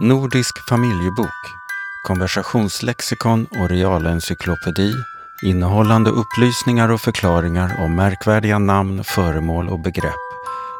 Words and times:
Nordisk 0.00 0.68
familjebok, 0.68 1.56
konversationslexikon 2.02 3.46
och 3.50 3.70
realencyklopedi 3.70 4.92
innehållande 5.42 6.10
upplysningar 6.10 6.88
och 6.88 7.00
förklaringar 7.00 7.76
om 7.78 7.96
märkvärdiga 7.96 8.58
namn, 8.58 9.04
föremål 9.04 9.68
och 9.68 9.80
begrepp 9.80 10.14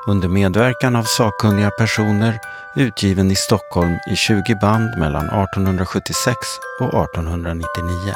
under 0.07 0.29
medverkan 0.29 0.97
av 0.97 1.03
sakkunniga 1.03 1.71
personer 1.71 2.39
utgiven 2.77 3.31
i 3.31 3.35
Stockholm 3.35 3.99
i 4.13 4.17
20 4.17 4.55
band 4.61 4.99
mellan 4.99 5.25
1876 5.25 6.37
och 6.81 7.05
1899. 7.05 8.15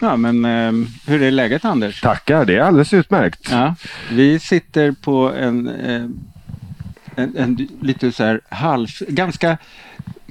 Ja, 0.00 0.16
men 0.16 0.44
eh, 0.44 0.88
hur 1.06 1.22
är 1.22 1.30
läget 1.30 1.64
Anders? 1.64 2.00
Tackar, 2.00 2.44
det 2.44 2.56
är 2.56 2.60
alldeles 2.60 2.92
utmärkt. 2.92 3.48
Ja, 3.50 3.74
vi 4.10 4.40
sitter 4.40 4.92
på 4.92 5.32
en, 5.32 5.68
eh, 5.68 6.06
en, 7.20 7.36
en 7.36 7.68
lite 7.80 8.12
så 8.12 8.24
här 8.24 8.40
halv, 8.48 8.88
ganska 9.08 9.56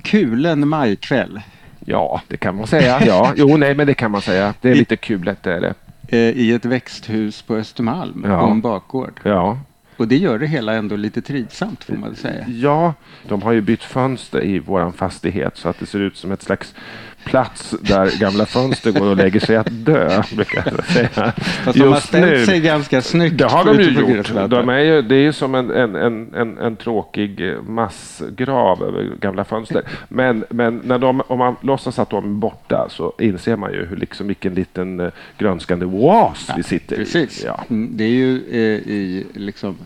kulen 0.04 0.68
majkväll 0.68 1.42
Ja, 1.86 2.22
det 2.28 2.38
kan 2.38 2.56
man 2.56 2.68
säga. 2.68 3.02
Ja, 3.06 3.34
jo, 3.36 3.58
nej, 3.58 3.76
men 3.76 3.88
det 3.88 3.94
kan 3.94 4.12
man 4.12 4.22
säga. 4.22 4.54
Det 4.62 4.70
är 4.70 4.76
lite 4.76 4.98
kulet, 4.98 5.44
det 5.44 5.54
är 5.54 5.62
det. 5.62 5.74
eh, 6.08 6.20
i 6.38 6.52
ett 6.54 6.66
växthus 6.66 7.42
på 7.42 7.56
Östermalm 7.56 8.26
Ja. 8.28 8.42
och 8.42 8.52
en 8.52 8.62
bakgård. 8.62 9.20
Ja. 9.24 9.60
Och 9.98 10.08
det 10.08 10.18
gör 10.18 10.40
det 10.40 10.48
hela 10.48 10.74
ändå 10.74 10.96
lite 10.96 11.22
trivsamt 11.22 11.84
får 11.84 11.94
man 11.96 12.16
säga. 12.16 12.46
ja, 12.48 12.94
de 13.28 13.42
har 13.42 13.52
ju 13.52 13.62
bytt 13.62 13.84
fönster 13.84 14.44
i 14.44 14.60
våran 14.60 14.94
fastighet 14.94 15.58
så 15.58 15.70
att 15.70 15.80
det 15.80 15.86
ser 15.86 16.00
ut 16.00 16.18
som 16.18 16.32
ett 16.32 16.42
slags 16.42 16.76
plats 17.24 17.76
där 17.82 18.20
gamla 18.20 18.46
fönster 18.46 18.92
går 18.92 19.08
och 19.08 19.18
lägger 19.18 19.40
sig 19.40 19.56
att 19.56 19.68
dö, 19.70 20.22
jag 20.32 20.86
säga. 20.86 21.34
Fast 21.64 21.80
de 21.80 21.88
har 21.88 22.00
ställt 22.00 22.46
sig 22.46 22.60
ganska 22.60 23.02
snyggt. 23.02 23.38
Det 23.38 23.46
har 23.46 23.66
de 23.66 23.84
ju 23.84 24.16
gjort. 24.16 24.50
De 24.50 24.70
är 24.70 24.80
ju, 24.80 25.02
det 25.02 25.16
är 25.16 25.22
ju 25.22 25.34
som 25.34 25.56
en, 25.56 25.72
en, 25.72 25.96
en, 25.96 26.58
en, 26.58 26.76
tråkig 26.76 27.50
eh, 27.50 27.62
massgrav 27.62 28.84
över 28.84 29.16
gamla 29.20 29.46
fönster. 29.46 29.84
Men, 30.08 30.46
men 30.50 30.82
när 30.84 30.98
de, 30.98 31.22
om 31.28 31.38
man 31.38 31.56
låtsas 31.62 32.00
att 32.00 32.10
de 32.10 32.24
är 32.24 32.30
borta 32.30 32.88
så 32.90 33.14
inser 33.20 33.56
man 33.56 33.72
ju 33.72 33.86
hur 33.86 33.98
liksom, 33.98 34.28
vilken 34.28 34.54
liten 34.54 35.00
eh, 35.00 35.12
grönskande 35.38 35.86
oas 35.86 36.50
vi 36.58 36.64
sitter 36.64 36.96
Precis. 36.96 37.44
i. 37.44 37.46
Ja. 37.46 37.64
Mm, 37.70 37.90
Det 37.98 38.04
är 38.04 38.10
ju 38.10 38.36
eh, 38.52 38.92
i 38.94 39.26
liksom 39.34 39.78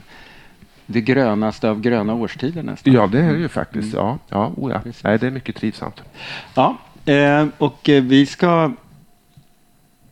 det 0.85 1.01
grönaste 1.01 1.69
av 1.69 1.81
gröna 1.81 2.13
årstider 2.13 2.63
nästan. 2.63 2.93
ja, 2.93 3.07
det 3.07 3.19
är 3.19 3.33
det 3.33 3.39
ju 3.39 3.47
faktiskt. 3.47 3.93
Ja, 3.93 4.17
ja, 4.29 4.51
oh 4.57 4.71
ja. 4.71 4.81
Nej, 5.03 5.19
det 5.19 5.27
är 5.27 5.31
mycket 5.31 5.55
trivsamt. 5.55 6.01
Ja, 6.53 6.77
eh, 7.05 7.47
och 7.57 7.89
eh, 7.89 8.03
vi 8.03 8.25
ska 8.25 8.71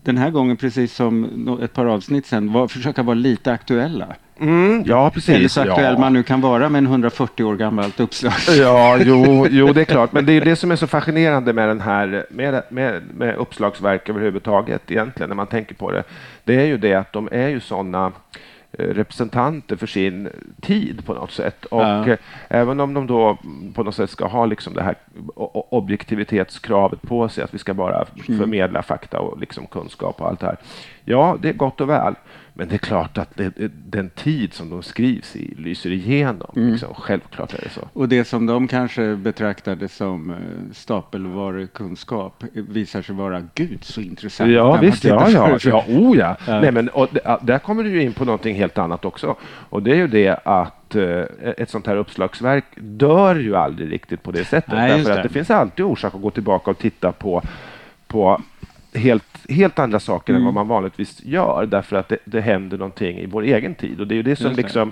den 0.04 0.18
här 0.18 0.30
gången, 0.30 0.58
precis 0.58 0.96
som 0.96 1.60
ett 1.64 1.74
par 1.74 1.86
avsnitt 1.86 2.26
sedan, 2.26 2.54
var, 2.54 2.68
försöka 2.68 3.04
vara 3.04 3.14
lite 3.14 3.52
aktuella. 3.52 4.08
Mm, 4.40 4.84
ja, 4.88 5.10
precis. 5.10 5.36
Eller 5.36 5.48
så 5.48 5.62
aktuell 5.62 5.94
ja. 5.94 6.00
man 6.00 6.14
nu 6.14 6.24
kan 6.24 6.42
vara 6.42 6.70
med 6.70 6.80
en 6.80 6.86
140 6.86 7.44
år 7.44 7.56
gammalt 7.56 8.00
uppslag. 8.00 8.34
Ja, 8.58 8.98
jo, 8.98 9.48
jo, 9.52 9.74
det 9.74 9.82
är 9.82 9.86
klart. 9.86 10.12
Men 10.12 10.26
det 10.26 10.34
är 10.34 10.46
det 10.46 10.56
som 10.56 10.72
är 10.72 10.76
så 10.76 10.88
fascinerande 10.88 11.54
med 11.54 11.68
den 11.68 11.82
här 11.82 12.26
med, 12.30 12.64
med, 12.70 13.02
med 13.18 13.36
uppslagsverk 13.36 14.10
överhuvudtaget 14.10 14.92
egentligen 14.92 15.30
när 15.30 15.36
man 15.36 15.48
tänker 15.48 15.76
på 15.76 15.92
det. 15.92 16.04
Det 16.44 16.56
är 16.56 16.66
ju 16.66 16.78
det 16.78 16.94
att 16.94 17.14
de 17.14 17.30
är 17.32 17.48
ju 17.48 17.60
sådana 17.60 18.12
representanter 18.78 19.76
för 19.76 19.88
sin 19.88 20.30
tid 20.62 21.06
på 21.06 21.14
något 21.14 21.32
sätt. 21.32 21.66
Och 21.66 21.82
Ja. 21.82 22.08
eh, 22.08 22.18
även 22.50 22.80
om 22.80 22.94
de 22.94 23.08
då 23.08 23.38
på 23.74 23.84
något 23.84 23.96
sätt 23.96 24.10
ska 24.10 24.28
ha 24.28 24.46
liksom 24.46 24.74
det 24.74 24.84
här 24.84 24.96
objektivitetskravet 25.70 27.02
på 27.02 27.30
sig, 27.30 27.44
att 27.44 27.54
vi 27.54 27.58
ska 27.58 27.74
bara 27.74 28.06
förmedla 28.38 28.84
fakta 28.84 29.20
och 29.20 29.40
liksom 29.40 29.68
kunskap 29.68 30.22
och 30.22 30.28
allt 30.28 30.40
det 30.40 30.46
här. 30.46 30.58
Ja, 31.06 31.38
det 31.42 31.50
är 31.50 31.54
gott 31.54 31.82
och 31.82 31.90
väl. 31.90 32.16
Men 32.62 32.70
det 32.70 32.76
är 32.76 32.80
klart 32.80 33.18
att 33.18 33.38
det, 33.38 33.72
den 33.90 34.10
tid 34.10 34.54
som 34.54 34.70
de 34.70 34.84
skrivs 34.84 35.36
i 35.36 35.54
lyser 35.58 35.92
igenom. 35.92 36.52
Liksom. 36.56 36.94
Självklart 36.94 37.54
är 37.54 37.62
det 37.64 37.70
så. 37.70 37.82
Och 37.94 38.10
det 38.10 38.26
som 38.26 38.46
de 38.46 38.68
kanske 38.68 39.16
betraktade 39.16 39.88
som 39.88 40.32
eh, 40.32 40.38
stapelvarukunskap 40.74 42.44
visar 42.54 43.02
sig 43.02 43.16
vara 43.16 43.48
gud 43.56 43.84
så 43.84 44.02
intressant. 44.02 44.52
Ja, 44.52 44.78
visst. 44.82 45.04
Ja, 45.04 45.30
ja. 45.30 45.58
ja, 45.64 45.86
oh, 45.88 46.18
ja. 46.18 46.38
Ja. 46.48 46.62
Nej, 46.62 46.72
men, 46.72 46.90
och, 46.90 47.08
där 47.42 47.60
kommer 47.60 47.84
du 47.84 48.02
in 48.02 48.14
på 48.14 48.26
någonting 48.26 48.56
helt 48.56 48.78
annat 48.78 49.06
också. 49.06 49.36
Och 49.44 49.84
det 49.84 49.92
är 49.92 49.96
ju 49.96 50.08
det 50.08 50.40
att 50.46 50.96
eh, 50.96 51.24
ett 51.58 51.70
sånt 51.70 51.88
här 51.88 51.96
uppslagsverk 51.96 52.66
dör 52.76 53.36
ju 53.36 53.56
aldrig 53.56 53.92
riktigt 53.92 54.24
på 54.24 54.32
det 54.32 54.46
sättet. 54.46 54.74
Nej, 54.74 54.98
därför 54.98 55.12
att 55.12 55.18
det. 55.18 55.24
det 55.24 55.30
finns 55.30 55.52
alltid 55.52 55.86
orsak 55.86 56.16
att 56.16 56.22
gå 56.22 56.32
tillbaka 56.32 56.72
och 56.72 56.78
titta 56.78 57.12
på, 57.12 57.42
på 58.08 58.42
helt, 58.94 59.50
helt 59.50 59.80
andra 59.80 60.00
saker 60.00 60.34
Mm. 60.34 60.42
än 60.42 60.46
vad 60.46 60.54
man 60.54 60.68
vanligtvis 60.68 61.24
gör. 61.24 61.66
Därför 61.66 61.96
att 61.96 62.10
det, 62.10 62.18
det 62.26 62.42
händer 62.42 62.78
någonting 62.78 63.18
i 63.20 63.26
vår 63.26 63.42
egen 63.44 63.76
tid. 63.76 64.00
Och 64.00 64.08
det 64.08 64.14
är 64.14 64.18
ju 64.18 64.24
det 64.24 64.36
som 64.36 64.52
liksom 64.52 64.92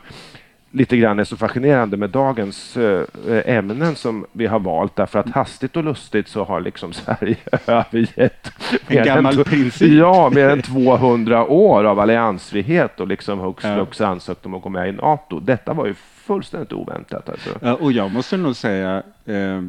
lite 0.71 0.97
grann 0.97 1.19
är 1.19 1.23
så 1.23 1.37
fascinerande 1.37 1.97
med 1.97 2.09
dagens 2.09 2.77
eh, 2.77 3.03
ämnen 3.45 3.95
som 3.95 4.25
vi 4.31 4.45
har 4.45 4.59
valt 4.59 4.95
därför 4.95 5.19
att 5.19 5.29
hastigt 5.29 5.77
och 5.77 5.83
lustigt 5.83 6.27
så 6.27 6.43
har 6.43 6.61
liksom 6.61 6.93
Sverige 7.03 7.35
övergett 7.67 8.51
En 8.87 9.05
gammal 9.05 9.43
princip. 9.43 9.91
Ja, 9.93 10.29
mer 10.35 10.49
än 10.49 10.61
200 10.61 11.45
år 11.47 11.83
av 11.83 11.99
alliansfrihet 11.99 12.99
och 12.99 13.07
liksom 13.07 13.39
hux 13.39 13.63
Ja. 13.63 13.75
flux 13.75 14.01
ansökt 14.01 14.45
om 14.45 14.53
att 14.53 14.61
gå 14.61 14.69
med 14.69 14.89
i 14.89 14.91
NATO. 14.91 15.39
Detta 15.39 15.73
var 15.73 15.85
ju 15.85 15.93
fullständigt 15.93 16.73
oväntat. 16.73 17.29
Alltså. 17.29 17.49
Ja, 17.61 17.73
och 17.73 17.91
jag 17.91 18.11
måste 18.11 18.37
nog 18.37 18.55
säga 18.55 19.03
eh, 19.25 19.63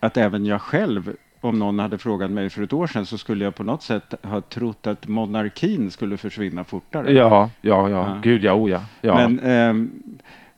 att 0.00 0.16
även 0.16 0.46
jag 0.46 0.60
själv, 0.60 1.12
om 1.40 1.58
någon 1.58 1.78
hade 1.78 1.98
frågat 1.98 2.30
mig 2.30 2.50
för 2.50 2.62
ett 2.62 2.72
år 2.72 2.86
sedan 2.86 3.06
så 3.06 3.18
skulle 3.18 3.44
jag 3.44 3.54
på 3.54 3.62
något 3.62 3.82
sätt 3.82 4.14
ha 4.22 4.40
trott 4.40 4.86
att 4.86 5.08
monarkin 5.08 5.90
skulle 5.90 6.16
försvinna 6.16 6.64
fortare. 6.64 7.12
Ja, 7.12 7.50
ja, 7.60 7.88
ja, 7.88 8.06
Ja. 8.08 8.18
gud 8.22 8.44
ja, 8.44 8.52
oh 8.54 8.70
ja. 8.70 8.80
ja. 9.00 9.14
Men 9.14 9.40
ehm, 9.40 9.90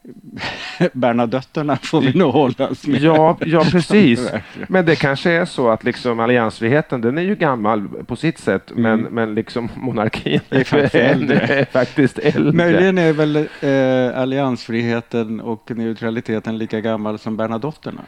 Bernadotterna 0.92 1.76
får 1.76 2.00
vi 2.00 2.19
nog 2.19 2.32
hålla 2.32 2.69
oss 2.69 2.87
med. 2.87 3.00
Ja, 3.03 3.37
ja, 3.47 3.65
precis. 3.71 4.31
Men 4.69 4.87
det 4.87 4.97
kanske 4.97 5.31
är 5.31 5.44
så 5.44 5.69
att 5.71 5.84
liksom 5.84 6.21
alliansfriheten, 6.21 7.00
den 7.00 7.19
är 7.19 7.22
ju 7.22 7.34
gammal 7.34 7.88
på 7.88 8.16
sitt 8.16 8.38
sätt, 8.38 8.72
men, 8.75 9.00
Mm. 9.00 9.15
men 9.15 9.34
liksom 9.34 9.69
monarkin 9.75 10.41
är 10.50 10.65
faktiskt 10.65 10.94
äldre. 10.94 11.38
är 11.38 11.65
faktiskt 11.65 12.19
äldre. 12.19 12.53
Möjligen 12.53 12.98
är 12.98 13.12
väl 13.12 13.37
eh, 13.37 14.21
alliansfriheten 14.22 15.41
och 15.41 15.71
neutraliteten 15.76 16.59
lika 16.59 16.81
gammal 16.81 17.19
som 17.19 17.37
Bernadotterna. 17.37 18.00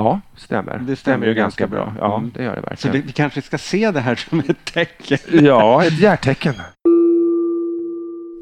Ja, 0.00 0.20
stämmer. 0.36 0.78
Det 0.78 0.96
stämmer 0.96 1.26
ju 1.26 1.34
ganska 1.34 1.66
bra. 1.66 1.84
bra. 1.84 1.94
Ja, 1.98 2.16
Mm. 2.18 2.30
det 2.34 2.42
gör 2.42 2.56
det 2.56 2.62
Så 2.62 2.68
verkligen. 2.68 2.92
vi, 2.92 3.00
vi 3.00 3.12
kanske 3.12 3.42
ska 3.42 3.58
se 3.58 3.90
det 3.90 4.00
här 4.00 4.14
som 4.14 4.40
ett 4.40 4.64
tecken. 4.64 5.18
Ja, 5.46 5.84
ett 5.84 5.98
hjärtecken. 5.98 6.54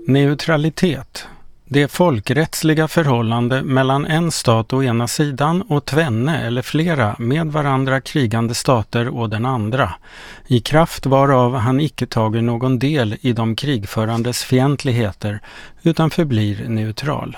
Neutralitet. 0.07 1.29
Det 1.69 1.89
folkrättsliga 1.93 2.89
förhållande 2.89 3.63
mellan 3.63 4.07
en 4.07 4.31
stat 4.31 4.73
å 4.73 4.83
ena 4.83 5.09
sidan 5.09 5.63
och 5.63 5.85
tvenne 5.85 6.39
eller 6.47 6.63
flera 6.63 7.17
med 7.19 7.47
varandra 7.47 8.01
krigande 8.01 8.55
stater 8.55 9.09
å 9.09 9.27
den 9.27 9.47
andra, 9.47 9.93
i 10.47 10.61
kraft 10.61 11.07
varav 11.07 11.55
han 11.57 11.81
icke 11.81 12.07
tager 12.07 12.43
någon 12.43 12.79
del 12.79 13.17
i 13.21 13.33
de 13.33 13.57
krigförandes 13.57 14.45
fientligheter, 14.45 15.41
utan 15.83 16.11
förblir 16.11 16.69
neutral. 16.69 17.37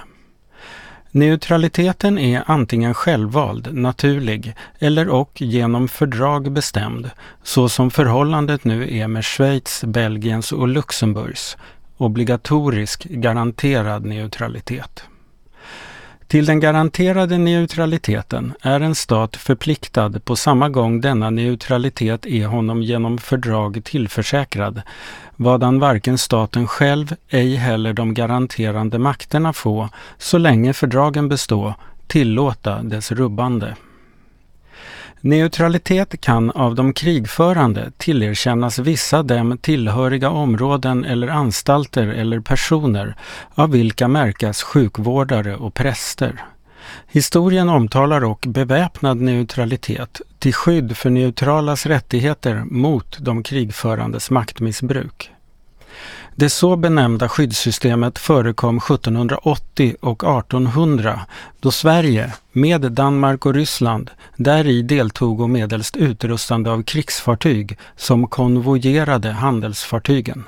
Neutraliteten 1.11 2.19
är 2.19 2.43
antingen 2.47 2.95
självvald, 2.95 3.75
naturlig 3.75 4.55
eller 4.79 5.09
och 5.09 5.41
genom 5.41 5.89
fördrag 5.89 6.53
bestämd, 6.53 7.11
så 7.43 7.69
som 7.69 7.91
förhållandet 7.91 8.65
nu 8.65 8.97
är 8.99 9.09
med 9.09 9.25
Schweiz, 9.25 9.85
Belgiens 9.85 10.53
och 10.53 10.69
Luxemburgs, 10.69 11.57
obligatorisk 11.97 13.05
garanterad 13.05 14.05
neutralitet. 14.05 15.05
Till 16.27 16.47
den 16.47 16.61
garanterade 16.61 17.39
neutraliteten 17.39 18.53
är 18.61 18.81
en 18.81 18.95
stat 18.95 19.37
förpliktad 19.37 20.21
på 20.21 20.37
samma 20.37 20.69
gång 20.69 21.01
denna 21.01 21.31
neutralitet 21.31 22.27
är 22.27 22.47
honom 22.47 22.83
genom 22.83 23.19
fördrag 23.19 23.85
tillförsäkrad, 23.85 24.83
vadan 25.41 25.79
varken 25.79 26.19
staten 26.19 26.67
själv, 26.67 27.15
ej 27.29 27.55
heller 27.55 27.93
de 27.93 28.15
garanterande 28.15 28.99
makterna 28.99 29.53
få, 29.53 29.89
så 30.19 30.39
länge 30.39 30.73
fördragen 30.73 31.29
bestå, 31.29 31.75
tillåta 32.07 32.83
dess 32.83 33.13
rubbande. 33.13 33.77
Neutralitet 35.21 36.21
kan 36.21 36.51
av 36.51 36.75
de 36.75 36.93
krigförande 36.93 37.93
tillerkännas 37.97 38.79
vissa 38.79 39.23
dem 39.23 39.59
tillhöriga 39.59 40.31
områden 40.31 41.05
eller 41.05 41.29
anstalter 41.29 42.07
eller 42.07 42.41
personer, 42.41 43.15
av 43.55 43.71
vilka 43.71 44.09
märkas 44.09 44.63
sjukvårdare 44.63 45.57
och 45.57 45.75
präster. 45.75 46.45
Historien 47.09 47.69
omtalar 47.69 48.25
och 48.25 48.45
beväpnad 48.49 49.17
neutralitet 49.17 50.21
till 50.39 50.55
skydd 50.55 50.97
för 50.97 51.11
neutralas 51.11 51.87
rättigheter 51.87 52.65
mot 52.65 53.17
de 53.21 53.43
krigförandes 53.43 54.31
maktmissbruk. 54.31 55.31
Det 56.35 56.51
så 56.51 56.77
benämnda 56.77 57.29
skyddssystemet 57.29 58.19
förekom 58.19 58.77
1780 58.77 59.97
och 60.01 60.39
1800 60.39 61.21
då 61.61 61.71
Sverige, 61.71 62.33
med 62.53 62.93
Danmark 62.93 63.47
och 63.47 63.55
Ryssland, 63.55 64.11
däri 64.37 64.83
deltog 64.83 65.41
och 65.41 65.51
medelst 65.51 65.97
utrustande 65.97 66.71
av 66.71 66.83
krigsfartyg 66.83 67.79
som 67.97 68.27
konvojerade 68.27 69.31
handelsfartygen. 69.31 70.45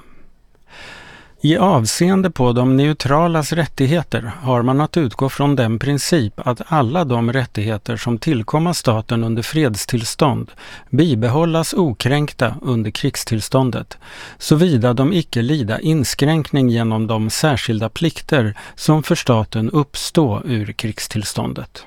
I 1.43 1.57
avseende 1.57 2.31
på 2.31 2.53
de 2.53 2.77
neutralas 2.77 3.53
rättigheter 3.53 4.33
har 4.43 4.63
man 4.63 4.81
att 4.81 4.97
utgå 4.97 5.29
från 5.29 5.57
den 5.57 5.79
princip 5.79 6.33
att 6.37 6.61
alla 6.67 7.05
de 7.05 7.33
rättigheter 7.33 7.97
som 7.97 8.19
tillkommer 8.19 8.73
staten 8.73 9.25
under 9.25 9.43
fredstillstånd 9.43 10.51
bibehållas 10.91 11.75
okränkta 11.75 12.55
under 12.63 12.91
krigstillståndet, 12.91 13.99
såvida 14.39 14.93
de 14.93 15.13
icke 15.13 15.43
lida 15.43 15.81
inskränkning 15.81 16.69
genom 16.69 17.07
de 17.07 17.31
särskilda 17.31 17.89
plikter 17.89 18.55
som 18.75 19.03
för 19.03 19.15
staten 19.15 19.71
uppstå 19.71 20.43
ur 20.45 20.73
krigstillståndet. 20.73 21.85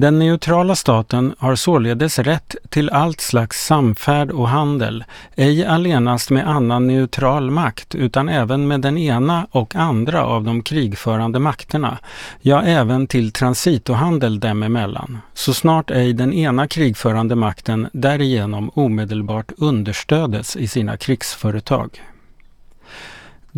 Den 0.00 0.18
neutrala 0.18 0.76
staten 0.76 1.34
har 1.38 1.54
således 1.54 2.18
rätt 2.18 2.56
till 2.68 2.90
allt 2.90 3.20
slags 3.20 3.66
samfärd 3.66 4.30
och 4.30 4.48
handel, 4.48 5.04
ej 5.36 5.64
allenast 5.64 6.30
med 6.30 6.48
annan 6.48 6.86
neutral 6.86 7.50
makt 7.50 7.94
utan 7.94 8.28
även 8.28 8.68
med 8.68 8.80
den 8.80 8.98
ena 8.98 9.46
och 9.50 9.74
andra 9.74 10.24
av 10.24 10.44
de 10.44 10.62
krigförande 10.62 11.38
makterna, 11.38 11.98
ja 12.40 12.62
även 12.62 13.06
till 13.06 13.32
transitohandel 13.32 14.40
dem 14.40 14.62
emellan, 14.62 15.18
så 15.34 15.54
snart 15.54 15.90
ej 15.90 16.12
den 16.12 16.32
ena 16.32 16.68
krigförande 16.68 17.34
makten 17.34 17.88
därigenom 17.92 18.70
omedelbart 18.74 19.52
understödes 19.56 20.56
i 20.56 20.68
sina 20.68 20.96
krigsföretag. 20.96 22.00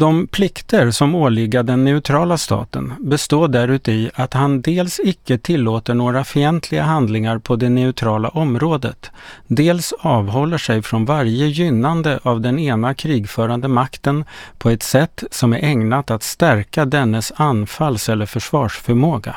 De 0.00 0.26
plikter 0.26 0.90
som 0.90 1.14
åligger 1.14 1.62
den 1.62 1.84
neutrala 1.84 2.38
staten 2.38 2.92
består 2.98 3.48
däruti 3.48 4.10
att 4.14 4.34
han 4.34 4.60
dels 4.60 5.00
icke 5.04 5.38
tillåter 5.38 5.94
några 5.94 6.24
fientliga 6.24 6.82
handlingar 6.82 7.38
på 7.38 7.56
det 7.56 7.68
neutrala 7.68 8.28
området, 8.28 9.10
dels 9.46 9.92
avhåller 9.98 10.58
sig 10.58 10.82
från 10.82 11.04
varje 11.04 11.46
gynnande 11.46 12.18
av 12.22 12.40
den 12.40 12.58
ena 12.58 12.94
krigförande 12.94 13.68
makten 13.68 14.24
på 14.58 14.70
ett 14.70 14.82
sätt 14.82 15.24
som 15.30 15.52
är 15.52 15.58
ägnat 15.58 16.10
att 16.10 16.22
stärka 16.22 16.84
dennes 16.84 17.32
anfalls 17.36 18.08
eller 18.08 18.26
försvarsförmåga. 18.26 19.36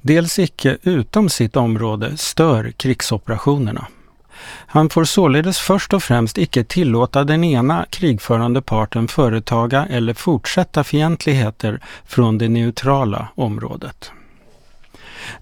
Dels 0.00 0.38
icke 0.38 0.78
utom 0.82 1.28
sitt 1.28 1.56
område 1.56 2.16
stör 2.16 2.70
krigsoperationerna. 2.70 3.86
Han 4.66 4.88
får 4.88 5.04
således 5.04 5.58
först 5.58 5.94
och 5.94 6.02
främst 6.02 6.38
icke 6.38 6.64
tillåta 6.64 7.24
den 7.24 7.44
ena 7.44 7.86
krigförande 7.90 8.62
parten 8.62 9.08
företaga 9.08 9.86
eller 9.90 10.14
fortsätta 10.14 10.84
fientligheter 10.84 11.80
från 12.04 12.38
det 12.38 12.48
neutrala 12.48 13.28
området. 13.34 14.12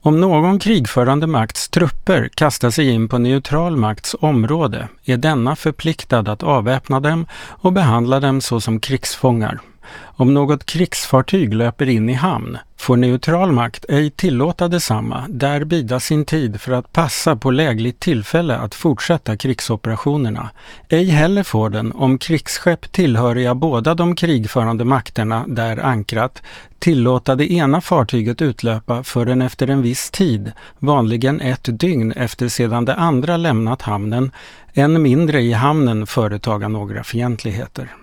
Om 0.02 0.20
någon 0.20 0.58
krigförande 0.58 1.26
makts 1.26 1.68
trupper 1.68 2.28
kastar 2.34 2.70
sig 2.70 2.88
in 2.90 3.08
på 3.08 3.18
neutral 3.18 3.76
makts 3.76 4.16
område 4.20 4.88
är 5.04 5.16
denna 5.16 5.56
förpliktad 5.56 6.18
att 6.18 6.42
avväpna 6.42 7.00
dem 7.00 7.26
och 7.34 7.72
behandla 7.72 8.20
dem 8.20 8.40
såsom 8.40 8.80
krigsfångar. 8.80 9.60
Om 9.98 10.34
något 10.34 10.66
krigsfartyg 10.66 11.54
löper 11.54 11.88
in 11.88 12.08
i 12.08 12.12
hamn 12.12 12.58
får 12.80 12.96
neutral 12.96 13.52
makt 13.52 13.84
ej 13.88 14.10
tillåta 14.10 14.68
detsamma 14.68 15.24
där 15.28 15.64
bida 15.64 16.00
sin 16.00 16.24
tid 16.24 16.60
för 16.60 16.72
att 16.72 16.92
passa 16.92 17.36
på 17.36 17.50
lägligt 17.50 18.00
tillfälle 18.00 18.56
att 18.56 18.74
fortsätta 18.74 19.36
krigsoperationerna. 19.36 20.50
Ej 20.88 21.04
heller 21.04 21.42
får 21.42 21.70
den, 21.70 21.92
om 21.92 22.18
krigsskepp 22.18 22.92
tillhöriga 22.92 23.54
båda 23.54 23.94
de 23.94 24.16
krigförande 24.16 24.84
makterna 24.84 25.44
där 25.48 25.84
ankrat, 25.84 26.42
tillåta 26.78 27.34
det 27.34 27.52
ena 27.52 27.80
fartyget 27.80 28.42
utlöpa 28.42 29.02
förrän 29.02 29.42
efter 29.42 29.70
en 29.70 29.82
viss 29.82 30.10
tid, 30.10 30.52
vanligen 30.78 31.40
ett 31.40 31.80
dygn 31.80 32.12
efter 32.12 32.48
sedan 32.48 32.84
det 32.84 32.94
andra 32.94 33.36
lämnat 33.36 33.82
hamnen, 33.82 34.30
än 34.74 35.02
mindre 35.02 35.40
i 35.40 35.52
hamnen 35.52 36.06
företaga 36.06 36.68
några 36.68 37.04
fientligheter. 37.04 37.96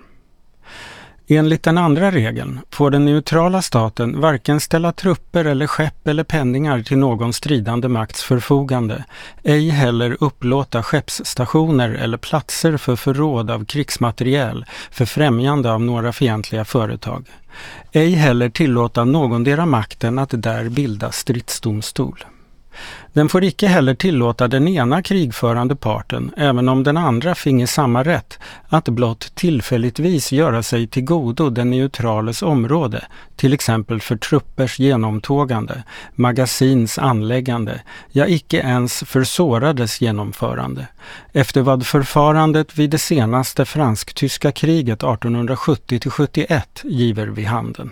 Enligt 1.30 1.64
den 1.64 1.78
andra 1.78 2.12
regeln 2.12 2.60
får 2.72 2.92
den 2.92 3.06
neutrala 3.06 3.62
staten 3.62 4.22
varken 4.22 4.60
ställa 4.60 4.92
trupper 4.92 5.46
eller 5.46 5.68
skepp 5.68 6.08
eller 6.08 6.24
penningar 6.24 6.82
till 6.82 6.98
någon 6.98 7.34
stridande 7.34 7.88
makts 7.88 8.24
förfogande, 8.24 9.04
ej 9.44 9.70
heller 9.70 10.18
upplåta 10.20 10.84
skeppsstationer 10.84 11.90
eller 11.90 12.18
platser 12.18 12.78
för 12.78 12.96
förråd 12.96 13.52
av 13.52 13.66
krigsmateriel 13.66 14.66
för 14.92 15.06
främjande 15.06 15.72
av 15.72 15.82
några 15.82 16.14
fientliga 16.14 16.66
företag. 16.66 17.26
Ej 17.92 18.12
heller 18.12 18.50
tillåta 18.50 19.04
någondera 19.04 19.66
makten 19.66 20.20
att 20.20 20.32
där 20.34 20.70
bilda 20.70 21.12
stridsdomstol. 21.12 22.26
Den 23.14 23.30
får 23.30 23.44
icke 23.44 23.68
heller 23.68 23.94
tillåta 23.94 24.48
den 24.48 24.68
ena 24.68 25.02
krigförande 25.02 25.76
parten, 25.76 26.32
även 26.38 26.70
om 26.70 26.84
den 26.84 26.98
andra 26.98 27.36
finge 27.36 27.68
samma 27.68 28.04
rätt, 28.04 28.40
att 28.70 28.90
blott 28.90 29.36
tillfälligtvis 29.36 30.32
göra 30.32 30.64
sig 30.64 30.88
till 30.88 31.04
godo 31.04 31.50
den 31.50 31.70
neutrales 31.70 32.42
område, 32.42 33.06
till 33.36 33.54
exempel 33.54 34.02
för 34.02 34.18
truppers 34.18 34.80
genomtågande, 34.80 35.84
magasins 36.16 37.00
anläggande, 37.00 37.82
ja 38.12 38.28
icke 38.28 38.58
ens 38.58 39.04
för 39.08 39.24
sårades 39.24 40.02
genomförande, 40.02 40.88
efter 41.32 41.62
vad 41.62 41.88
förfarandet 41.88 42.78
vid 42.78 42.90
det 42.90 42.98
senaste 42.98 43.66
fransk-tyska 43.66 44.52
kriget 44.52 45.04
1870-71 45.04 46.62
giver 46.84 47.28
vid 47.28 47.46
handen. 47.46 47.92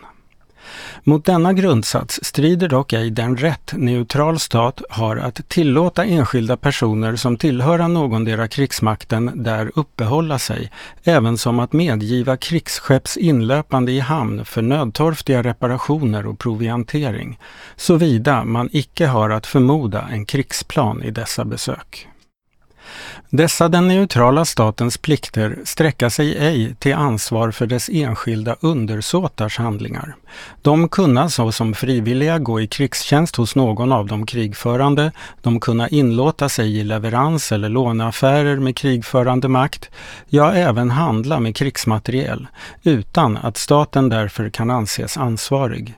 Mot 1.04 1.26
denna 1.26 1.54
grundsats 1.54 2.20
strider 2.24 2.68
dock 2.68 2.94
ej 2.94 3.10
den 3.10 3.38
rätt 3.38 3.74
neutral 3.78 4.40
stat 4.40 4.82
har 4.90 5.18
att 5.18 5.50
tillåta 5.50 6.06
enskilda 6.06 6.58
personer 6.58 7.16
som 7.16 7.38
tillhöra 7.38 7.88
någondera 7.88 8.48
krigsmakten 8.48 9.32
där 9.36 9.72
uppehålla 9.76 10.40
sig, 10.40 10.72
även 11.04 11.38
som 11.38 11.60
att 11.60 11.74
medgiva 11.74 12.38
krigsskepps 12.38 13.18
inlöpande 13.18 13.92
i 13.92 14.00
hamn 14.00 14.46
för 14.46 14.62
nödtorftiga 14.62 15.44
reparationer 15.44 16.28
och 16.28 16.40
proviantering, 16.40 17.40
såvida 17.76 18.44
man 18.44 18.70
icke 18.72 19.08
har 19.08 19.30
att 19.30 19.46
förmoda 19.46 20.08
en 20.12 20.26
krigsplan 20.26 21.04
i 21.04 21.12
dessa 21.12 21.46
besök. 21.46 22.08
Dessa 23.30 23.68
den 23.68 23.88
neutrala 23.88 24.46
statens 24.46 24.98
plikter 24.98 25.60
sträcka 25.64 26.10
sig 26.10 26.38
ej 26.38 26.76
till 26.80 26.94
ansvar 26.94 27.52
för 27.52 27.68
dess 27.68 27.90
enskilda 27.94 28.56
undersåtars 28.60 29.58
handlingar. 29.58 30.16
De 30.62 30.90
kunna 30.90 31.30
såsom 31.30 31.74
frivilliga 31.74 32.40
gå 32.40 32.62
i 32.62 32.68
krigstjänst 32.68 33.36
hos 33.36 33.56
någon 33.56 33.92
av 33.92 34.08
de 34.08 34.26
krigförande, 34.26 35.12
de 35.42 35.60
kunna 35.60 35.90
inlåta 35.90 36.50
sig 36.50 36.78
i 36.78 36.84
leverans 36.84 37.52
eller 37.52 37.70
låneaffärer 37.70 38.56
med 38.56 38.76
krigförande 38.78 39.48
makt, 39.48 39.90
ja 40.30 40.54
även 40.54 40.90
handla 40.90 41.40
med 41.40 41.56
krigsmateriel, 41.56 42.48
utan 42.84 43.38
att 43.38 43.58
staten 43.58 44.10
därför 44.10 44.50
kan 44.50 44.70
anses 44.70 45.18
ansvarig. 45.18 45.94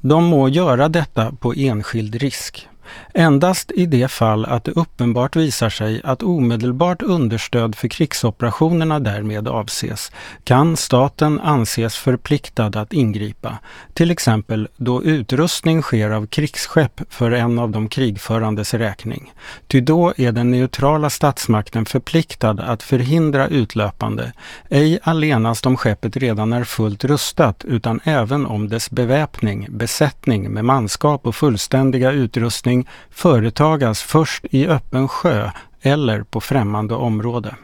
De 0.00 0.24
må 0.24 0.48
göra 0.48 0.88
detta 0.88 1.32
på 1.32 1.54
enskild 1.56 2.14
risk. 2.14 2.68
Endast 3.14 3.72
i 3.74 3.86
det 3.86 4.08
fall 4.08 4.44
att 4.44 4.64
det 4.64 4.72
uppenbart 4.72 5.36
visar 5.36 5.70
sig 5.70 6.00
att 6.04 6.22
omedelbart 6.22 7.02
understöd 7.02 7.74
för 7.74 7.88
krigsoperationerna 7.88 9.00
därmed 9.00 9.48
avses, 9.48 10.12
kan 10.44 10.76
staten 10.76 11.40
anses 11.40 11.96
förpliktad 11.96 12.80
att 12.80 12.92
ingripa, 12.92 13.58
till 13.94 14.10
exempel 14.10 14.68
då 14.76 15.02
utrustning 15.02 15.82
sker 15.82 16.10
av 16.10 16.26
krigsskepp 16.26 17.00
för 17.08 17.30
en 17.30 17.58
av 17.58 17.70
de 17.70 17.88
krigförandes 17.88 18.74
räkning. 18.74 19.32
Ty 19.66 19.80
då 19.80 20.12
är 20.16 20.32
den 20.32 20.50
neutrala 20.50 21.10
statsmakten 21.10 21.84
förpliktad 21.84 22.50
att 22.50 22.82
förhindra 22.82 23.48
utlöpande, 23.48 24.32
ej 24.70 24.98
allenast 25.02 25.66
om 25.66 25.76
skeppet 25.76 26.16
redan 26.16 26.52
är 26.52 26.64
fullt 26.64 27.04
rustat, 27.04 27.64
utan 27.64 28.00
även 28.04 28.46
om 28.46 28.68
dess 28.68 28.90
beväpning, 28.90 29.66
besättning 29.70 30.50
med 30.50 30.64
manskap 30.64 31.26
och 31.26 31.34
fullständiga 31.34 32.12
utrustning 32.12 32.77
företagas 33.10 34.02
först 34.02 34.44
i 34.50 34.66
öppen 34.66 35.08
sjö 35.08 35.50
eller 35.82 36.22
på 36.22 36.40
främmande 36.40 36.94
område. 36.94 37.54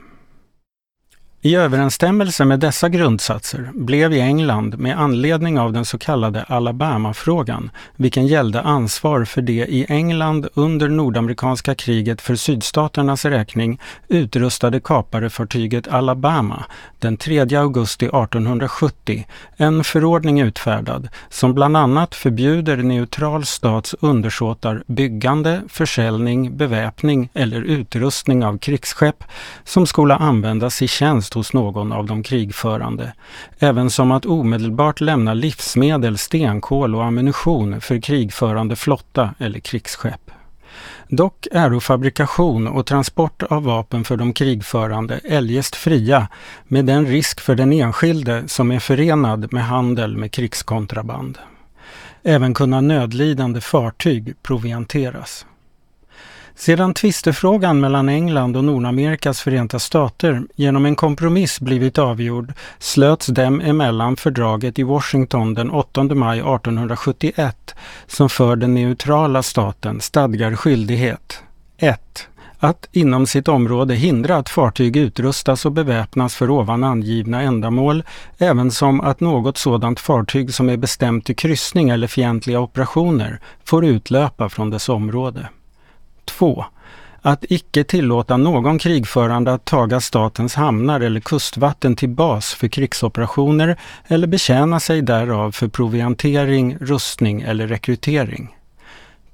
I 1.47 1.57
överensstämmelse 1.57 2.45
med 2.45 2.61
dessa 2.61 2.89
grundsatser 2.89 3.71
blev 3.75 4.13
i 4.13 4.21
England 4.21 4.79
med 4.79 5.01
anledning 5.01 5.59
av 5.59 5.73
den 5.73 5.85
så 5.85 5.99
kallade 5.99 6.43
Alabama-frågan, 6.43 7.71
vilken 7.97 8.27
gällde 8.27 8.61
ansvar 8.61 9.25
för 9.25 9.43
det 9.43 9.53
i 9.53 9.87
England 9.89 10.49
under 10.55 10.89
nordamerikanska 10.89 11.75
kriget 11.75 12.21
för 12.21 12.35
sydstaternas 12.35 13.25
räkning 13.25 13.81
utrustade 14.09 14.81
kaparefartyget 14.81 15.89
Alabama 15.89 16.65
den 16.99 17.17
3 17.17 17.41
augusti 17.41 18.05
1870 18.05 19.27
en 19.57 19.85
förordning 19.85 20.41
utfärdad 20.41 21.09
som 21.29 21.55
bland 21.55 21.77
annat 21.77 22.15
förbjuder 22.15 22.77
neutral 22.77 23.45
stats 23.45 23.95
undersåtar 24.01 24.83
byggande, 24.87 25.63
försäljning, 25.69 26.57
beväpning 26.57 27.29
eller 27.35 27.63
utrustning 27.63 28.45
av 28.45 28.59
krigsskepp 28.59 29.25
som 29.65 29.87
skulle 29.87 30.15
användas 30.15 30.83
i 30.83 30.89
tjänst 30.89 31.34
hos 31.35 31.53
någon 31.53 31.93
av 31.93 32.07
de 32.07 32.23
krigförande, 32.23 33.13
även 33.59 33.91
som 33.91 34.13
att 34.13 34.27
omedelbart 34.27 35.01
lämna 35.01 35.35
livsmedel, 35.35 36.19
stenkol 36.19 36.95
och 36.95 37.05
ammunition 37.05 37.81
för 37.81 38.01
krigförande 38.01 38.77
flotta 38.77 39.35
eller 39.39 39.61
krigsskepp. 39.61 40.31
Dock 41.09 41.47
är 41.53 41.81
fabrikation 41.81 42.69
och 42.69 42.87
transport 42.87 43.43
av 43.43 43.65
vapen 43.65 44.05
för 44.05 44.17
de 44.17 44.33
krigförande 44.33 45.21
eljest 45.25 45.77
fria 45.77 46.29
med 46.65 46.85
den 46.87 47.07
risk 47.07 47.41
för 47.41 47.55
den 47.55 47.73
enskilde 47.73 48.49
som 48.49 48.73
är 48.73 48.79
förenad 48.79 49.53
med 49.53 49.65
handel 49.65 50.17
med 50.17 50.33
krigskontraband. 50.33 51.39
Även 52.23 52.55
kunna 52.55 52.81
nödlidande 52.81 53.61
fartyg 53.61 54.35
provianteras. 54.43 55.47
Sedan 56.57 56.95
tvistefrågan 56.95 57.81
mellan 57.81 58.09
England 58.09 58.57
och 58.57 58.65
Nordamerikas 58.65 59.41
förenta 59.41 59.79
stater 59.79 60.43
genom 60.55 60.87
en 60.87 60.97
kompromiss 60.97 61.61
blivit 61.61 61.99
avgjord 61.99 62.53
slöts 62.79 63.27
dem 63.27 63.61
emellan 63.61 64.17
fördraget 64.17 64.79
i 64.79 64.83
Washington 64.83 65.55
den 65.55 65.71
8 65.71 66.05
maj 66.05 66.39
1871 66.39 67.75
som 68.07 68.29
för 68.29 68.57
den 68.57 68.75
neutrala 68.75 69.43
staten 69.43 70.01
stadgar 70.01 70.57
skyldighet 70.57 71.43
1. 71.77 72.29
Att 72.59 72.89
inom 72.93 73.27
sitt 73.27 73.49
område 73.49 73.95
hindra 73.95 74.37
att 74.37 74.49
fartyg 74.49 74.97
utrustas 74.97 75.67
och 75.67 75.73
beväpnas 75.73 76.35
för 76.35 76.51
ovan 76.51 76.85
angivna 76.85 77.43
ändamål, 77.43 78.03
ävensom 78.39 79.01
att 79.01 79.21
något 79.21 79.59
sådant 79.59 80.01
fartyg 80.01 80.55
som 80.55 80.69
är 80.69 80.77
bestämt 80.77 81.27
till 81.27 81.37
kryssning 81.37 81.89
eller 81.89 82.07
fientliga 82.07 82.61
operationer 82.61 83.41
får 83.65 83.85
utlöpa 83.85 84.49
från 84.49 84.71
dess 84.71 84.89
område. 84.89 85.49
2. 86.27 86.65
Att 87.23 87.45
icke 87.49 87.85
tillåta 87.85 88.37
någon 88.37 88.79
krigförande 88.79 89.53
att 89.53 89.65
taga 89.65 90.01
statens 90.01 90.55
hamnar 90.55 91.01
eller 91.01 91.21
kustvatten 91.21 91.97
till 91.97 92.09
bas 92.09 92.55
för 92.55 92.69
krigsoperationer 92.69 93.77
eller 94.07 94.27
betjäna 94.27 94.81
sig 94.81 95.03
därav 95.03 95.53
för 95.53 95.69
proviantering, 95.69 96.77
rustning 96.81 97.43
eller 97.43 97.67
rekrytering. 97.67 98.57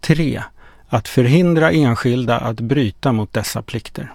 3. 0.00 0.42
Att 0.88 1.08
förhindra 1.08 1.70
enskilda 1.70 2.38
att 2.38 2.60
bryta 2.60 3.12
mot 3.12 3.32
dessa 3.32 3.62
plikter. 3.62 4.12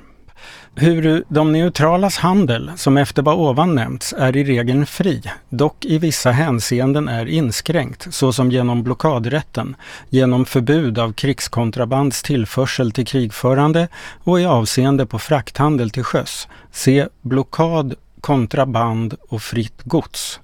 Hur 0.76 1.24
de 1.30 1.52
neutralas 1.52 2.18
handel, 2.18 2.72
som 2.76 2.98
efter 2.98 3.22
vad 3.22 3.36
ovan 3.36 3.76
nämnts, 3.76 4.14
är 4.18 4.38
i 4.38 4.44
regeln 4.44 4.86
fri, 4.86 5.22
dock 5.50 5.86
i 5.86 5.98
vissa 5.98 6.32
hänseenden 6.32 7.08
är 7.08 7.26
inskränkt, 7.26 8.08
såsom 8.14 8.52
genom 8.52 8.84
blockadrätten, 8.84 9.76
genom 10.10 10.46
förbud 10.46 11.00
av 11.00 11.14
krigskontrabands 11.14 12.24
tillförsel 12.24 12.92
till 12.92 13.06
krigförande 13.06 13.88
och 14.24 14.42
i 14.42 14.46
avseende 14.46 15.06
på 15.06 15.20
frakthandel 15.20 15.90
till 15.90 16.04
sjöss. 16.04 16.48
Se 16.72 17.08
blockad, 17.22 17.94
kontraband 18.22 19.16
och 19.30 19.42
fritt 19.42 19.82
gods. 19.84 20.40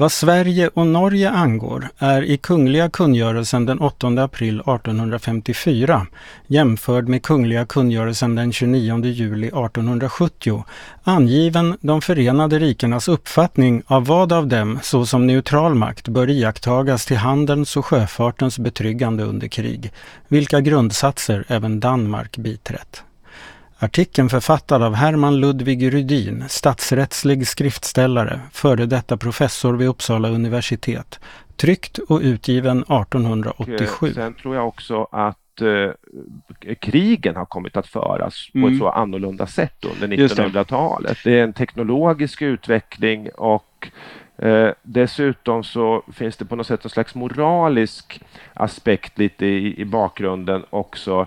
Vad 0.00 0.12
Sverige 0.12 0.68
och 0.74 0.86
Norge 0.86 1.30
angår 1.30 1.88
är 1.98 2.22
i 2.22 2.36
Kungliga 2.36 2.90
kungörelsen 2.90 3.66
den 3.66 3.80
8 3.80 4.06
april 4.06 4.60
1854 4.60 6.06
jämförd 6.46 7.08
med 7.08 7.22
Kungliga 7.22 7.66
kungörelsen 7.66 8.34
den 8.34 8.52
29 8.52 9.04
juli 9.04 9.46
1870 9.46 10.64
angiven 11.04 11.76
de 11.80 12.02
förenade 12.02 12.58
rikenas 12.58 13.08
uppfattning 13.08 13.82
av 13.86 14.06
vad 14.06 14.32
av 14.32 14.46
dem 14.46 14.78
såsom 14.82 15.26
neutral 15.26 15.74
makt 15.74 16.08
bör 16.08 16.30
iakttagas 16.30 17.06
till 17.06 17.16
handelns 17.16 17.76
och 17.76 17.86
sjöfartens 17.86 18.58
betryggande 18.58 19.24
under 19.24 19.48
krig, 19.48 19.92
vilka 20.28 20.60
grundsatser 20.60 21.44
även 21.48 21.80
Danmark 21.80 22.36
biträtt. 22.36 23.02
Artikeln 23.82 24.28
författad 24.28 24.82
av 24.82 24.94
Herman 24.94 25.40
Ludvig 25.40 25.94
Rydin, 25.94 26.44
statsrättslig 26.48 27.46
skriftställare, 27.46 28.40
före 28.52 28.86
detta 28.86 29.16
professor 29.16 29.74
vid 29.74 29.88
Uppsala 29.88 30.28
universitet. 30.28 31.20
Tryckt 31.56 31.98
och 31.98 32.20
utgiven 32.22 32.78
1887. 32.78 34.06
Och 34.08 34.14
sen 34.14 34.34
tror 34.34 34.54
jag 34.54 34.68
också 34.68 35.08
att 35.12 35.60
eh, 35.60 36.74
krigen 36.80 37.36
har 37.36 37.46
kommit 37.46 37.76
att 37.76 37.86
föras 37.86 38.50
mm. 38.54 38.62
på 38.62 38.68
ett 38.68 38.72
mm. 38.72 38.78
så 38.78 38.88
annorlunda 38.88 39.46
sätt 39.46 39.84
under 39.84 40.16
1900-talet. 40.16 41.18
Det. 41.24 41.30
det 41.30 41.38
är 41.38 41.42
en 41.42 41.52
teknologisk 41.52 42.42
utveckling 42.42 43.28
och 43.30 43.90
Eh, 44.42 44.70
dessutom 44.82 45.64
så 45.64 46.02
finns 46.12 46.36
det 46.36 46.44
på 46.44 46.56
något 46.56 46.66
sätt 46.66 46.84
en 46.84 46.90
slags 46.90 47.14
moralisk 47.14 48.20
aspekt 48.54 49.18
lite 49.18 49.46
i, 49.46 49.80
i 49.80 49.84
bakgrunden 49.84 50.64
också 50.70 51.20
Eh, 51.20 51.26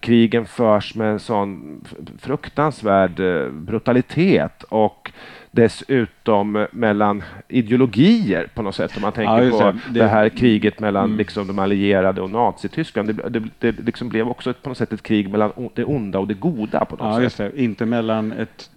krigen 0.00 0.46
förs 0.46 0.94
med 0.94 1.12
en 1.12 1.20
sån 1.20 1.80
fruktansvärd 2.18 3.20
eh, 3.20 3.48
brutalitet 3.48 4.62
och 4.62 5.12
dessutom 5.50 6.66
mellan 6.70 7.22
ideologier 7.48 8.46
på 8.54 8.62
något 8.62 8.74
sätt. 8.74 8.96
Om 8.96 9.02
man 9.02 9.12
tänker 9.12 9.42
ja, 9.42 9.50
på 9.50 9.78
det. 9.88 9.98
det. 9.98 10.06
här 10.06 10.28
kriget 10.28 10.80
mellan 10.80 11.04
mm. 11.04 11.18
liksom, 11.18 11.46
de 11.46 11.58
allierade 11.58 12.20
och 12.20 12.30
Nazityskland. 12.30 13.08
Det, 13.08 13.28
det, 13.28 13.42
det 13.58 13.86
liksom 13.86 14.08
blev 14.08 14.28
också 14.28 14.50
ett, 14.50 14.62
på 14.62 14.68
något 14.68 14.78
sätt 14.78 14.92
ett 14.92 15.02
krig 15.02 15.28
mellan 15.30 15.52
det 15.74 15.84
onda 15.84 16.18
och 16.18 16.28
det 16.28 16.34
goda. 16.34 16.84
på 16.84 16.96
något 16.96 17.22
ja, 17.22 17.30
sätt. 17.30 17.54
Inte 17.54 17.86
mellan 17.86 18.32
ett 18.32 18.70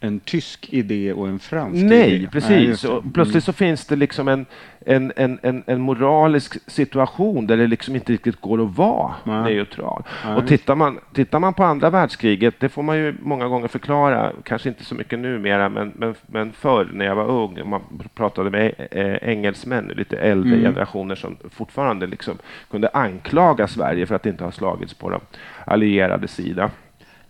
en 0.00 0.20
tysk 0.20 0.68
idé 0.72 1.12
och 1.12 1.28
en 1.28 1.38
fransk 1.38 1.84
Nej, 1.84 2.14
idé. 2.14 2.28
precis. 2.32 2.84
Nej, 2.84 3.02
plötsligt 3.14 3.44
så 3.44 3.52
finns 3.52 3.86
det 3.86 3.96
liksom 3.96 4.28
en, 4.28 4.46
en, 4.86 5.12
en, 5.16 5.38
en, 5.42 5.62
en, 5.66 5.80
moralisk 5.80 6.70
situation 6.70 7.46
där 7.46 7.56
det 7.56 7.66
liksom 7.66 7.94
inte 7.94 8.12
riktigt 8.12 8.40
går 8.40 8.62
att 8.62 8.76
vara 8.76 9.14
Nej. 9.24 9.54
neutral. 9.54 10.02
Nej. 10.24 10.34
Och 10.34 10.46
tittar 10.46 10.74
man, 10.74 10.98
tittar 11.12 11.38
man 11.38 11.54
på 11.54 11.64
andra 11.64 11.90
världskriget, 11.90 12.54
det 12.60 12.68
får 12.68 12.82
man 12.82 12.96
ju 12.96 13.14
många 13.22 13.48
gånger 13.48 13.68
förklara, 13.68 14.32
kanske 14.42 14.68
inte 14.68 14.84
så 14.84 14.94
mycket 14.94 15.18
numera, 15.18 15.68
men, 15.68 15.92
men, 15.96 16.14
men 16.26 16.52
förr 16.52 16.90
när 16.92 17.04
jag 17.04 17.14
var 17.14 17.30
ung, 17.30 17.68
man 17.68 17.80
pratade 18.14 18.50
med 18.50 18.74
äh, 18.90 19.28
engelsmän, 19.28 19.92
lite 19.96 20.16
äldre 20.16 20.54
mm. 20.54 20.62
generationer 20.62 21.14
som 21.14 21.36
fortfarande 21.50 22.06
liksom 22.06 22.38
kunde 22.70 22.88
anklaga 22.88 23.68
Sverige 23.68 24.06
för 24.06 24.14
att 24.14 24.26
inte 24.26 24.44
ha 24.44 24.52
slagits 24.52 24.94
på 24.94 25.10
de 25.10 25.20
allierade 25.64 26.28
sida. 26.28 26.70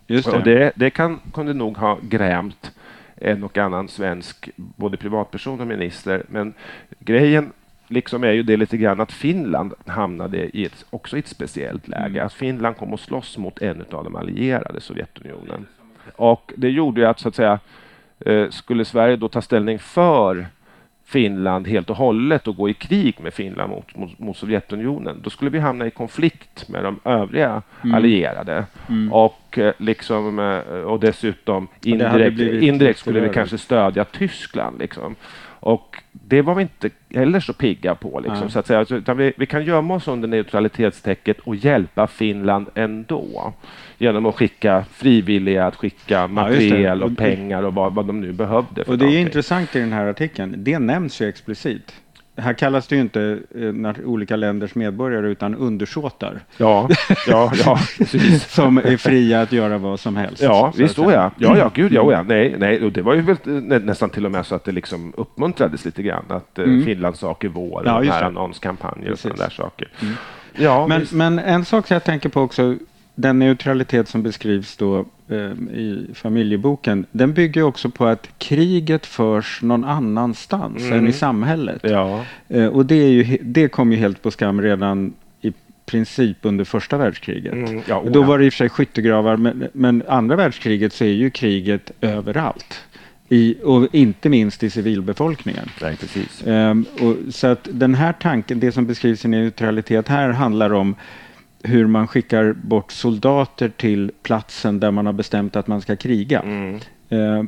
Just 0.07 0.31
det. 0.31 0.37
Och 0.37 0.43
det, 0.43 0.71
det 0.75 0.89
kan, 0.89 1.19
kunde 1.33 1.53
nog 1.53 1.77
ha 1.77 1.97
grämt 2.01 2.71
en 3.15 3.43
och 3.43 3.57
annan 3.57 3.87
svensk, 3.87 4.49
både 4.55 4.97
privatperson 4.97 5.61
och 5.61 5.67
minister. 5.67 6.23
Men 6.29 6.53
grejen 6.99 7.53
liksom 7.87 8.23
är 8.23 8.31
ju 8.31 8.43
det 8.43 8.57
lite 8.57 8.77
grann 8.77 9.01
att 9.01 9.11
Finland 9.11 9.73
hamnade 9.85 10.57
i 10.57 10.65
ett, 10.65 10.85
också 10.89 11.15
i 11.15 11.19
ett 11.19 11.27
speciellt 11.27 11.87
läge. 11.87 12.15
Mm. 12.15 12.25
Att 12.25 12.33
Finland 12.33 12.77
kom 12.77 12.93
att 12.93 12.99
slåss 12.99 13.37
mot 13.37 13.61
en 13.61 13.81
av 13.91 14.03
de 14.03 14.15
allierade, 14.15 14.81
Sovjetunionen. 14.81 15.65
Och 16.15 16.53
det 16.57 16.69
gjorde 16.69 17.01
ju 17.01 17.07
att, 17.07 17.19
så 17.19 17.27
att 17.27 17.35
säga, 17.35 17.59
eh, 18.19 18.49
skulle 18.49 18.85
Sverige 18.85 19.15
då 19.15 19.27
ta 19.27 19.41
ställning 19.41 19.79
för 19.79 20.47
Finland 21.05 21.67
helt 21.67 21.89
och 21.89 21.95
hållet 21.95 22.47
och 22.47 22.55
gå 22.55 22.69
i 22.69 22.73
krig 22.73 23.15
med 23.19 23.33
Finland 23.33 23.69
mot, 23.69 23.95
mot, 23.95 24.19
mot 24.19 24.37
Sovjetunionen, 24.37 25.21
då 25.23 25.29
skulle 25.29 25.51
vi 25.51 25.59
hamna 25.59 25.87
i 25.87 25.91
konflikt 25.91 26.69
med 26.69 26.83
de 26.83 26.99
övriga 27.03 27.61
mm. 27.83 27.95
allierade. 27.95 28.65
Mm. 28.89 29.13
Och, 29.13 29.57
eh, 29.57 29.73
liksom, 29.77 30.39
eh, 30.39 30.81
och 30.81 30.99
dessutom 30.99 31.67
indirekt, 31.83 32.39
indirekt 32.39 32.99
skulle 32.99 33.19
vi 33.19 33.29
kanske 33.29 33.57
stödja 33.57 34.05
Tyskland. 34.05 34.79
Liksom. 34.79 35.15
Och 35.65 36.01
det 36.11 36.41
var 36.41 36.55
vi 36.55 36.61
inte 36.61 36.89
heller 37.09 37.39
så 37.39 37.53
pigga 37.53 37.95
på. 37.95 38.19
Liksom, 38.19 38.49
så 38.49 38.59
att 38.59 38.67
säga. 38.67 38.85
Utan 38.89 39.17
vi, 39.17 39.33
vi, 39.37 39.45
kan 39.45 39.65
gömma 39.65 39.95
oss 39.95 40.07
under 40.07 40.27
neutralitetstäcket 40.27 41.39
och 41.39 41.55
hjälpa 41.55 42.07
Finland 42.07 42.67
ändå. 42.75 43.53
Genom 43.97 44.25
att 44.25 44.35
skicka 44.35 44.85
frivilliga, 44.91 45.65
att 45.65 45.75
skicka 45.75 46.27
materiel 46.27 46.99
ja, 46.99 47.05
och 47.05 47.17
pengar 47.17 47.63
och 47.63 47.73
vad, 47.73 47.93
vad 47.93 48.05
de 48.05 48.21
nu 48.21 48.31
behövde. 48.31 48.81
och 48.81 48.85
det 48.85 48.91
någonting. 48.91 49.15
är 49.15 49.19
intressant 49.19 49.75
i 49.75 49.79
den 49.79 49.93
här 49.93 50.05
artikeln. 50.05 50.55
Det 50.57 50.79
nämns 50.79 51.21
ju 51.21 51.29
explicit 51.29 51.93
här 52.37 52.53
kallas 52.53 52.87
det 52.87 52.95
ju 52.95 53.01
inte 53.01 53.39
eh, 53.55 54.05
olika 54.05 54.35
länders 54.35 54.75
medborgare 54.75 55.27
utan 55.27 55.55
undersåtar. 55.55 56.39
Ja, 56.57 56.89
ja, 57.27 57.51
ja 57.65 57.77
som 58.47 58.77
är 58.77 58.97
fria 58.97 59.41
att 59.41 59.51
göra 59.51 59.77
vad 59.77 59.99
som 59.99 60.15
helst. 60.15 60.41
Ja, 60.41 60.73
visst 60.77 60.95
då 60.95 61.11
ja. 61.11 61.31
Ja, 61.37 61.57
ja, 61.57 61.71
gud 61.73 61.93
ja, 61.93 62.11
ja. 62.11 62.23
Nej, 62.23 62.55
nej, 62.57 62.83
och 62.83 62.91
det 62.91 63.01
var 63.01 63.13
ju 63.13 63.21
väl 63.21 63.37
nästan 63.81 64.09
till 64.09 64.25
och 64.25 64.31
med 64.31 64.45
så 64.45 64.55
att 64.55 64.63
det 64.63 64.71
liksom 64.71 65.13
uppmuntrades 65.17 65.85
lite 65.85 66.03
grann 66.03 66.25
att 66.29 66.59
eh, 66.59 66.65
mm. 66.65 66.85
Finlands 66.85 67.19
sak 67.19 67.43
är 67.43 67.49
vår 67.49 67.83
ja, 67.85 67.97
och 67.97 68.05
här 68.05 68.23
annonskampanjer 68.23 69.11
och 69.11 69.19
sådana 69.19 69.43
där 69.43 69.49
saker. 69.49 69.87
Mm. 70.01 70.13
Ja, 70.57 70.87
men, 70.87 71.07
men 71.11 71.39
en 71.39 71.65
sak 71.65 71.91
jag 71.91 72.03
tänker 72.03 72.29
på 72.29 72.41
också 72.41 72.75
den 73.15 73.39
neutralitet 73.39 74.07
som 74.07 74.23
beskrivs 74.23 74.77
då 74.77 75.05
eh, 75.29 75.37
i 75.75 76.07
familjeboken, 76.13 77.05
den 77.11 77.33
bygger 77.33 77.63
också 77.63 77.89
på 77.89 78.05
att 78.05 78.29
kriget 78.37 79.05
förs 79.05 79.61
någon 79.61 79.83
annanstans 79.83 80.83
mm. 80.83 80.97
än 80.97 81.07
i 81.07 81.13
samhället. 81.13 81.81
Ja. 81.83 82.25
Eh, 82.47 82.65
och 82.65 82.85
det, 82.85 82.95
är 82.95 83.09
ju, 83.09 83.37
det 83.41 83.67
kom 83.67 83.91
ju 83.91 83.97
helt 83.97 84.21
på 84.21 84.31
skam 84.31 84.61
redan 84.61 85.13
i 85.41 85.53
princip 85.85 86.37
under 86.41 86.65
första 86.65 86.97
världskriget. 86.97 87.53
Mm. 87.53 87.81
Ja, 87.87 87.99
oh, 87.99 88.11
då 88.11 88.23
var 88.23 88.39
det 88.39 88.45
i 88.45 88.49
och 88.49 88.53
för 88.53 88.57
sig 88.57 88.69
skyttegravar, 88.69 89.37
men, 89.37 89.67
men 89.73 90.03
andra 90.07 90.35
världskriget 90.35 90.93
så 90.93 91.03
är 91.03 91.13
ju 91.13 91.29
kriget 91.29 91.91
överallt. 92.01 92.81
I, 93.29 93.55
och 93.63 93.95
inte 93.95 94.29
minst 94.29 94.63
i 94.63 94.69
civilbefolkningen. 94.69 95.69
Nej, 95.81 95.97
precis. 95.97 96.43
Um, 96.45 96.85
och, 97.01 97.33
så 97.33 97.47
att 97.47 97.67
den 97.71 97.95
här 97.95 98.13
tanken, 98.13 98.59
det 98.59 98.71
som 98.71 98.85
beskrivs 98.85 99.25
i 99.25 99.27
neutralitet 99.27 100.07
här 100.07 100.29
handlar 100.29 100.73
om 100.73 100.95
hur 101.65 101.87
man 101.87 102.07
skickar 102.07 102.53
bort 102.53 102.91
soldater 102.91 103.69
till 103.69 104.11
platsen 104.23 104.79
där 104.79 104.91
man 104.91 105.05
har 105.05 105.13
bestämt 105.13 105.55
att 105.55 105.67
man 105.67 105.81
ska 105.81 105.95
kriga. 105.95 106.39
Mm. 106.39 106.75
Eh, 107.09 107.43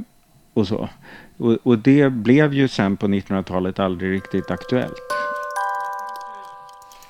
och 0.53 0.67
så. 0.67 0.89
Och, 1.38 1.57
och, 1.63 1.77
det 1.77 2.09
blev 2.09 2.53
ju 2.53 2.67
sen 2.67 2.97
på 2.97 3.07
1900-talet 3.07 3.79
aldrig 3.79 4.12
riktigt 4.12 4.51
aktuellt. 4.51 4.93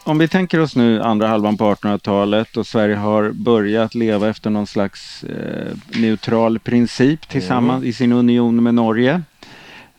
om 0.04 0.18
vi 0.18 0.28
tänker 0.28 0.60
oss 0.60 0.76
nu 0.76 1.02
andra 1.02 1.28
halvan 1.28 1.58
på 1.58 1.74
1800-talet 1.74 2.58
och 2.58 2.68
Sverige 2.68 2.96
har 2.96 3.32
börjat 3.32 3.96
leva 3.96 4.30
efter 4.30 4.50
någon 4.50 4.68
slags 4.68 5.24
eh, 5.24 6.00
neutral 6.02 6.60
princip 6.60 7.30
tillsammans 7.30 7.78
mm. 7.78 7.90
i 7.90 7.94
sin 7.94 8.12
union 8.12 8.64
med 8.64 8.74
Norge. 8.74 9.22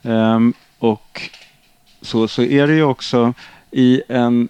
Um, 0.03 0.53
och 0.79 1.31
så, 2.03 2.29
så 2.29 2.43
är 2.43 2.67
det 2.67 2.75
ju 2.75 2.83
också 2.83 3.35
i 3.71 4.03
en 4.09 4.49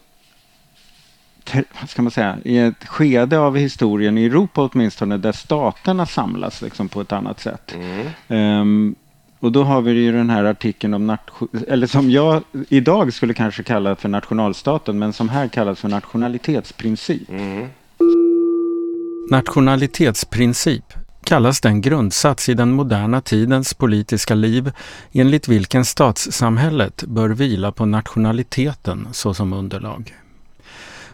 vad 1.80 1.90
ska 1.90 2.02
man 2.02 2.10
säga, 2.10 2.38
i 2.44 2.58
ett 2.58 2.84
skede 2.84 3.38
av 3.38 3.56
historien 3.56 4.18
i 4.18 4.24
Europa 4.24 4.70
åtminstone 4.72 5.16
där 5.16 5.32
staterna 5.32 6.06
samlas 6.06 6.62
liksom 6.62 6.88
på 6.88 7.00
ett 7.00 7.12
annat 7.12 7.40
sätt. 7.40 7.74
Mm. 8.28 8.60
Um, 8.60 8.94
och 9.40 9.52
då 9.52 9.64
har 9.64 9.80
vi 9.80 9.92
ju 9.92 10.12
den 10.12 10.30
här 10.30 10.44
artikeln 10.44 10.94
om, 10.94 11.16
eller 11.68 11.86
som 11.86 12.10
jag 12.10 12.42
idag 12.68 13.12
skulle 13.12 13.34
kanske 13.34 13.62
kalla 13.62 13.96
för 13.96 14.08
nationalstaten, 14.08 14.98
men 14.98 15.12
som 15.12 15.28
här 15.28 15.48
kallas 15.48 15.80
för 15.80 15.88
nationalitetsprincip. 15.88 17.30
Mm. 17.30 17.66
Nationalitetsprincip 19.30 20.84
kallas 21.24 21.60
den 21.60 21.80
grundsats 21.80 22.48
i 22.48 22.54
den 22.54 22.72
moderna 22.72 23.20
tidens 23.20 23.74
politiska 23.74 24.34
liv 24.34 24.72
enligt 25.12 25.48
vilken 25.48 25.84
statssamhället 25.84 27.04
bör 27.06 27.28
vila 27.28 27.72
på 27.72 27.86
nationaliteten 27.86 29.08
såsom 29.12 29.52
underlag. 29.52 30.14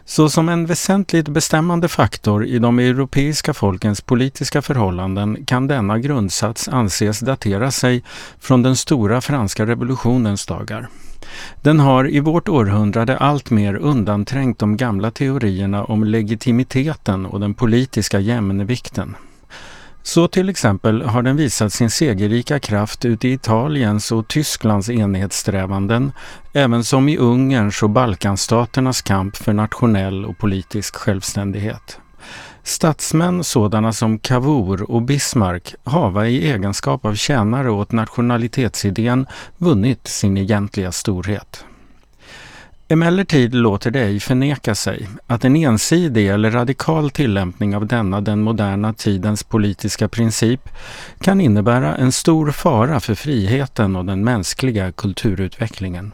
Såsom 0.07 0.49
en 0.49 0.65
väsentligt 0.65 1.27
bestämmande 1.27 1.87
faktor 1.87 2.45
i 2.45 2.59
de 2.59 2.79
europeiska 2.79 3.53
folkens 3.53 4.01
politiska 4.01 4.61
förhållanden 4.61 5.45
kan 5.45 5.67
denna 5.67 5.99
grundsats 5.99 6.67
anses 6.67 7.19
datera 7.19 7.71
sig 7.71 8.03
från 8.39 8.63
den 8.63 8.75
stora 8.75 9.21
franska 9.21 9.65
revolutionens 9.65 10.45
dagar. 10.45 10.87
Den 11.61 11.79
har 11.79 12.09
i 12.09 12.19
vårt 12.19 12.49
århundrade 12.49 13.17
alltmer 13.17 13.75
undanträngt 13.75 14.59
de 14.59 14.77
gamla 14.77 15.11
teorierna 15.11 15.83
om 15.83 16.03
legitimiteten 16.03 17.25
och 17.25 17.39
den 17.39 17.53
politiska 17.53 18.19
jämnvikten. 18.19 19.15
Så 20.05 20.27
till 20.27 20.49
exempel 20.49 21.01
har 21.01 21.21
den 21.21 21.35
visat 21.35 21.73
sin 21.73 21.89
segerrika 21.89 22.59
kraft 22.59 23.05
ute 23.05 23.27
i 23.27 23.33
Italiens 23.33 24.11
och 24.11 24.27
Tysklands 24.27 24.89
enhetssträvanden, 24.89 26.11
även 26.53 26.83
som 26.83 27.09
i 27.09 27.17
Ungerns 27.17 27.83
och 27.83 27.89
Balkanstaternas 27.89 29.01
kamp 29.01 29.35
för 29.35 29.53
nationell 29.53 30.25
och 30.25 30.37
politisk 30.37 30.95
självständighet. 30.95 31.99
Statsmän 32.63 33.43
sådana 33.43 33.93
som 33.93 34.19
Cavour 34.19 34.91
och 34.91 35.01
Bismarck 35.01 35.75
hava 35.83 36.27
i 36.27 36.51
egenskap 36.51 37.05
av 37.05 37.15
tjänare 37.15 37.71
åt 37.71 37.91
nationalitetsidén 37.91 39.25
vunnit 39.57 40.07
sin 40.07 40.37
egentliga 40.37 40.91
storhet. 40.91 41.65
Emellertid 42.95 43.55
låter 43.55 43.91
det 43.91 43.99
ej 43.99 44.19
förneka 44.19 44.75
sig 44.75 45.07
att 45.27 45.45
en 45.45 45.55
ensidig 45.55 46.27
eller 46.27 46.51
radikal 46.51 47.11
tillämpning 47.11 47.75
av 47.75 47.87
denna 47.87 48.21
den 48.21 48.41
moderna 48.41 48.93
tidens 48.93 49.43
politiska 49.43 50.07
princip 50.07 50.69
kan 51.21 51.41
innebära 51.41 51.95
en 51.95 52.11
stor 52.11 52.51
fara 52.51 52.99
för 52.99 53.15
friheten 53.15 53.95
och 53.95 54.05
den 54.05 54.23
mänskliga 54.23 54.91
kulturutvecklingen. 54.91 56.11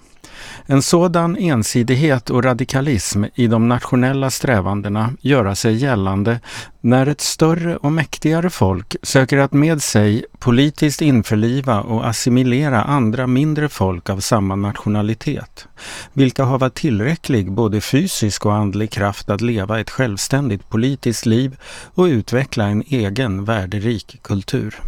En 0.66 0.82
sådan 0.82 1.38
ensidighet 1.38 2.30
och 2.30 2.44
radikalism 2.44 3.24
i 3.36 3.48
de 3.48 3.68
nationella 3.68 4.30
strävandena 4.30 5.14
göra 5.22 5.56
sig 5.56 5.76
gällande 5.76 6.40
när 6.82 7.08
ett 7.08 7.22
större 7.22 7.78
och 7.78 7.92
mäktigare 7.92 8.50
folk 8.50 8.96
söker 9.04 9.38
att 9.38 9.54
med 9.54 9.82
sig 9.82 10.26
politiskt 10.40 11.02
införliva 11.02 11.82
och 11.82 12.08
assimilera 12.08 12.84
andra 12.84 13.28
mindre 13.28 13.70
folk 13.70 14.10
av 14.10 14.20
samma 14.20 14.56
nationalitet, 14.56 15.68
vilka 16.14 16.44
hava 16.44 16.70
tillräcklig 16.70 17.52
både 17.52 17.82
fysisk 17.82 18.46
och 18.46 18.54
andlig 18.54 18.92
kraft 18.92 19.30
att 19.30 19.42
leva 19.42 19.80
ett 19.80 19.90
självständigt 19.90 20.70
politiskt 20.70 21.26
liv 21.26 21.58
och 21.96 22.04
utveckla 22.04 22.66
en 22.66 22.84
egen 22.88 23.46
värderik 23.46 24.20
kultur. 24.22 24.82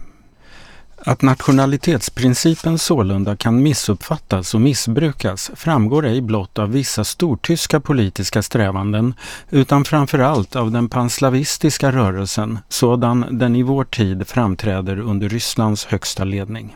Att 1.05 1.21
nationalitetsprincipen 1.21 2.79
sålunda 2.79 3.35
kan 3.35 3.63
missuppfattas 3.63 4.53
och 4.53 4.61
missbrukas 4.61 5.51
framgår 5.55 6.05
ej 6.05 6.21
blott 6.21 6.59
av 6.59 6.71
vissa 6.71 7.03
stortyska 7.03 7.79
politiska 7.79 8.41
strävanden 8.41 9.13
utan 9.49 9.85
framför 9.85 10.19
allt 10.19 10.55
av 10.55 10.71
den 10.71 10.89
panslavistiska 10.89 11.91
rörelsen 11.91 12.59
sådan 12.69 13.25
den 13.31 13.55
i 13.55 13.63
vår 13.63 13.83
tid 13.83 14.27
framträder 14.27 14.99
under 14.99 15.29
Rysslands 15.29 15.85
högsta 15.85 16.23
ledning. 16.23 16.75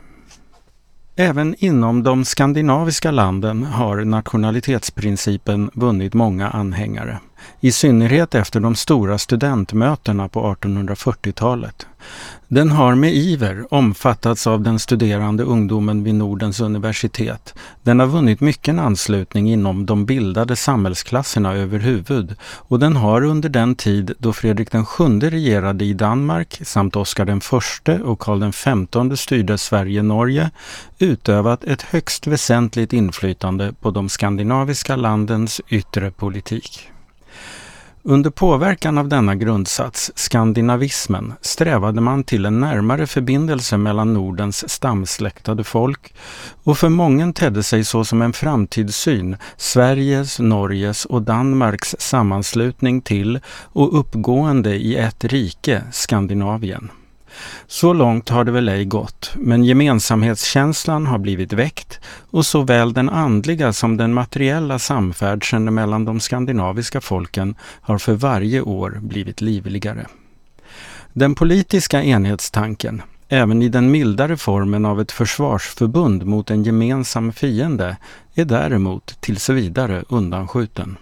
Även 1.15 1.55
inom 1.57 2.03
de 2.03 2.25
skandinaviska 2.25 3.11
landen 3.11 3.63
har 3.63 4.05
nationalitetsprincipen 4.05 5.71
vunnit 5.73 6.13
många 6.13 6.49
anhängare. 6.49 7.19
I 7.59 7.71
synnerhet 7.71 8.35
efter 8.35 8.59
de 8.59 8.75
stora 8.75 9.17
studentmötena 9.17 10.29
på 10.29 10.55
1840-talet. 10.55 11.87
Den 12.47 12.71
har 12.71 12.95
med 12.95 13.13
iver 13.13 13.73
omfattats 13.73 14.47
av 14.47 14.61
den 14.61 14.79
studerande 14.79 15.43
ungdomen 15.43 16.03
vid 16.03 16.15
Nordens 16.15 16.59
universitet. 16.59 17.53
Den 17.83 17.99
har 17.99 18.07
vunnit 18.07 18.41
mycken 18.41 18.79
anslutning 18.79 19.49
inom 19.49 19.85
de 19.85 20.05
bildade 20.05 20.55
samhällsklasserna 20.55 21.53
överhuvud 21.53 22.35
och 22.41 22.79
den 22.79 22.95
har 22.95 23.23
under 23.23 23.49
den 23.49 23.75
tid 23.75 24.13
då 24.19 24.33
Fredrik 24.33 24.73
VII 24.73 25.29
regerade 25.29 25.85
i 25.85 25.93
Danmark 25.93 26.61
samt 26.63 26.95
Oscar 26.95 27.25
den 27.25 27.41
förste 27.41 27.99
och 27.99 28.19
Karl 28.19 28.51
XV 28.51 29.15
styrde 29.15 29.57
Sverige-Norge 29.57 30.51
utövat 30.99 31.63
ett 31.63 31.81
högst 31.81 32.27
väsentligt 32.27 32.93
inflytande 32.93 33.73
på 33.81 33.91
de 33.91 34.09
skandinaviska 34.09 34.95
landens 34.95 35.61
yttre 35.69 36.11
politik. 36.11 36.91
Under 38.09 38.29
påverkan 38.29 38.97
av 38.97 39.07
denna 39.07 39.35
grundsats, 39.35 40.11
skandinavismen, 40.15 41.33
strävade 41.41 42.01
man 42.01 42.23
till 42.23 42.45
en 42.45 42.59
närmare 42.59 43.07
förbindelse 43.07 43.77
mellan 43.77 44.13
Nordens 44.13 44.69
stamsläktade 44.69 45.63
folk 45.63 46.13
och 46.63 46.77
för 46.77 46.89
mången 46.89 47.33
tedde 47.33 47.63
sig 47.63 47.83
så 47.83 48.05
som 48.05 48.21
en 48.21 48.33
framtidssyn 48.33 49.37
Sveriges, 49.57 50.39
Norges 50.39 51.05
och 51.05 51.21
Danmarks 51.21 51.95
sammanslutning 51.99 53.01
till 53.01 53.39
och 53.63 53.99
uppgående 53.99 54.75
i 54.75 54.95
ett 54.95 55.23
rike, 55.23 55.83
Skandinavien. 55.91 56.91
Så 57.67 57.93
långt 57.93 58.29
har 58.29 58.43
det 58.43 58.51
väl 58.51 58.69
ej 58.69 58.85
gått, 58.85 59.31
men 59.35 59.63
gemensamhetskänslan 59.63 61.07
har 61.07 61.17
blivit 61.17 61.53
väckt 61.53 61.99
och 62.31 62.45
såväl 62.45 62.93
den 62.93 63.09
andliga 63.09 63.73
som 63.73 63.97
den 63.97 64.13
materiella 64.13 64.79
samfärdseln 64.79 65.73
mellan 65.73 66.05
de 66.05 66.19
skandinaviska 66.19 67.01
folken 67.01 67.55
har 67.81 67.97
för 67.97 68.13
varje 68.13 68.61
år 68.61 68.97
blivit 69.01 69.41
livligare. 69.41 70.05
Den 71.13 71.35
politiska 71.35 72.03
enhetstanken, 72.03 73.01
även 73.29 73.61
i 73.61 73.69
den 73.69 73.91
mildare 73.91 74.37
formen 74.37 74.85
av 74.85 75.01
ett 75.01 75.11
försvarsförbund 75.11 76.25
mot 76.25 76.51
en 76.51 76.63
gemensam 76.63 77.33
fiende, 77.33 77.97
är 78.33 78.45
däremot 78.45 79.21
tills 79.21 79.49
vidare 79.49 80.03
undanskjuten. 80.09 80.97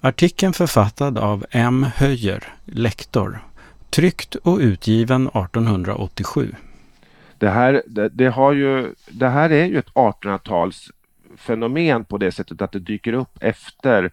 Artikeln 0.00 0.52
författad 0.52 1.18
av 1.18 1.46
M. 1.50 1.86
Höjer, 1.96 2.44
lektor, 2.64 3.40
Tryckt 3.90 4.34
och 4.34 4.58
utgiven 4.58 5.26
1887. 5.26 6.54
Det 7.38 7.48
här, 7.48 7.82
det, 7.86 8.08
det 8.08 8.26
har 8.26 8.52
ju, 8.52 8.94
det 9.10 9.28
här 9.28 9.50
är 9.50 9.64
ju 9.64 9.78
ett 9.78 9.92
1800-talsfenomen 9.94 12.04
på 12.04 12.18
det 12.18 12.32
sättet 12.32 12.62
att 12.62 12.72
det 12.72 12.78
dyker 12.78 13.12
upp 13.12 13.38
efter 13.40 14.10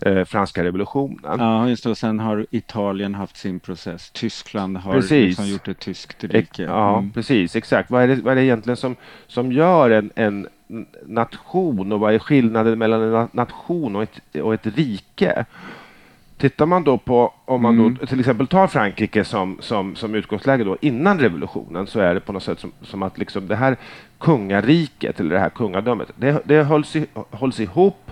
eh, 0.00 0.24
franska 0.24 0.64
revolutionen. 0.64 1.40
Ja, 1.40 1.68
just 1.68 1.84
det. 1.84 1.90
Och 1.90 1.98
sen 1.98 2.20
har 2.20 2.46
Italien 2.50 3.14
haft 3.14 3.36
sin 3.36 3.60
process. 3.60 4.10
Tyskland 4.10 4.76
har 4.76 5.10
liksom 5.10 5.46
gjort 5.46 5.68
ett 5.68 5.78
tyskt 5.78 6.24
rike. 6.24 6.62
Ja, 6.62 6.98
mm. 6.98 7.12
precis. 7.12 7.56
Exakt. 7.56 7.90
Vad 7.90 8.02
är, 8.02 8.08
det, 8.08 8.14
vad 8.14 8.32
är 8.32 8.36
det 8.36 8.44
egentligen 8.44 8.76
som, 8.76 8.96
som 9.26 9.52
gör 9.52 9.90
en, 9.90 10.10
en 10.14 10.48
nation 11.06 11.92
och 11.92 12.00
vad 12.00 12.14
är 12.14 12.18
skillnaden 12.18 12.78
mellan 12.78 13.02
en 13.02 13.28
nation 13.32 13.96
och 13.96 14.02
ett, 14.02 14.20
och 14.42 14.54
ett 14.54 14.66
rike? 14.66 15.44
Tittar 16.38 16.66
man 16.66 16.84
då 16.84 16.98
på, 16.98 17.34
om 17.44 17.62
man 17.62 17.78
mm. 17.78 17.96
då 18.00 18.06
till 18.06 18.20
exempel 18.20 18.46
tar 18.46 18.66
Frankrike 18.66 19.24
som, 19.24 19.56
som, 19.60 19.96
som 19.96 20.14
utgångsläge 20.14 20.64
då 20.64 20.76
innan 20.80 21.20
revolutionen 21.20 21.86
så 21.86 22.00
är 22.00 22.14
det 22.14 22.20
på 22.20 22.32
något 22.32 22.42
sätt 22.42 22.60
som, 22.60 22.72
som 22.82 23.02
att 23.02 23.18
liksom 23.18 23.48
det 23.48 23.56
här 23.56 23.76
kungariket 24.18 25.20
eller 25.20 25.34
det 25.34 25.40
här 25.40 25.48
kungadömet, 25.48 26.08
det, 26.16 26.40
det 26.44 26.62
hålls, 26.62 26.96
i, 26.96 27.06
hålls 27.30 27.60
ihop 27.60 28.10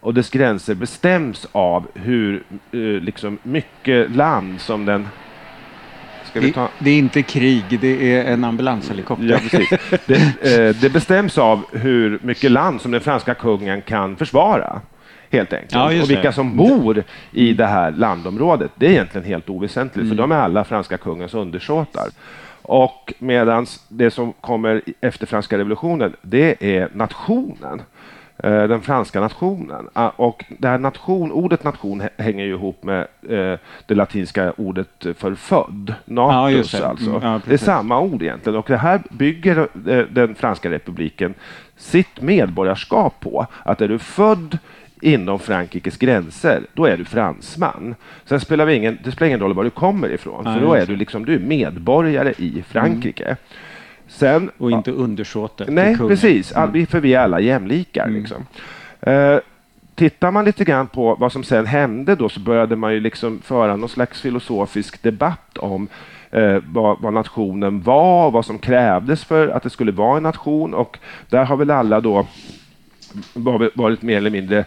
och 0.00 0.14
dess 0.14 0.30
gränser 0.30 0.74
bestäms 0.74 1.46
av 1.52 1.86
hur 1.94 2.42
eh, 2.72 2.78
liksom 2.80 3.38
mycket 3.42 4.16
land 4.16 4.60
som 4.60 4.84
den 4.84 5.08
det, 6.32 6.68
det, 6.78 6.90
är 6.90 6.98
inte 6.98 7.22
krig, 7.22 7.64
det 7.80 8.16
är 8.16 8.32
en 8.32 8.44
ambulanshelikopter. 8.44 9.24
Ja, 9.24 9.38
precis. 9.38 9.68
Det, 10.06 10.14
eh, 10.14 10.76
det 10.80 10.92
bestäms 10.92 11.38
av 11.38 11.62
hur 11.72 12.18
mycket 12.22 12.50
land 12.50 12.80
som 12.80 12.90
den 12.90 13.00
franska 13.00 13.34
kungen 13.34 13.82
kan 13.82 14.16
försvara 14.16 14.80
helt 15.30 15.52
enkelt. 15.52 15.72
Ja, 15.72 16.02
och 16.02 16.10
vilka 16.10 16.32
som 16.32 16.56
bor 16.56 17.04
i 17.32 17.52
det 17.52 17.66
här 17.66 17.90
landområdet, 17.90 18.70
det 18.74 18.86
är 18.86 18.90
egentligen 18.90 19.26
helt 19.26 19.50
oväsentligt, 19.50 20.04
mm. 20.04 20.08
för 20.08 20.22
de 20.22 20.32
är 20.32 20.36
alla 20.36 20.64
franska 20.64 20.96
kungens 20.96 21.34
undersåtar. 21.34 22.08
Och 22.62 23.12
medan 23.18 23.66
det 23.88 24.10
som 24.10 24.32
kommer 24.32 24.82
efter 25.00 25.26
franska 25.26 25.58
revolutionen, 25.58 26.16
det 26.22 26.76
är 26.76 26.88
nationen. 26.92 27.82
eh, 28.42 28.62
den 28.62 28.80
franska 28.80 29.20
nationen. 29.20 29.88
Ah, 29.92 30.08
och 30.08 30.44
det 30.58 30.68
här 30.68 30.78
nation, 30.78 31.32
ordet 31.32 31.64
nation 31.64 32.02
hänger 32.16 32.44
ju 32.44 32.50
ihop 32.50 32.84
med 32.84 33.06
eh, 33.28 33.58
det 33.86 33.94
latinska 33.94 34.52
ordet 34.56 35.06
för 35.16 35.34
född, 35.34 35.94
natus 36.04 36.72
ja, 36.72 36.80
det. 36.80 36.86
alltså. 36.86 37.10
Mm, 37.10 37.22
ja, 37.22 37.40
det 37.46 37.52
är 37.52 37.58
samma 37.58 38.00
ord 38.00 38.22
egentligen 38.22 38.58
och 38.58 38.66
det 38.68 38.76
här 38.76 39.00
bygger 39.10 39.68
den 40.14 40.34
franska 40.34 40.70
republiken 40.70 41.34
sitt 41.76 42.20
medborgarskap 42.20 43.20
på. 43.20 43.46
Att 43.64 43.80
är 43.80 43.88
du 43.88 43.98
född 43.98 44.58
inom 45.02 45.38
Frankrikes 45.38 45.96
gränser, 45.96 46.62
då 46.74 46.86
är 46.86 46.96
du 46.96 47.04
fransman. 47.04 47.94
Sen 48.24 48.40
spelar 48.40 48.66
det 48.66 48.74
ingen, 48.74 48.98
det 49.04 49.12
spelar 49.12 49.26
ingen 49.26 49.40
roll 49.40 49.54
var 49.54 49.64
du 49.64 49.70
kommer 49.70 50.08
ifrån, 50.12 50.44
Nej, 50.44 50.54
för 50.54 50.66
då 50.66 50.74
är 50.74 50.86
du, 50.86 50.96
liksom, 50.96 51.24
du 51.24 51.34
är 51.34 51.38
medborgare 51.38 52.34
i 52.38 52.64
Frankrike. 52.68 53.24
Mm. 53.24 53.36
Sen, 54.08 54.50
och 54.58 54.70
inte 54.70 54.90
undersåte. 54.90 55.64
Nej, 55.68 55.96
precis. 55.96 56.52
Mm. 56.52 56.86
För 56.86 57.00
vi 57.00 57.14
är 57.14 57.20
alla 57.20 57.40
jämlikar. 57.40 58.04
Mm. 58.04 58.20
Liksom. 58.20 58.46
Uh, 59.06 59.38
tittar 59.94 60.30
man 60.30 60.44
lite 60.44 60.64
grann 60.64 60.86
på 60.86 61.14
vad 61.14 61.32
som 61.32 61.44
sen 61.44 61.66
hände 61.66 62.14
då 62.14 62.28
så 62.28 62.40
började 62.40 62.76
man 62.76 62.92
ju 62.92 63.00
liksom 63.00 63.40
föra 63.40 63.76
någon 63.76 63.88
slags 63.88 64.20
filosofisk 64.20 65.02
debatt 65.02 65.58
om 65.58 65.88
eh, 66.30 66.56
vad, 66.66 67.00
vad, 67.00 67.12
nationen 67.12 67.82
var, 67.82 68.30
vad 68.30 68.44
som 68.44 68.58
krävdes 68.58 69.24
för 69.24 69.48
att 69.48 69.62
det 69.62 69.70
skulle 69.70 69.92
vara 69.92 70.16
en 70.16 70.22
nation 70.22 70.74
och 70.74 70.98
där 71.28 71.44
har 71.44 71.56
väl 71.56 71.70
alla 71.70 72.00
då 72.00 72.26
varit 73.74 74.02
mer 74.02 74.16
eller 74.16 74.30
mindre 74.30 74.58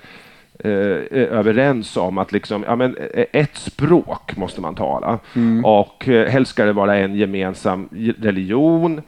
eh, 0.60 0.72
överens 1.14 1.98
om 1.98 2.18
att 2.18 2.32
liksom, 2.32 2.64
ja, 2.68 2.76
men 2.76 2.98
eh, 2.98 3.26
ett 3.32 3.58
språk 3.58 4.38
måste 4.38 4.62
man 4.62 4.76
tala 4.76 5.20
mm. 5.36 5.66
och 5.66 6.10
eh, 6.10 6.30
helst 6.30 6.52
ska 6.52 6.66
det 6.66 6.74
vara 6.74 6.98
en 6.98 7.16
gemensam 7.16 7.90
religion 8.18 9.02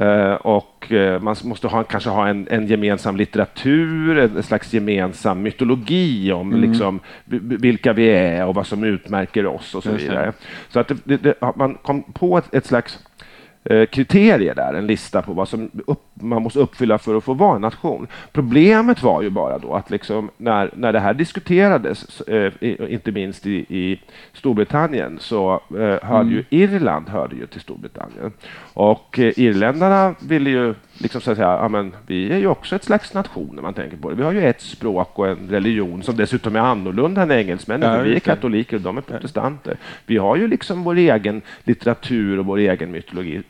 Eh, 0.00 0.34
och 0.34 0.92
eh, 0.92 1.20
man 1.20 1.36
måste 1.44 1.68
ha, 1.68 1.82
kanske 1.82 2.10
ha 2.10 2.28
en, 2.28 2.48
en 2.50 2.66
gemensam 2.66 3.16
litteratur, 3.16 4.18
en 4.18 4.42
slags 4.42 4.72
gemensam 4.72 5.42
mytologi 5.42 6.32
om 6.32 6.52
mm. 6.52 6.70
liksom, 6.70 7.00
vilka 7.40 7.92
vi 7.92 8.08
är 8.08 8.46
och 8.46 8.54
vad 8.54 8.66
som 8.66 8.84
utmärker 8.84 9.46
oss 9.46 9.74
och 9.74 9.82
så 9.82 9.90
vidare. 9.90 10.32
Så 10.68 10.80
att 10.80 10.92
det, 11.04 11.16
det, 11.16 11.34
man 11.56 11.74
kom 11.74 12.02
på 12.02 12.38
ett, 12.38 12.54
ett 12.54 12.66
slags 12.66 12.98
kriterier 13.90 14.54
där, 14.54 14.74
en 14.74 14.86
lista 14.86 15.22
på 15.22 15.32
vad 15.32 15.48
som 15.48 15.70
upp, 15.86 16.02
man 16.14 16.42
måste 16.42 16.58
uppfylla 16.58 16.98
för 16.98 17.16
att 17.16 17.24
få 17.24 17.34
vara 17.34 17.56
en 17.56 17.62
nation. 17.62 18.06
Problemet 18.32 19.02
var 19.02 19.22
ju 19.22 19.30
bara 19.30 19.58
då 19.58 19.74
att 19.74 19.90
liksom 19.90 20.30
när, 20.36 20.70
när 20.76 20.92
det 20.92 21.00
här 21.00 21.14
diskuterades, 21.14 22.20
eh, 22.20 22.52
inte 22.92 23.12
minst 23.12 23.46
i, 23.46 23.56
i 23.68 24.00
Storbritannien, 24.32 25.18
så 25.20 25.52
eh, 25.70 25.78
hörde 25.78 26.20
mm. 26.20 26.32
ju 26.32 26.44
Irland 26.50 27.08
hörde 27.08 27.36
ju 27.36 27.46
till 27.46 27.60
Storbritannien. 27.60 28.32
Och 28.72 29.18
eh, 29.18 29.32
irländarna 29.36 30.14
ville 30.20 30.50
ju 30.50 30.74
liksom 31.00 31.20
så 31.20 31.30
att 31.30 31.36
säga, 31.36 31.48
ja, 31.48 31.68
men 31.68 31.92
vi 32.06 32.32
är 32.32 32.38
ju 32.38 32.46
också 32.46 32.76
ett 32.76 32.84
slags 32.84 33.14
nation 33.14 33.50
när 33.54 33.62
man 33.62 33.74
tänker 33.74 33.96
på 33.96 34.10
det. 34.10 34.16
Vi 34.16 34.22
har 34.22 34.32
ju 34.32 34.42
ett 34.46 34.60
språk 34.60 35.18
och 35.18 35.28
en 35.28 35.48
religion 35.48 36.02
som 36.02 36.16
dessutom 36.16 36.56
är 36.56 36.60
annorlunda 36.60 37.22
än 37.22 37.30
engelsmännen. 37.30 37.92
Ja, 37.92 38.02
vi 38.02 38.16
är 38.16 38.20
katoliker 38.20 38.76
och 38.76 38.82
de 38.82 38.98
är 38.98 39.02
protestanter. 39.02 39.76
Vi 40.06 40.16
har 40.16 40.36
ju 40.36 40.48
liksom 40.48 40.84
vår 40.84 40.96
egen 40.96 41.42
litteratur 41.64 42.38
och 42.38 42.46
vår 42.46 42.58
egen 42.58 42.90
mytologi. 42.90 43.42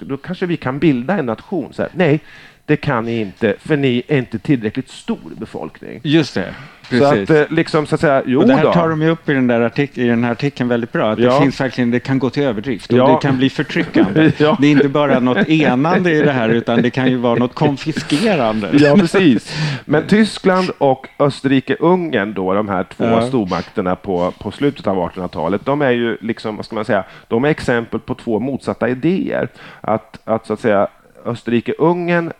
Då 0.00 0.16
kanske 0.16 0.46
vi 0.46 0.56
kan 0.56 0.78
bilda 0.78 1.18
en 1.18 1.26
nation. 1.26 1.72
Så 1.72 1.82
här, 1.82 1.90
nej, 1.94 2.20
det 2.66 2.76
kan 2.76 3.04
ni 3.04 3.20
inte, 3.20 3.54
för 3.58 3.76
ni 3.76 4.02
är 4.08 4.18
inte 4.18 4.38
tillräckligt 4.38 4.90
stor 4.90 5.32
befolkning. 5.38 6.00
Just 6.04 6.34
det. 6.34 6.54
Precis. 6.88 7.28
Så 7.28 7.34
att, 7.34 7.50
eh, 7.50 7.54
liksom, 7.56 7.86
så 7.86 7.94
att 7.94 8.00
säga, 8.00 8.22
jo 8.26 8.40
och 8.40 8.46
det 8.46 8.54
här 8.54 8.64
då. 8.64 8.72
tar 8.72 8.88
de 8.88 9.02
ju 9.02 9.08
upp 9.08 9.28
i 9.28 9.32
den, 9.32 9.46
där 9.46 9.60
artik 9.60 9.98
i 9.98 10.06
den 10.06 10.24
här 10.24 10.32
artikeln 10.32 10.68
väldigt 10.68 10.92
bra. 10.92 11.12
Att 11.12 11.18
ja. 11.18 11.34
det 11.34 11.40
finns 11.40 11.60
verkligen, 11.60 11.90
det 11.90 12.00
kan 12.00 12.18
gå 12.18 12.30
till 12.30 12.42
överdrift 12.42 12.92
och 12.92 12.98
ja. 12.98 13.08
det 13.08 13.28
kan 13.28 13.36
bli 13.36 13.50
förtryckande. 13.50 14.32
ja. 14.38 14.56
Det 14.60 14.66
är 14.66 14.70
inte 14.70 14.88
bara 14.88 15.20
något 15.20 15.48
enande 15.48 16.10
i 16.10 16.22
det 16.22 16.32
här 16.32 16.48
utan 16.48 16.82
det 16.82 16.90
kan 16.90 17.10
ju 17.10 17.16
vara 17.16 17.34
något 17.34 17.54
konfiskerande. 17.54 18.70
Ja, 18.72 18.96
precis. 18.96 19.56
Men 19.84 20.06
Tyskland 20.06 20.70
och 20.78 21.08
Österrike-Ungern 21.18 22.34
då, 22.34 22.54
de 22.54 22.68
här 22.68 22.84
två 22.84 23.04
ja. 23.04 23.22
stormakterna 23.22 23.96
på, 23.96 24.32
på 24.38 24.50
slutet 24.50 24.86
av 24.86 24.96
1800-talet, 24.96 25.60
de 25.64 25.82
är 25.82 25.90
ju 25.90 26.18
liksom, 26.20 26.56
vad 26.56 26.64
ska 26.64 26.74
man 26.74 26.84
säga, 26.84 27.04
de 27.28 27.44
är 27.44 27.48
exempel 27.48 28.00
på 28.00 28.14
två 28.14 28.40
motsatta 28.40 28.88
idéer. 28.88 29.48
Att, 29.80 30.18
att 30.24 30.46
så 30.46 30.52
att 30.52 30.60
säga 30.60 30.88
Österrike-Ungern 31.24 32.32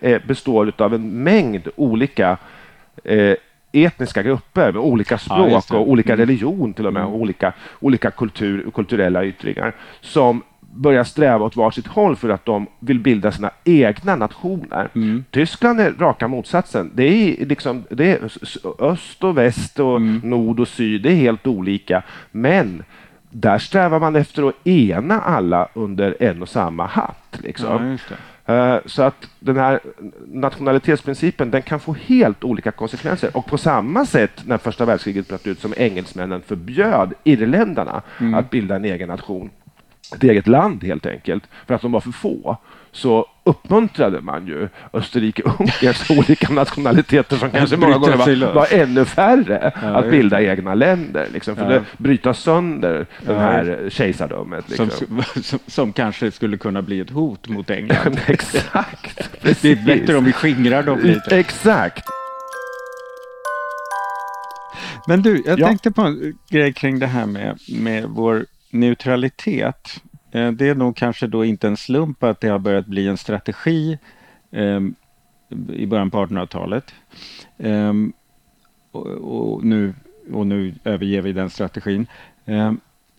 eh, 0.00 0.18
består 0.26 0.72
av 0.78 0.94
en 0.94 1.22
mängd 1.22 1.68
olika 1.76 2.36
eh, 3.04 3.36
etniska 3.72 4.22
grupper 4.22 4.72
med 4.72 4.82
olika 4.82 5.18
språk 5.18 5.64
ja, 5.70 5.78
och 5.78 5.90
olika 5.90 6.12
mm. 6.12 6.26
religion 6.26 6.74
till 6.74 6.86
och 6.86 6.92
med, 6.92 7.02
och 7.02 7.08
mm. 7.08 7.20
olika, 7.20 7.52
olika 7.80 8.10
kultur, 8.10 8.70
kulturella 8.74 9.24
yttringar 9.24 9.74
som 10.00 10.42
börjar 10.74 11.04
sträva 11.04 11.44
åt 11.44 11.56
varsitt 11.56 11.86
håll 11.86 12.16
för 12.16 12.28
att 12.28 12.44
de 12.44 12.66
vill 12.78 12.98
bilda 12.98 13.32
sina 13.32 13.50
egna 13.64 14.16
nationer. 14.16 14.88
Mm. 14.94 15.24
Tyskland 15.30 15.80
är 15.80 15.92
raka 15.92 16.28
motsatsen. 16.28 16.90
Det 16.94 17.04
är, 17.04 17.46
liksom, 17.46 17.84
det 17.90 18.10
är 18.10 18.20
öst 18.78 19.24
och 19.24 19.38
väst 19.38 19.80
och 19.80 19.96
mm. 19.96 20.20
nord 20.24 20.60
och 20.60 20.68
syd, 20.68 21.02
det 21.02 21.10
är 21.10 21.16
helt 21.16 21.46
olika. 21.46 22.02
Men 22.30 22.84
där 23.30 23.58
strävar 23.58 24.00
man 24.00 24.16
efter 24.16 24.48
att 24.48 24.66
ena 24.66 25.20
alla 25.20 25.68
under 25.74 26.16
en 26.20 26.42
och 26.42 26.48
samma 26.48 26.86
hatt. 26.86 27.38
Liksom. 27.42 27.98
Ja, 28.10 28.16
så 28.86 29.02
att 29.02 29.28
den 29.40 29.56
här 29.56 29.80
nationalitetsprincipen 30.26 31.50
den 31.50 31.62
kan 31.62 31.80
få 31.80 31.92
helt 31.92 32.44
olika 32.44 32.70
konsekvenser. 32.70 33.36
Och 33.36 33.46
på 33.46 33.58
samma 33.58 34.06
sätt 34.06 34.42
när 34.46 34.58
första 34.58 34.84
världskriget 34.84 35.28
bröt 35.28 35.46
ut 35.46 35.60
som 35.60 35.74
engelsmännen 35.76 36.42
förbjöd 36.42 37.14
irländarna 37.24 38.02
mm. 38.20 38.34
att 38.34 38.50
bilda 38.50 38.76
en 38.76 38.84
egen 38.84 39.08
nation. 39.08 39.50
Ett 40.14 40.24
eget 40.24 40.46
land 40.46 40.84
helt 40.84 41.06
enkelt, 41.06 41.44
för 41.66 41.74
att 41.74 41.82
de 41.82 41.92
var 41.92 42.00
för 42.00 42.10
få 42.10 42.56
så 42.92 43.26
uppmuntrade 43.44 44.20
man 44.20 44.46
ju 44.46 44.68
Österrike-Ungerns 44.92 46.10
olika 46.18 46.52
nationaliteter 46.52 47.36
som 47.36 47.50
kanske 47.50 47.76
många 47.76 47.98
gånger 47.98 48.16
var, 48.16 48.52
var 48.52 48.66
ännu 48.70 49.04
färre 49.04 49.72
ja, 49.82 49.88
att 49.88 50.10
bilda 50.10 50.42
egna 50.42 50.74
länder. 50.74 51.28
Liksom, 51.32 51.56
för 51.56 51.70
ja. 51.70 51.76
att 51.76 51.98
bryta 51.98 52.34
sönder 52.34 53.06
ja, 53.26 53.32
det 53.32 53.38
här 53.38 53.88
kejsardömet. 53.90 54.68
Liksom. 54.68 54.90
Som, 54.90 55.22
som, 55.42 55.58
som, 55.66 55.92
kanske 55.92 56.30
skulle 56.30 56.56
kunna 56.56 56.82
bli 56.82 57.00
ett 57.00 57.10
hot 57.10 57.48
mot 57.48 57.70
England. 57.80 58.20
Exakt. 58.26 59.30
det 59.42 59.64
är 59.64 59.86
bättre 59.86 60.16
om 60.16 60.24
vi 60.24 60.32
skingrar 60.32 60.82
dem 60.82 61.00
lite. 61.00 61.38
Exakt. 61.38 62.04
Men 65.06 65.22
du, 65.22 65.42
jag 65.46 65.58
tänkte 65.58 65.90
på 65.90 66.02
en 66.02 66.38
grej 66.50 66.72
kring 66.72 66.98
det 66.98 67.06
här 67.06 67.26
med, 67.26 67.58
med 67.68 68.04
vår 68.04 68.46
neutralitet. 68.70 70.02
Eh, 70.32 70.52
det 70.52 70.68
är 70.68 70.74
nog 70.74 70.96
kanske 70.96 71.26
då 71.26 71.44
inte 71.44 71.68
en 71.68 71.76
slump 71.76 72.22
att 72.22 72.40
det 72.40 72.48
har 72.48 72.58
börjat 72.58 72.86
bli 72.86 73.08
en 73.08 73.16
strategi 73.16 73.98
eh, 74.50 74.80
i 75.68 75.86
början 75.86 76.10
på 76.10 76.26
1800-talet. 76.26 76.94
Eh, 77.58 77.92
och, 78.90 79.06
och, 79.06 79.64
nu, 79.64 79.94
och 80.32 80.46
nu 80.46 80.74
överger 80.84 81.22
vi 81.22 81.32
den 81.32 81.50
strategin. 81.50 82.06
Eh, 82.44 82.72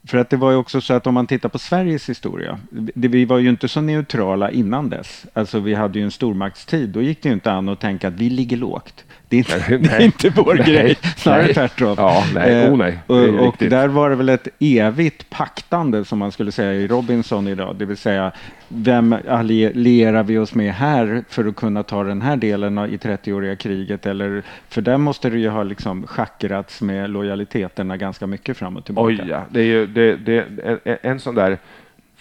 för 0.08 0.17
att 0.17 0.30
det 0.30 0.38
var 0.38 0.52
ju 0.52 0.58
också 0.58 0.82
så 0.82 0.93
att 0.93 1.08
om 1.08 1.13
man 1.13 1.28
tittar 1.28 1.49
på 1.49 1.60
Sveriges 1.60 2.10
historia, 2.10 2.60
det, 2.71 3.08
vi 3.08 3.26
var 3.26 3.38
ju 3.38 3.49
inte 3.49 3.67
så 3.67 3.82
neutrala 3.82 4.52
innan 4.52 4.89
dess. 4.89 5.26
Alltså 5.34 5.60
vi 5.60 5.73
hade 5.73 5.99
ju 5.99 6.06
en 6.06 6.12
stormaktstid, 6.12 6.89
då 6.89 7.02
gick 7.02 7.23
det 7.23 7.30
ju 7.30 7.34
inte 7.34 7.52
an 7.52 7.69
att 7.69 7.80
tänka 7.80 8.08
att 8.08 8.13
vi 8.13 8.30
ligger 8.30 8.58
lågt. 8.58 9.06
Det 9.34 9.38
är 9.38 9.39
inte, 9.39 9.69
nej, 9.69 9.80
det 9.80 9.96
är 9.96 10.02
inte 10.02 10.30
vår 10.30 10.54
nej, 10.54 10.65
grej, 10.65 10.98
snarare 11.17 11.54
tvärtom. 11.54 11.96
Ja, 11.98 12.24
nej, 12.34 12.69
oh, 12.69 12.78
nej. 12.78 13.00
och, 13.08 13.48
och 13.48 13.56
där 13.60 13.88
var 13.88 14.10
det 14.10 14.15
väl 14.15 14.30
ett 14.30 14.48
evigt 14.60 15.30
paktande 15.30 16.06
som 16.06 16.19
man 16.19 16.32
skulle 16.32 16.52
säga 16.52 16.74
i 16.74 16.88
Robinson 16.88 17.48
idag, 17.48 17.76
det 17.76 17.86
vill 17.86 17.98
säga 17.98 18.32
vem 18.67 19.15
allierar 19.30 20.24
vi 20.24 20.38
oss 20.38 20.56
med 20.56 20.74
här 20.74 21.24
för 21.30 21.46
att 21.46 21.56
kunna 21.56 21.84
ta 21.84 22.04
den 22.04 22.22
här 22.22 22.36
delen 22.36 22.78
i 22.78 22.98
30-åriga 22.98 23.56
kriget? 23.56 24.06
Eller, 24.06 24.43
för 24.69 24.82
där 24.82 24.98
måste 24.98 25.30
det 25.30 25.38
ju 25.38 25.50
ha 25.50 25.63
liksom 25.63 26.08
schackrats 26.08 26.82
med 26.82 27.10
lojaliteterna 27.10 27.98
ganska 27.98 28.28
mycket 28.28 28.58
fram 28.58 28.78
och 28.78 28.86
tillbaka. 28.86 29.08
Oj 29.08 29.22
ja, 29.30 29.46
det 29.50 29.60
är 29.60 29.65
ju 29.65 29.88
det, 29.88 30.15
det, 30.15 30.46
en, 30.63 30.98
en 31.02 31.19
sån 31.19 31.36
där 31.36 31.58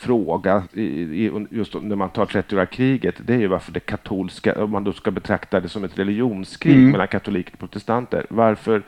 fråga 0.02 0.62
i, 0.72 1.30
just 1.50 1.74
när 1.74 1.96
man 1.96 2.10
tar 2.10 2.26
30-åriga 2.26 2.66
kriget, 2.66 3.14
det 3.26 3.34
är 3.34 3.38
ju 3.38 3.46
varför 3.46 3.72
det 3.72 3.80
katolska, 3.80 4.64
om 4.64 4.70
man 4.70 4.84
då 4.84 4.92
ska 4.92 5.10
betrakta 5.10 5.60
det 5.60 5.68
som 5.68 5.84
ett 5.84 5.98
religionskrig 5.98 6.76
mm. 6.76 6.90
mellan 6.90 7.08
katoliker 7.08 7.52
och 7.52 7.58
protestanter, 7.58 8.26
varför 8.28 8.82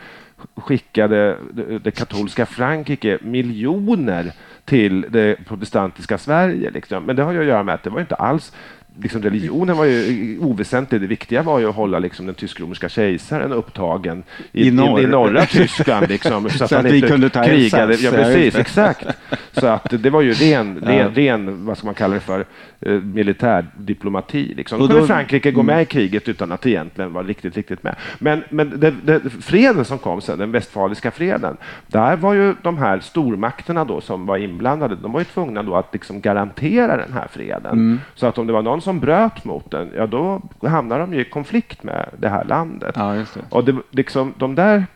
skickade 0.57 1.39
det 1.83 1.91
katolska 1.91 2.47
Frankrike 2.47 3.19
miljoner 3.23 4.33
till 4.65 5.07
det 5.11 5.45
protestantiska 5.47 6.19
Sverige. 6.19 6.71
Liksom. 6.71 7.05
Men 7.05 7.17
det 7.17 7.23
har 7.23 7.33
ju 7.33 7.41
att 7.41 7.47
göra 7.47 7.63
med 7.63 7.75
att 7.75 7.83
det 7.83 7.91
var 7.91 8.01
inte 8.01 8.15
alls 8.15 8.53
liksom 9.03 9.23
religionen 9.23 9.77
var 9.77 9.85
ju 9.85 10.39
oväsentlig. 10.39 11.01
Det 11.01 11.07
viktiga 11.07 11.43
var 11.43 11.59
ju 11.59 11.69
att 11.69 11.75
hålla 11.75 11.99
liksom 11.99 12.27
den 12.27 12.35
tysk-romerska 12.35 12.89
kejsaren 12.89 13.53
upptagen 13.53 14.23
i, 14.53 14.69
I, 14.69 14.71
norr. 14.71 15.01
i, 15.01 15.03
i 15.03 15.07
norra 15.07 15.47
Tyskland. 15.47 16.09
Liksom, 16.09 16.51
så, 16.51 16.59
så 16.59 16.65
att, 16.65 16.73
att 16.73 16.93
vi 16.93 17.01
kunde 17.01 17.31
ta 17.31 17.45
krigade. 17.45 17.95
Ja, 17.95 18.11
precis, 18.11 18.55
exakt. 18.55 19.07
Så 19.53 19.67
att 19.67 20.03
det 20.03 20.11
var 20.11 20.21
ju 20.21 20.33
ren, 20.33 20.83
ja. 20.87 21.11
ren 21.15 21.67
vad 21.67 21.79
ska 21.79 21.87
man 21.87 21.95
kalla 21.95 22.15
det 22.15 22.21
för, 22.21 22.45
eh, 22.81 22.93
militärdiplomati. 22.93 24.55
Liksom. 24.55 24.79
Då 24.79 24.89
kunde 24.89 25.07
Frankrike 25.07 25.51
gå 25.51 25.63
med 25.63 25.83
i 25.83 25.85
kriget 25.85 26.29
utan 26.29 26.53
att 26.53 26.67
egentligen 26.67 27.13
vara 27.13 27.27
riktigt, 27.27 27.57
riktigt 27.57 27.83
med. 27.83 27.97
Men, 28.19 28.45
men 28.49 28.81
det, 28.81 28.95
det, 29.05 29.21
freden 29.31 29.85
som 29.85 29.99
kom 29.99 30.21
sen, 30.21 30.39
den 30.39 30.53
västfaliska 30.53 31.11
freden, 31.11 31.57
där 31.87 32.17
var 32.17 32.35
ju 32.35 32.55
de 32.63 32.79
här 32.79 33.01
stormakterna 33.01 33.85
då 33.85 34.01
som 34.01 34.27
var 34.27 34.37
inblandade, 34.37 34.97
de 34.97 35.13
var 35.13 35.21
ju 35.21 35.25
tvungna 35.25 35.63
då 35.63 35.77
att 35.77 35.93
liksom 35.93 36.21
garantera 36.21 36.97
den 36.97 37.13
här 37.13 37.29
freden. 37.33 37.73
Mm. 37.73 38.01
Så 38.15 38.27
att 38.27 38.39
om 38.39 38.47
det 38.47 38.53
var 38.53 38.63
någon 38.63 38.81
som 38.85 39.01
bröt 39.01 39.45
mot 39.45 39.71
den, 39.71 39.93
ja 39.97 40.07
då 40.07 40.43
hamnar 40.63 40.99
de 40.99 41.15
ju 41.15 41.21
i 41.21 41.25
konflikt 41.25 41.83
med 41.83 42.09
det 42.19 42.29
här 42.29 42.45
landet. 42.45 42.95
Ja, 42.99 43.13
det. 43.13 43.27
Och 43.51 43.65
det, 43.65 43.77
liksom, 43.91 44.35
de 44.39 44.55
där, 44.55 44.87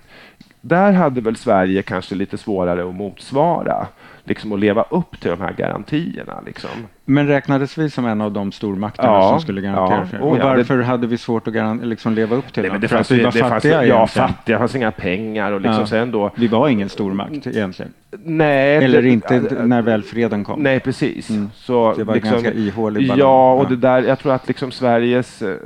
där 0.60 0.92
hade 0.92 1.20
väl 1.20 1.36
Sverige 1.36 1.82
kanske 1.82 2.14
lite 2.14 2.38
svårare 2.38 2.88
att 2.88 2.94
motsvara 2.94 3.86
liksom 4.28 4.52
att 4.52 4.60
leva 4.60 4.82
upp 4.82 5.20
till 5.20 5.30
de 5.30 5.40
här 5.40 5.52
garantierna. 5.52 6.40
Liksom. 6.46 6.70
Men 7.04 7.26
räknades 7.26 7.78
vi 7.78 7.90
som 7.90 8.06
en 8.06 8.20
av 8.20 8.32
de 8.32 8.52
stormakterna 8.52 9.08
ja, 9.08 9.28
som 9.28 9.40
skulle 9.40 9.60
garantera 9.60 10.08
ja. 10.12 10.18
och 10.18 10.38
varför 10.38 10.78
det, 10.78 10.84
hade 10.84 11.06
vi 11.06 11.18
svårt 11.18 11.48
att 11.48 11.86
liksom 11.86 12.14
leva 12.14 12.36
upp 12.36 12.52
till 12.52 12.62
nej, 12.62 12.80
det? 12.80 12.88
För 12.88 12.96
att 12.96 13.10
vi 13.10 13.22
var 13.22 13.32
det 13.32 13.38
fattiga 13.38 13.74
fanns, 13.74 13.88
Ja, 13.88 14.06
fattiga. 14.06 14.56
Det 14.56 14.58
fanns 14.58 14.74
inga 14.74 14.90
pengar. 14.90 15.52
Och 15.52 15.60
liksom 15.60 15.80
ja. 15.80 15.86
sen 15.86 16.10
då, 16.10 16.30
vi 16.34 16.46
var 16.46 16.68
ingen 16.68 16.88
stormakt 16.88 17.46
egentligen. 17.46 17.92
Nej. 18.24 18.76
Eller 18.76 19.02
det, 19.02 19.08
inte 19.08 19.40
när 19.64 19.82
väl 19.82 20.02
freden 20.02 20.44
kom. 20.44 20.62
Nej, 20.62 20.80
precis. 20.80 21.30
Mm. 21.30 21.50
Så, 21.54 21.94
det 21.96 22.04
var 22.04 22.14
liksom, 22.14 22.32
ganska 22.32 22.52
ihålig 22.52 23.08
ballong. 23.08 23.18
Ja, 23.18 23.52
och 23.52 23.68
det 23.68 23.76
där, 23.76 24.02
jag 24.02 24.18
tror 24.18 24.32
att 24.32 24.48
liksom 24.48 24.70
Sveriges, 24.70 25.42
eh, 25.42 25.56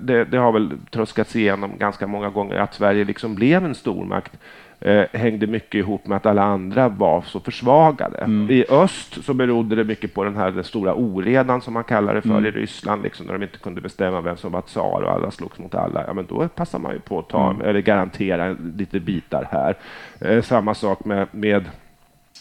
det, 0.00 0.24
det 0.24 0.38
har 0.38 0.52
väl 0.52 0.72
tröskats 0.90 1.36
igenom 1.36 1.70
ganska 1.78 2.06
många 2.06 2.30
gånger, 2.30 2.56
att 2.56 2.74
Sverige 2.74 3.04
liksom 3.04 3.34
blev 3.34 3.64
en 3.64 3.74
stormakt 3.74 4.32
eh, 4.80 5.04
hängde 5.12 5.46
mycket 5.46 5.74
ihop 5.74 6.06
med 6.06 6.16
att 6.16 6.26
alla 6.26 6.42
andra 6.42 6.88
var 6.88 7.22
så 7.22 7.40
försvagade. 7.40 8.18
Mm. 8.18 8.50
I 8.50 8.64
öst 8.70 9.24
så 9.24 9.34
berodde 9.34 9.76
det 9.76 9.84
mycket 9.84 10.14
på 10.14 10.24
den 10.24 10.36
här 10.36 10.50
den 10.50 10.64
stora 10.64 10.94
oredan 10.94 11.60
som 11.60 11.74
man 11.74 11.84
kallar 11.84 12.14
det 12.14 12.22
för 12.22 12.30
mm. 12.30 12.46
i 12.46 12.50
Ryssland, 12.50 13.02
liksom, 13.02 13.26
när 13.26 13.32
de 13.32 13.42
inte 13.42 13.58
kunde 13.58 13.80
bestämma 13.80 14.20
vem 14.20 14.36
som 14.36 14.52
var 14.52 14.62
tsar 14.62 15.02
och 15.02 15.12
alla 15.12 15.30
slogs 15.30 15.58
mot 15.58 15.74
alla. 15.74 16.04
Ja, 16.06 16.12
men 16.12 16.26
då 16.26 16.48
passar 16.48 16.78
man 16.78 16.92
ju 16.92 17.00
på 17.00 17.18
att 17.18 17.28
ta, 17.28 17.50
mm. 17.50 17.68
eller 17.68 17.80
garantera 17.80 18.56
lite 18.76 19.00
bitar 19.00 19.48
här. 19.50 19.74
Eh, 20.20 20.42
samma 20.42 20.74
sak 20.74 21.04
med, 21.04 21.26
med 21.30 21.64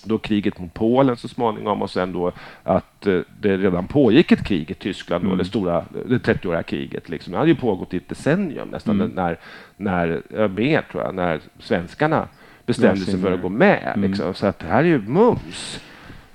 då 0.05 0.17
kriget 0.17 0.59
mot 0.59 0.73
Polen 0.73 1.17
så 1.17 1.27
småningom 1.27 1.81
och 1.81 1.89
sen 1.89 2.13
då 2.13 2.31
att 2.63 3.07
eh, 3.07 3.19
det 3.39 3.57
redan 3.57 3.87
pågick 3.87 4.31
ett 4.31 4.43
krig 4.43 4.71
i 4.71 4.73
Tyskland, 4.73 5.23
mm. 5.23 5.37
då, 5.37 5.43
det 5.43 5.49
stora 5.49 5.85
det 6.05 6.17
30-åriga 6.17 6.63
kriget. 6.63 7.09
Liksom. 7.09 7.31
Det 7.31 7.37
hade 7.37 7.51
ju 7.51 7.55
pågått 7.55 7.93
i 7.93 7.97
ett 7.97 8.09
decennium 8.09 8.67
nästan, 8.67 9.01
mm. 9.01 9.11
när, 9.15 9.39
när, 9.77 10.47
mer 10.47 10.81
tror 10.91 11.03
jag, 11.03 11.15
när 11.15 11.39
svenskarna 11.59 12.27
bestämde 12.65 13.01
sig 13.01 13.21
för 13.21 13.31
att 13.31 13.41
gå 13.41 13.49
med. 13.49 13.93
Mm. 13.95 14.09
Liksom. 14.09 14.33
Så 14.33 14.47
att 14.47 14.59
det 14.59 14.67
här 14.67 14.79
är 14.79 14.87
ju 14.87 15.01
mums. 15.01 15.79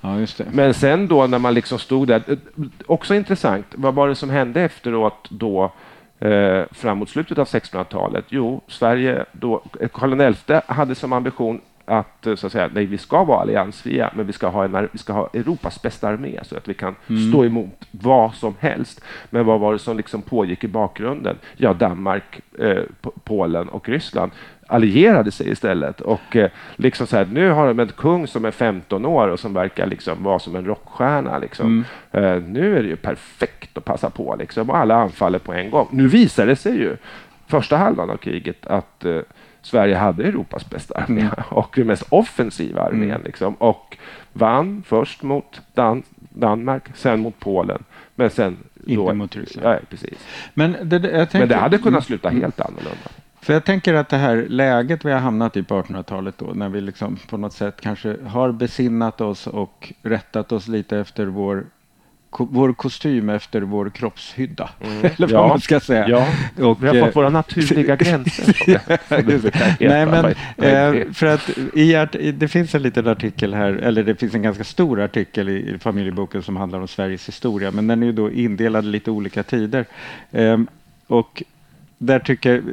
Ja, 0.01 0.25
Men 0.51 0.73
sen 0.73 1.07
då 1.07 1.27
när 1.27 1.39
man 1.39 1.53
liksom 1.53 1.79
stod 1.79 2.07
där, 2.07 2.23
eh, 2.27 2.37
också 2.85 3.15
intressant, 3.15 3.65
vad 3.75 3.93
var 3.93 4.07
det 4.07 4.15
som 4.15 4.29
hände 4.29 4.61
efteråt 4.61 5.27
då 5.29 5.73
eh, 6.19 6.63
framåt 6.71 7.09
slutet 7.09 7.37
av 7.37 7.47
1600-talet? 7.47 8.25
Jo, 8.29 8.61
Sverige 8.67 9.25
då, 9.31 9.63
Karl 9.91 10.33
XI 10.33 10.53
hade 10.67 10.95
som 10.95 11.13
ambition 11.13 11.61
att, 11.85 12.27
eh, 12.27 12.35
så 12.35 12.47
att 12.47 12.53
säga, 12.53 12.69
nej, 12.73 12.85
vi 12.85 12.97
ska 12.97 13.23
vara 13.23 13.41
alliansfria, 13.41 14.11
men 14.15 14.27
vi 14.27 14.33
ska 14.33 14.47
ha, 14.47 14.65
en, 14.65 14.89
vi 14.91 14.97
ska 14.97 15.13
ha 15.13 15.29
Europas 15.33 15.81
bästa 15.81 16.07
armé 16.07 16.39
så 16.43 16.57
att 16.57 16.69
vi 16.69 16.73
kan 16.73 16.95
mm. 17.07 17.29
stå 17.29 17.45
emot 17.45 17.87
vad 17.91 18.33
som 18.33 18.55
helst. 18.59 19.01
Men 19.29 19.45
vad 19.45 19.59
var 19.59 19.73
det 19.73 19.79
som 19.79 19.97
liksom 19.97 20.21
pågick 20.21 20.63
i 20.63 20.67
bakgrunden? 20.67 21.37
Ja, 21.57 21.73
Danmark, 21.73 22.41
eh, 22.59 22.83
Polen 23.23 23.69
och 23.69 23.89
Ryssland 23.89 24.31
allierade 24.71 25.31
sig 25.31 25.49
istället. 25.49 26.01
Och 26.01 26.35
eh, 26.35 26.49
liksom 26.75 27.07
så 27.07 27.17
här, 27.17 27.25
nu 27.25 27.49
har 27.49 27.67
de 27.67 27.79
en 27.79 27.87
kung 27.87 28.27
som 28.27 28.45
är 28.45 28.51
15 28.51 29.05
år 29.05 29.27
och 29.27 29.39
som 29.39 29.53
verkar 29.53 29.87
liksom 29.87 30.23
vara 30.23 30.39
som 30.39 30.55
en 30.55 30.65
rockstjärna. 30.65 31.37
Liksom. 31.37 31.85
Mm. 32.11 32.25
Eh, 32.25 32.43
nu 32.43 32.77
är 32.77 32.83
det 32.83 32.89
ju 32.89 32.95
perfekt 32.95 33.77
att 33.77 33.85
passa 33.85 34.09
på 34.09 34.35
liksom, 34.39 34.69
och 34.69 34.77
alla 34.77 34.95
anfaller 34.95 35.39
på 35.39 35.53
en 35.53 35.71
gång. 35.71 35.87
Nu 35.91 36.07
visar 36.07 36.45
det 36.45 36.55
sig 36.55 36.77
ju, 36.77 36.97
första 37.47 37.77
halvan 37.77 38.09
av 38.09 38.17
kriget, 38.17 38.67
att 38.67 39.05
eh, 39.05 39.19
Sverige 39.61 39.95
hade 39.95 40.23
Europas 40.23 40.69
bästa 40.69 40.93
armé 40.93 41.21
mm. 41.21 41.33
och 41.49 41.73
den 41.75 41.87
mest 41.87 42.03
offensiva 42.09 42.81
armén. 42.81 43.09
Mm. 43.09 43.21
Liksom, 43.23 43.53
och 43.53 43.97
vann 44.33 44.83
först 44.87 45.23
mot 45.23 45.61
Dan 45.73 46.03
Danmark, 46.29 46.83
sen 46.95 47.19
mot 47.19 47.39
Polen, 47.39 47.83
men 48.15 48.29
sen 48.29 48.57
inte 48.85 48.95
då, 48.95 49.13
mot 49.13 49.35
Ryssland. 49.35 49.67
Ja, 49.67 49.79
precis. 49.89 50.27
Men 50.53 50.71
det, 50.83 50.99
tänkte, 50.99 51.39
men 51.39 51.49
det 51.49 51.55
hade 51.55 51.77
kunnat 51.77 52.05
sluta 52.05 52.29
mm. 52.29 52.41
helt 52.41 52.59
annorlunda. 52.59 53.09
För 53.41 53.53
jag 53.53 53.65
tänker 53.65 53.93
att 53.93 54.09
det 54.09 54.17
här 54.17 54.45
läget 54.49 55.05
vi 55.05 55.11
har 55.11 55.19
hamnat 55.19 55.57
i 55.57 55.63
på 55.63 55.81
1800-talet 55.81 56.37
då, 56.37 56.45
när 56.45 56.69
vi 56.69 56.81
liksom 56.81 57.17
på 57.29 57.37
något 57.37 57.53
sätt 57.53 57.81
kanske 57.81 58.17
har 58.27 58.51
besinnat 58.51 59.21
oss 59.21 59.47
och 59.47 59.93
rättat 60.01 60.51
oss 60.51 60.67
lite 60.67 60.97
efter 60.97 61.25
vår 61.25 61.65
vår 62.37 62.73
kostym 62.73 63.29
efter 63.29 63.61
vår 63.61 63.89
kroppshydda. 63.89 64.69
Mm. 64.81 64.97
Eller 65.17 65.27
vad 65.27 65.31
ja. 65.31 65.47
man 65.47 65.61
ska 65.61 65.79
säga. 65.79 66.07
Ja. 66.09 66.27
Och, 66.65 66.83
vi 66.83 66.87
har 66.87 67.05
fått 67.05 67.15
våra 67.15 67.29
naturliga 67.29 67.95
gränser. 68.01 68.81
Nej, 69.79 70.05
men 70.05 70.25
eh, 70.57 71.11
för 71.13 71.25
att 71.25 71.49
i 71.73 71.95
art, 71.95 72.15
det 72.33 72.47
finns 72.47 72.75
en 72.75 72.81
liten 72.81 73.07
artikel 73.07 73.53
här, 73.53 73.71
eller 73.71 74.03
det 74.03 74.15
finns 74.15 74.35
en 74.35 74.41
ganska 74.41 74.63
stor 74.63 75.01
artikel 75.01 75.49
i, 75.49 75.75
i 75.75 75.77
familjeboken 75.79 76.43
som 76.43 76.55
handlar 76.55 76.79
om 76.79 76.87
Sveriges 76.87 77.27
historia, 77.27 77.71
men 77.71 77.87
den 77.87 78.03
är 78.03 78.07
ju 78.07 78.13
då 78.13 78.31
indelad 78.31 78.85
i 78.85 78.87
lite 78.87 79.11
olika 79.11 79.43
tider. 79.43 79.85
Eh, 80.31 80.59
och 81.07 81.43
där 81.97 82.19
tycker 82.19 82.63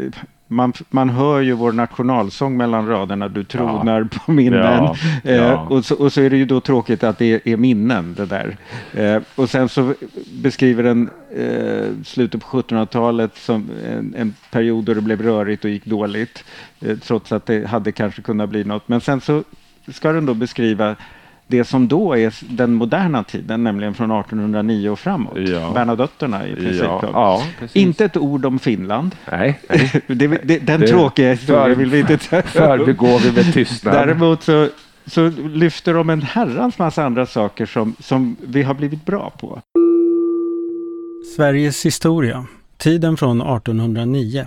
man, 0.49 0.73
man 0.91 1.09
hör 1.09 1.41
ju 1.41 1.53
vår 1.53 1.73
nationalsång 1.73 2.57
mellan 2.57 2.89
raderna, 2.89 3.29
du 3.29 3.45
tronar 3.45 4.01
ja. 4.01 4.19
på 4.19 4.33
minnen. 4.33 4.95
Ja. 5.23 5.31
Eh, 5.31 5.73
och, 5.73 5.85
så, 5.85 5.95
och 5.95 6.13
så 6.13 6.21
är 6.21 6.31
det 6.31 6.37
ju 6.37 6.45
då 6.45 6.61
tråkigt 6.61 7.05
att 7.05 7.19
det 7.19 7.47
är 7.47 7.57
minnen 7.57 8.15
det 8.15 8.27
där. 8.27 8.57
Eh, 8.93 9.23
och 9.35 9.51
sen 9.51 9.69
så 9.69 9.95
beskriver 10.33 10.83
den 10.83 11.11
eh, 11.37 12.05
slutet 12.05 12.41
på 12.41 12.63
1700-talet 12.63 13.37
som 13.37 13.71
en, 13.87 14.15
en, 14.19 14.35
period 14.51 14.85
då 14.85 14.95
det 14.95 15.01
blev 15.01 15.23
rörigt 15.23 15.65
och 15.65 15.71
gick 15.71 15.85
dåligt. 15.85 16.45
Eh, 16.81 16.99
trots 16.99 17.33
att 17.33 17.47
det 17.47 17.67
hade 17.67 17.93
kanske 17.93 18.23
kunnat 18.23 18.51
bli 18.51 18.65
något. 18.65 18.89
Men 18.89 19.01
sen 19.01 19.21
så 19.21 19.43
ska 19.93 20.13
den 20.13 20.27
då 20.27 20.35
beskriva 20.35 20.97
det 21.49 21.65
som 21.65 21.89
då 21.89 22.17
är 22.17 22.35
den 22.41 22.75
moderna 22.75 23.25
tiden, 23.25 23.65
nämligen 23.65 23.95
från 23.95 24.11
1809 24.11 24.89
och 24.89 24.99
framåt. 24.99 25.39
Ja. 25.39 25.71
Bernadotterna 25.75 26.49
i 26.49 26.55
princip. 26.55 26.83
Ja, 26.83 27.01
ja, 27.13 27.43
inte 27.73 28.05
ett 28.05 28.17
ord 28.17 28.45
om 28.45 28.59
Finland. 28.59 29.17
Nej. 29.31 29.61
det, 30.07 30.27
det, 30.27 30.59
den 30.59 30.81
det, 30.81 30.89
tråkiga 30.89 31.33
historien 31.33 31.79
vill 31.79 31.91
vi 31.91 32.01
inte 32.01 32.19
ta 32.19 32.43
Förbigår 32.43 33.19
vi 33.19 33.33
med 33.33 33.53
tystnad. 33.53 33.95
Däremot 33.95 34.43
så, 34.43 34.69
så 35.07 35.29
lyfter 35.53 35.95
de 35.95 36.11
en 36.11 36.23
herrans 36.23 36.79
massa 36.79 37.05
andra 37.05 37.27
saker 37.27 37.67
som, 37.67 37.95
som 37.99 38.37
vi 38.41 38.63
har 38.63 38.75
blivit 38.75 39.07
bra 39.07 39.33
på. 39.41 39.63
Sveriges 41.37 41.87
historia, 41.87 42.47
tiden 42.77 43.17
från 43.17 43.41
1809. 43.41 44.47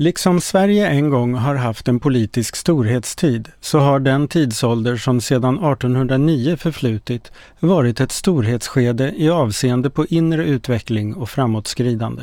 Liksom 0.00 0.40
Sverige 0.40 0.88
en 0.88 1.10
gång 1.10 1.34
har 1.34 1.54
haft 1.54 1.88
en 1.88 2.00
politisk 2.00 2.56
storhetstid 2.56 3.48
så 3.60 3.78
har 3.78 4.00
den 4.00 4.28
tidsålder 4.28 4.96
som 4.96 5.20
sedan 5.20 5.54
1809 5.54 6.56
förflutit 6.56 7.32
varit 7.58 8.00
ett 8.00 8.12
storhetsskede 8.12 9.12
i 9.16 9.30
avseende 9.30 9.90
på 9.90 10.06
inre 10.06 10.44
utveckling 10.44 11.14
och 11.14 11.30
framåtskridande. 11.30 12.22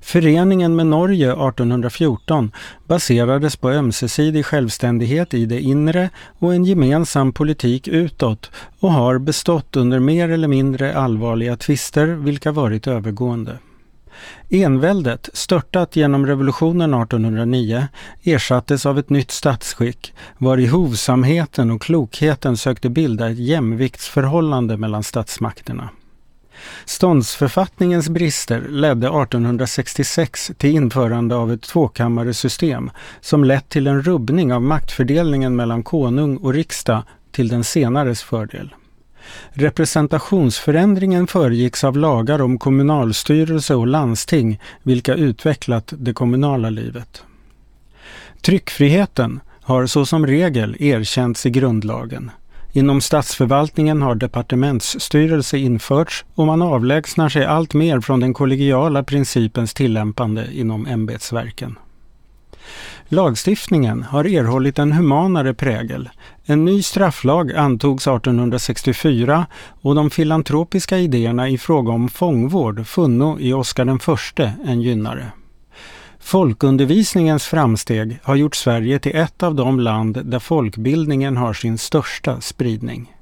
Föreningen 0.00 0.76
med 0.76 0.86
Norge 0.86 1.32
1814 1.32 2.52
baserades 2.86 3.56
på 3.56 3.70
ömsesidig 3.70 4.46
självständighet 4.46 5.34
i 5.34 5.46
det 5.46 5.60
inre 5.60 6.10
och 6.38 6.54
en 6.54 6.64
gemensam 6.64 7.32
politik 7.32 7.88
utåt 7.88 8.50
och 8.80 8.92
har 8.92 9.18
bestått 9.18 9.76
under 9.76 9.98
mer 9.98 10.28
eller 10.28 10.48
mindre 10.48 10.96
allvarliga 10.96 11.56
tvister 11.56 12.06
vilka 12.06 12.52
varit 12.52 12.86
övergående. 12.86 13.58
Enväldet, 14.48 15.30
störtat 15.32 15.96
genom 15.96 16.26
revolutionen 16.26 16.94
1809, 16.94 17.88
ersattes 18.22 18.86
av 18.86 18.98
ett 18.98 19.10
nytt 19.10 19.30
statsskick, 19.30 20.14
var 20.38 20.58
i 20.58 20.66
hovsamheten 20.66 21.70
och 21.70 21.82
klokheten 21.82 22.56
sökte 22.56 22.88
bilda 22.88 23.30
ett 23.30 23.38
jämviktsförhållande 23.38 24.76
mellan 24.76 25.02
statsmakterna. 25.02 25.88
Ståndsförfattningens 26.84 28.08
brister 28.08 28.60
ledde 28.68 29.06
1866 29.06 30.50
till 30.58 30.70
införande 30.70 31.36
av 31.36 31.52
ett 31.52 31.62
tvåkammaresystem 31.62 32.90
som 33.20 33.44
lett 33.44 33.68
till 33.68 33.86
en 33.86 34.02
rubbning 34.02 34.52
av 34.52 34.62
maktfördelningen 34.62 35.56
mellan 35.56 35.82
konung 35.82 36.36
och 36.36 36.54
riksdag 36.54 37.02
till 37.32 37.48
den 37.48 37.64
senares 37.64 38.22
fördel. 38.22 38.74
Representationsförändringen 39.52 41.26
föregicks 41.26 41.84
av 41.84 41.96
lagar 41.96 42.42
om 42.42 42.58
kommunalstyrelse 42.58 43.74
och 43.74 43.86
landsting, 43.86 44.60
vilka 44.82 45.14
utvecklat 45.14 45.92
det 45.96 46.12
kommunala 46.12 46.70
livet. 46.70 47.22
Tryckfriheten 48.40 49.40
har 49.62 49.86
så 49.86 50.06
som 50.06 50.26
regel 50.26 50.76
erkänts 50.78 51.46
i 51.46 51.50
grundlagen. 51.50 52.30
Inom 52.72 53.00
statsförvaltningen 53.00 54.02
har 54.02 54.14
departementsstyrelse 54.14 55.58
införts 55.58 56.24
och 56.34 56.46
man 56.46 56.62
avlägsnar 56.62 57.28
sig 57.28 57.44
allt 57.44 57.74
mer 57.74 58.00
från 58.00 58.20
den 58.20 58.34
kollegiala 58.34 59.02
principens 59.02 59.74
tillämpande 59.74 60.46
inom 60.52 60.86
ämbetsverken. 60.86 61.78
Lagstiftningen 63.08 64.02
har 64.02 64.24
erhållit 64.24 64.78
en 64.78 64.92
humanare 64.92 65.54
prägel. 65.54 66.10
En 66.46 66.64
ny 66.64 66.82
strafflag 66.82 67.52
antogs 67.52 68.06
1864 68.06 69.46
och 69.82 69.94
de 69.94 70.10
filantropiska 70.10 70.98
idéerna 70.98 71.48
i 71.48 71.58
fråga 71.58 71.92
om 71.92 72.08
fångvård 72.08 72.86
funno 72.86 73.38
i 73.40 73.52
Oscar 73.52 73.84
den 73.84 73.98
förste 73.98 74.52
en 74.64 74.82
gynnare. 74.82 75.32
Folkundervisningens 76.20 77.44
framsteg 77.44 78.18
har 78.22 78.36
gjort 78.36 78.54
Sverige 78.54 78.98
till 78.98 79.16
ett 79.16 79.42
av 79.42 79.54
de 79.54 79.80
land 79.80 80.20
där 80.24 80.38
folkbildningen 80.38 81.36
har 81.36 81.52
sin 81.52 81.78
största 81.78 82.40
spridning. 82.40 83.14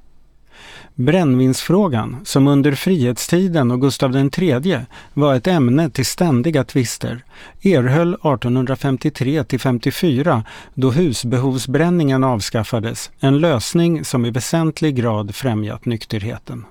Brännvinsfrågan, 0.95 2.17
som 2.25 2.49
under 2.49 2.73
frihetstiden 2.73 3.71
och 3.71 3.81
Gustav 3.81 4.17
III 4.17 4.79
var 5.15 5.35
ett 5.35 5.47
ämne 5.47 5.91
till 5.91 6.07
ständiga 6.07 6.65
tvister, 6.65 7.25
erhöll 7.63 8.15
1853 8.15 9.45
till 9.45 9.61
54, 9.61 10.45
då 10.75 10.91
husbehovsbränningen 10.91 12.25
avskaffades, 12.25 13.11
en 13.21 13.39
lösning 13.39 14.05
som 14.05 14.25
i 14.25 14.31
väsentlig 14.31 14.97
grad 14.97 15.35
främjat 15.35 15.85
nykterheten. 15.85 16.65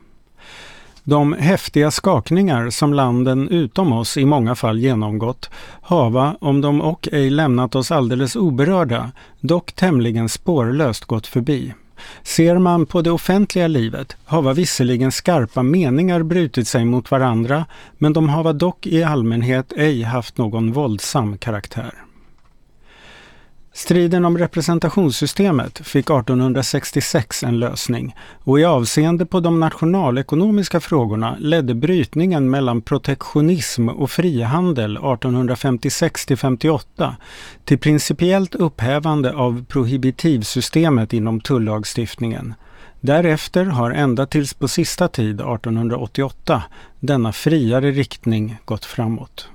De 1.04 1.34
häftiga 1.34 1.92
skakningar 1.92 2.70
som 2.70 2.94
landen 2.94 3.50
utom 3.50 3.94
oss 3.94 4.18
i 4.18 4.26
många 4.26 4.56
fall 4.56 4.80
genomgått 4.80 5.50
hava, 5.82 6.36
om 6.42 6.62
de 6.62 6.82
och 6.82 7.08
ej 7.12 7.30
lämnat 7.30 7.76
oss 7.76 7.92
alldeles 7.92 8.36
oberörda, 8.36 9.12
dock 9.40 9.72
tämligen 9.74 10.30
spårlöst 10.30 11.06
gått 11.06 11.28
förbi. 11.28 11.74
Ser 12.24 12.58
man 12.58 12.86
på 12.86 13.02
det 13.02 13.12
offentliga 13.12 13.68
livet 13.68 14.18
hava 14.26 14.54
visserligen 14.54 15.12
skarpa 15.12 15.64
meningar 15.64 16.24
brutit 16.24 16.68
sig 16.68 16.86
mot 16.86 17.12
varandra, 17.12 17.66
men 17.98 18.14
de 18.14 18.30
hava 18.30 18.54
dock 18.54 18.88
i 18.88 19.04
allmänhet 19.04 19.74
ej 19.78 20.04
haft 20.04 20.38
någon 20.38 20.72
våldsam 20.72 21.38
karaktär. 21.38 22.11
Striden 23.74 24.26
om 24.26 24.38
representationssystemet 24.38 25.88
fick 25.88 26.10
1866 26.10 27.44
en 27.44 27.60
lösning 27.60 28.16
och 28.44 28.60
i 28.60 28.66
avseende 28.66 29.26
på 29.26 29.40
de 29.40 29.60
nationalekonomiska 29.60 30.80
frågorna 30.80 31.36
ledde 31.40 31.76
brytningen 31.76 32.50
mellan 32.50 32.82
protektionism 32.82 33.90
och 33.90 34.12
frihandel 34.12 34.98
1856 34.98 36.26
till 36.26 36.38
58 36.38 37.16
till 37.66 37.80
principiellt 37.80 38.56
upphävande 38.56 39.34
av 39.34 39.66
prohibitivsystemet 39.66 41.14
inom 41.14 41.42
tullagstiftningen. 41.42 42.54
Därefter 43.02 43.66
har 43.66 43.92
ända 43.92 44.26
tills 44.26 44.54
på 44.54 44.68
sista 44.68 45.08
tid, 45.08 45.36
1888, 45.42 46.64
denna 47.00 47.32
friare 47.32 47.92
riktning 47.92 48.58
gått 48.66 48.86
framåt. 48.86 49.50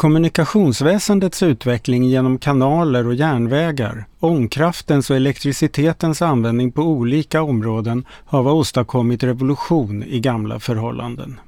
Kommunikationsväsendets 0.00 1.42
utveckling 1.42 2.04
genom 2.04 2.38
kanaler 2.38 3.06
och 3.06 3.14
järnvägar, 3.14 4.04
ångkraftens 4.20 5.10
och 5.10 5.16
elektricitetens 5.16 6.22
användning 6.22 6.72
på 6.72 6.82
olika 6.82 7.42
områden 7.42 8.04
har 8.24 8.52
åstadkommit 8.52 9.22
revolution 9.22 10.02
i 10.02 10.20
gamla 10.20 10.60
förhållanden. 10.60 11.40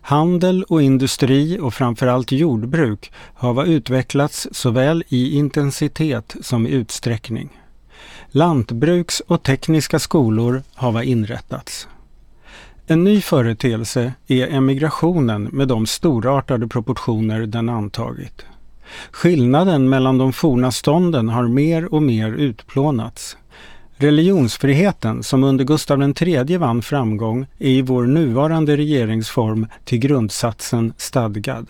Handel 0.00 0.62
och 0.62 0.82
industri 0.82 1.58
och 1.58 1.74
framförallt 1.74 2.32
jordbruk 2.32 3.12
har 3.34 3.64
utvecklats 3.64 4.48
såväl 4.52 5.04
i 5.08 5.36
intensitet 5.36 6.36
som 6.40 6.66
i 6.66 6.70
utsträckning. 6.70 7.48
Lantbruks 8.30 9.20
och 9.20 9.42
tekniska 9.42 9.98
skolor 9.98 10.62
har 10.74 11.02
inrättats. 11.02 11.88
En 12.92 13.04
ny 13.04 13.20
företeelse 13.20 14.12
är 14.26 14.46
emigrationen 14.46 15.44
med 15.52 15.68
de 15.68 15.86
storartade 15.86 16.68
proportioner 16.68 17.40
den 17.40 17.68
antagit. 17.68 18.46
Skillnaden 19.10 19.88
mellan 19.88 20.18
de 20.18 20.32
forna 20.32 20.72
stånden 20.72 21.28
har 21.28 21.48
mer 21.48 21.94
och 21.94 22.02
mer 22.02 22.32
utplånats. 22.32 23.36
Religionsfriheten, 23.96 25.22
som 25.22 25.44
under 25.44 25.64
Gustav 25.64 26.02
III 26.22 26.56
vann 26.56 26.82
framgång, 26.82 27.46
är 27.58 27.68
i 27.68 27.82
vår 27.82 28.06
nuvarande 28.06 28.76
regeringsform 28.76 29.66
till 29.84 29.98
grundsatsen 29.98 30.92
stadgad. 30.96 31.66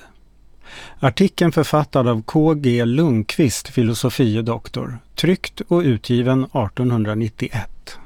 Artikeln 1.00 1.52
författad 1.52 2.08
av 2.08 2.22
K.G. 2.22 2.85
Lundqvist, 2.85 3.68
filosofie 3.68 4.42
doktor, 4.42 4.98
tryckt 5.14 5.61
och 5.61 5.80
utgiven 5.80 6.44
1891. 6.44 7.98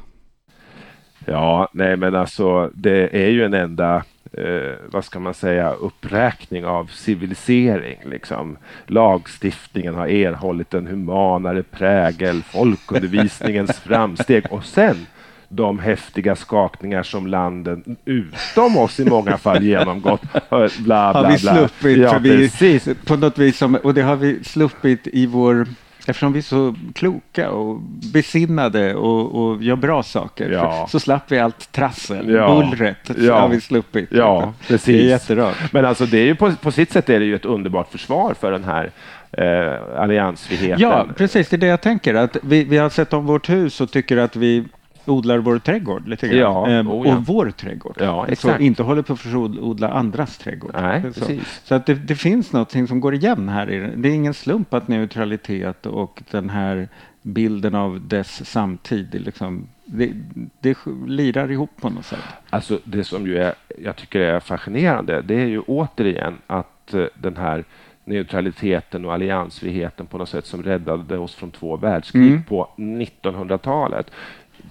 Ja, 1.26 1.68
nej 1.72 1.96
men 1.96 2.14
alltså 2.14 2.70
det 2.74 3.16
är 3.24 3.28
ju 3.28 3.44
en 3.44 3.54
enda 3.54 4.02
eh, 4.32 4.72
vad 4.90 5.04
ska 5.04 5.18
man 5.18 5.34
säga, 5.34 5.72
uppräkning 5.72 6.66
av 6.66 6.84
civilisering. 6.86 7.98
Liksom. 8.04 8.56
Lagstiftningen 8.86 9.94
har 9.94 10.06
erhållit 10.06 10.74
en 10.74 10.86
humanare 10.86 11.62
prägel, 11.62 12.42
folkundervisningens 12.42 13.80
framsteg 13.84 14.46
och 14.50 14.64
sen 14.64 15.06
de 15.48 15.78
häftiga 15.78 16.36
skakningar 16.36 17.02
som 17.02 17.26
landen 17.26 17.96
utom 18.04 18.76
oss 18.76 19.00
i 19.00 19.04
många 19.04 19.38
fall 19.38 19.62
genomgått. 19.62 20.22
Bla, 20.48 20.68
bla. 20.78 21.12
Har 21.12 21.30
vi 21.30 21.38
sluppit, 21.38 21.98
ja, 21.98 22.18
vi, 22.18 22.80
på 23.04 23.16
något 23.16 23.38
vis, 23.38 23.58
som, 23.58 23.74
och 23.74 23.94
det 23.94 24.02
har 24.02 24.16
vi 24.16 24.44
sluppit 24.44 25.06
i 25.06 25.26
vår 25.26 25.66
Eftersom 26.08 26.32
vi 26.32 26.38
är 26.38 26.42
så 26.42 26.74
kloka 26.94 27.50
och 27.50 27.80
besinnade 28.12 28.94
och, 28.94 29.34
och 29.34 29.62
gör 29.62 29.76
bra 29.76 30.02
saker 30.02 30.50
ja. 30.50 30.86
så 30.90 31.00
slapp 31.00 31.32
vi 31.32 31.38
allt 31.38 31.72
trassel, 31.72 32.30
ja. 32.30 32.54
bullret. 32.54 33.10
Ja. 33.18 33.40
har 33.40 33.48
vi 33.48 33.60
sluppit. 33.60 34.08
Ja, 34.12 34.52
precis. 34.68 34.84
Det 34.84 35.06
är 35.06 35.08
jätterart. 35.08 35.72
Men 35.72 35.84
alltså 35.84 36.06
det 36.06 36.18
är 36.18 36.24
ju 36.24 36.34
på, 36.34 36.52
på 36.62 36.72
sitt 36.72 36.92
sätt 36.92 37.08
är 37.08 37.20
det 37.20 37.26
ju 37.26 37.34
ett 37.34 37.44
underbart 37.44 37.92
försvar 37.92 38.34
för 38.40 38.52
den 38.52 38.64
här 38.64 38.90
eh, 39.32 40.00
alliansfriheten. 40.02 40.80
Ja, 40.80 41.06
precis. 41.16 41.48
Det 41.48 41.56
är 41.56 41.58
det 41.58 41.66
jag 41.66 41.80
tänker. 41.80 42.14
Att 42.14 42.36
vi, 42.42 42.64
vi 42.64 42.76
har 42.76 42.88
sett 42.88 43.12
om 43.12 43.26
vårt 43.26 43.48
hus 43.48 43.80
och 43.80 43.90
tycker 43.90 44.16
att 44.16 44.36
vi 44.36 44.64
odlar 45.08 45.38
vår 45.38 45.58
trädgård 45.58 46.08
lite 46.08 46.28
grann. 46.28 46.38
Ja, 46.38 46.68
ehm, 46.68 46.90
oh, 46.90 47.08
ja. 47.08 47.16
Och 47.16 47.26
vår 47.26 47.50
trädgård. 47.50 47.96
Ja, 48.00 48.26
så 48.36 48.58
inte 48.58 48.82
håller 48.82 49.02
på 49.02 49.12
att 49.12 49.34
odla 49.60 49.88
andras 49.88 50.38
trädgård. 50.38 50.70
Nej, 50.74 51.02
så 51.14 51.24
så 51.64 51.74
att 51.74 51.86
det, 51.86 51.94
det, 51.94 52.14
finns 52.14 52.52
något 52.52 52.70
som 52.70 53.00
går 53.00 53.14
igen 53.14 53.48
här. 53.48 53.92
Det 53.96 54.08
är 54.08 54.12
ingen 54.12 54.34
slump 54.34 54.74
att 54.74 54.88
neutralitet 54.88 55.86
och 55.86 56.22
den 56.30 56.50
här 56.50 56.88
bilden 57.22 57.74
av 57.74 58.00
dess 58.08 58.50
samtid 58.50 59.22
liksom, 59.24 59.68
det, 59.84 60.12
det 60.60 60.76
lirar 61.06 61.50
ihop 61.50 61.70
på 61.80 61.90
något 61.90 62.04
sätt. 62.04 62.24
Alltså 62.50 62.78
det 62.84 63.04
som 63.04 63.26
ju 63.26 63.38
är, 63.38 63.54
jag 63.78 63.96
tycker 63.96 64.20
är 64.20 64.40
fascinerande, 64.40 65.22
det 65.22 65.34
är 65.34 65.46
ju 65.46 65.60
återigen 65.60 66.38
att 66.46 66.94
eh, 66.94 67.04
den 67.14 67.36
här 67.36 67.64
neutraliteten 68.04 69.04
och 69.04 69.14
alliansfriheten 69.14 70.06
på 70.06 70.18
något 70.18 70.28
sätt 70.28 70.46
som 70.46 70.62
räddade 70.62 71.18
oss 71.18 71.34
från 71.34 71.50
två 71.50 71.76
världskrig 71.76 72.26
mm. 72.26 72.44
på 72.44 72.68
1900-talet 72.76 74.10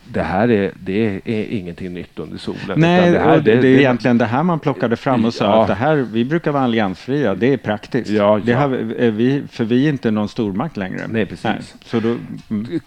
det 0.07 0.21
här 0.21 0.51
är, 0.51 0.71
det 0.79 1.21
är 1.25 1.45
ingenting 1.49 1.93
nytt 1.93 2.19
under 2.19 2.37
solen. 2.37 2.79
Nej, 2.79 3.11
det, 3.11 3.19
här, 3.19 3.39
det, 3.39 3.55
det, 3.55 3.67
är 3.67 3.79
egentligen 3.79 4.17
det 4.17 4.25
här 4.25 4.43
man 4.43 4.59
plockade 4.59 4.95
fram 4.95 5.25
och 5.25 5.33
sa 5.33 5.45
ja. 5.45 5.61
att 5.61 5.67
det 5.67 5.73
här, 5.73 5.95
vi 5.95 6.25
brukar 6.25 6.51
vara 6.51 6.63
alliansfria, 6.63 7.35
det 7.35 7.53
är 7.53 7.57
praktiskt. 7.57 8.09
Ja, 8.09 8.41
det 8.45 8.53
Har, 8.53 8.67
vi, 9.11 9.43
för 9.51 9.63
vi 9.63 9.85
är 9.85 9.89
inte 9.89 10.11
någon 10.11 10.29
stormakt 10.29 10.77
längre. 10.77 11.07
Nej, 11.07 11.25
precis. 11.25 11.43
Nej, 11.43 11.61
så 11.85 11.99
då, 11.99 12.15
mm. 12.49 12.79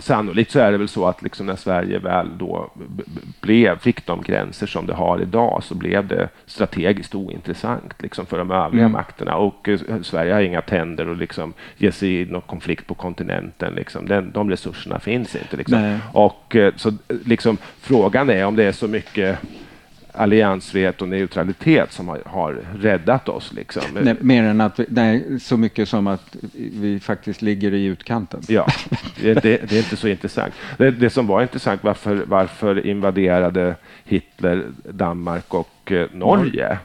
Sannolikt 0.00 0.50
så 0.50 0.58
är 0.58 0.72
det 0.72 0.78
väl 0.78 0.88
så 0.88 1.06
att 1.06 1.22
liksom 1.22 1.46
när 1.46 1.56
Sverige 1.56 1.98
väl 1.98 2.28
då 2.38 2.70
blev, 3.40 3.78
fick 3.78 4.06
de 4.06 4.22
gränser 4.22 4.66
som 4.66 4.86
det 4.86 4.94
har 4.94 5.22
idag 5.22 5.62
så 5.62 5.74
blev 5.74 6.06
det 6.06 6.28
strategiskt 6.46 7.14
ointressant 7.14 8.02
liksom 8.02 8.26
för 8.26 8.38
de 8.38 8.50
övriga 8.50 8.84
mm. 8.84 8.92
makterna 8.92 9.36
och 9.36 9.68
uh, 9.68 10.02
Sverige 10.02 10.34
har 10.34 10.40
inga 10.40 10.62
tänder 10.62 11.12
att 11.12 11.18
liksom 11.18 11.52
ge 11.76 11.92
sig 11.92 12.20
i 12.20 12.24
någon 12.24 12.40
konflikt 12.40 12.86
på 12.86 12.94
kontinenten. 12.94 13.74
Liksom. 13.74 14.06
Den, 14.06 14.30
de 14.34 14.50
resurserna 14.50 14.98
finns 15.00 15.36
inte. 15.36 15.56
Liksom. 15.56 15.98
Och 16.12 16.53
Eh, 16.56 16.72
så 16.76 16.92
liksom, 17.24 17.56
frågan 17.80 18.30
är 18.30 18.44
om 18.44 18.56
det 18.56 18.64
är 18.64 18.72
så 18.72 18.88
mycket 18.88 19.38
alliansfrihet 20.16 21.02
och 21.02 21.08
neutralitet 21.08 21.92
som 21.92 22.08
har, 22.08 22.22
har 22.26 22.60
räddat 22.78 23.28
oss. 23.28 23.52
Liksom. 23.52 23.82
Nej, 24.00 24.16
mer 24.20 24.42
än 24.42 24.60
att 24.60 24.80
vi, 24.80 24.86
nej, 24.88 25.40
så 25.40 25.56
mycket 25.56 25.88
som 25.88 26.06
att 26.06 26.36
vi 26.52 27.00
faktiskt 27.00 27.42
ligger 27.42 27.74
i 27.74 27.84
utkanten. 27.84 28.40
Ja, 28.48 28.66
det, 29.22 29.34
det, 29.34 29.42
det 29.42 29.72
är 29.72 29.78
inte 29.78 29.96
så 29.96 30.08
intressant. 30.08 30.54
Det, 30.78 30.90
det, 30.90 31.10
som 31.10 31.26
var 31.26 31.42
intressant, 31.42 31.84
varför, 31.84 32.22
varför 32.26 32.86
invaderade 32.86 33.74
Hitler 34.04 34.64
Danmark 34.90 35.54
och 35.54 35.92
eh, 35.92 36.06
Norge? 36.12 36.78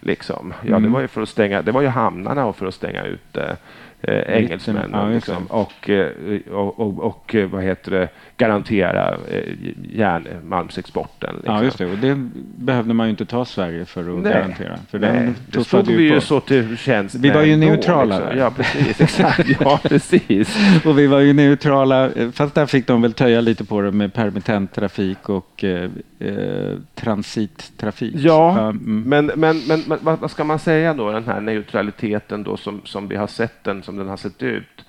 Liksom. 0.00 0.54
Ja, 0.62 0.68
mm. 0.68 0.82
det 0.82 0.88
var 0.88 1.00
ju 1.00 1.08
för 1.08 1.22
att 1.22 1.28
stänga, 1.28 1.62
det 1.62 1.72
var 1.72 1.82
ju 1.82 1.88
hamnarna 1.88 2.46
och 2.46 2.56
för 2.56 2.66
att 2.66 2.74
stänga 2.74 3.04
ut 3.04 3.36
eh, 3.36 3.54
eh, 4.08 4.36
engelsmännen. 4.36 4.90
Ja, 4.92 5.08
liksom. 5.08 5.46
och, 5.46 5.90
eh, 5.90 6.08
och, 6.50 6.80
och, 6.80 6.98
och, 6.98 7.36
vad 7.50 7.62
heter 7.62 7.90
det, 7.90 8.08
garantera 8.36 9.16
eh, 9.30 9.42
järnmalmsexporten. 9.92 11.34
Liksom. 11.34 11.54
Ja, 11.54 11.64
just 11.64 11.78
det. 11.78 11.86
Och 11.86 11.98
det 11.98 12.14
behövde 12.56 12.94
man 12.94 13.06
ju 13.06 13.10
inte 13.10 13.26
ta 13.26 13.44
Sverige 13.44 13.84
för 13.84 14.00
att 14.00 14.22
nej, 14.22 14.32
garantera. 14.32 14.78
För 14.90 14.98
nej, 14.98 15.32
det 15.46 15.64
stod 15.64 15.86
vi 15.86 16.02
ju 16.02 16.20
så 16.20 16.40
till 16.40 16.76
tjänst 16.76 17.14
Vi 17.14 17.30
var 17.30 17.42
ju 17.42 17.56
neutrala. 17.56 18.18
Liksom. 18.18 18.38
Ja, 18.38 18.50
precis. 18.50 19.00
Exakt. 19.00 19.48
ja, 19.60 19.80
precis. 19.82 20.58
och 20.84 20.98
vi 20.98 21.06
var 21.06 21.20
ju 21.20 21.32
neutrala, 21.32 22.10
fast 22.32 22.54
där 22.54 22.66
fick 22.66 22.86
de 22.86 23.02
väl 23.02 23.12
töja 23.12 23.40
lite 23.40 23.64
på 23.64 23.80
det 23.80 23.90
med 23.90 24.14
permittenttrafik 24.14 25.28
och 25.28 25.64
eh, 25.64 25.90
eh, 26.24 26.78
transittrafik. 26.94 28.14
Ja, 28.16 28.60
mm. 28.60 29.02
men, 29.06 29.26
men, 29.26 29.58
men, 29.68 29.82
men 29.86 29.98
vad 30.02 30.30
ska 30.30 30.44
man 30.44 30.58
säga 30.58 30.94
då, 30.94 31.12
den 31.12 31.24
här 31.24 31.40
neutraliteten 31.40 32.42
då 32.42 32.56
som, 32.56 32.80
som 32.84 33.08
vi 33.08 33.16
har 33.16 33.26
sett 33.26 33.64
den, 33.64 33.82
som 33.82 33.96
den 33.96 34.08
har 34.08 34.16
sett 34.16 34.42
ut 34.42 34.84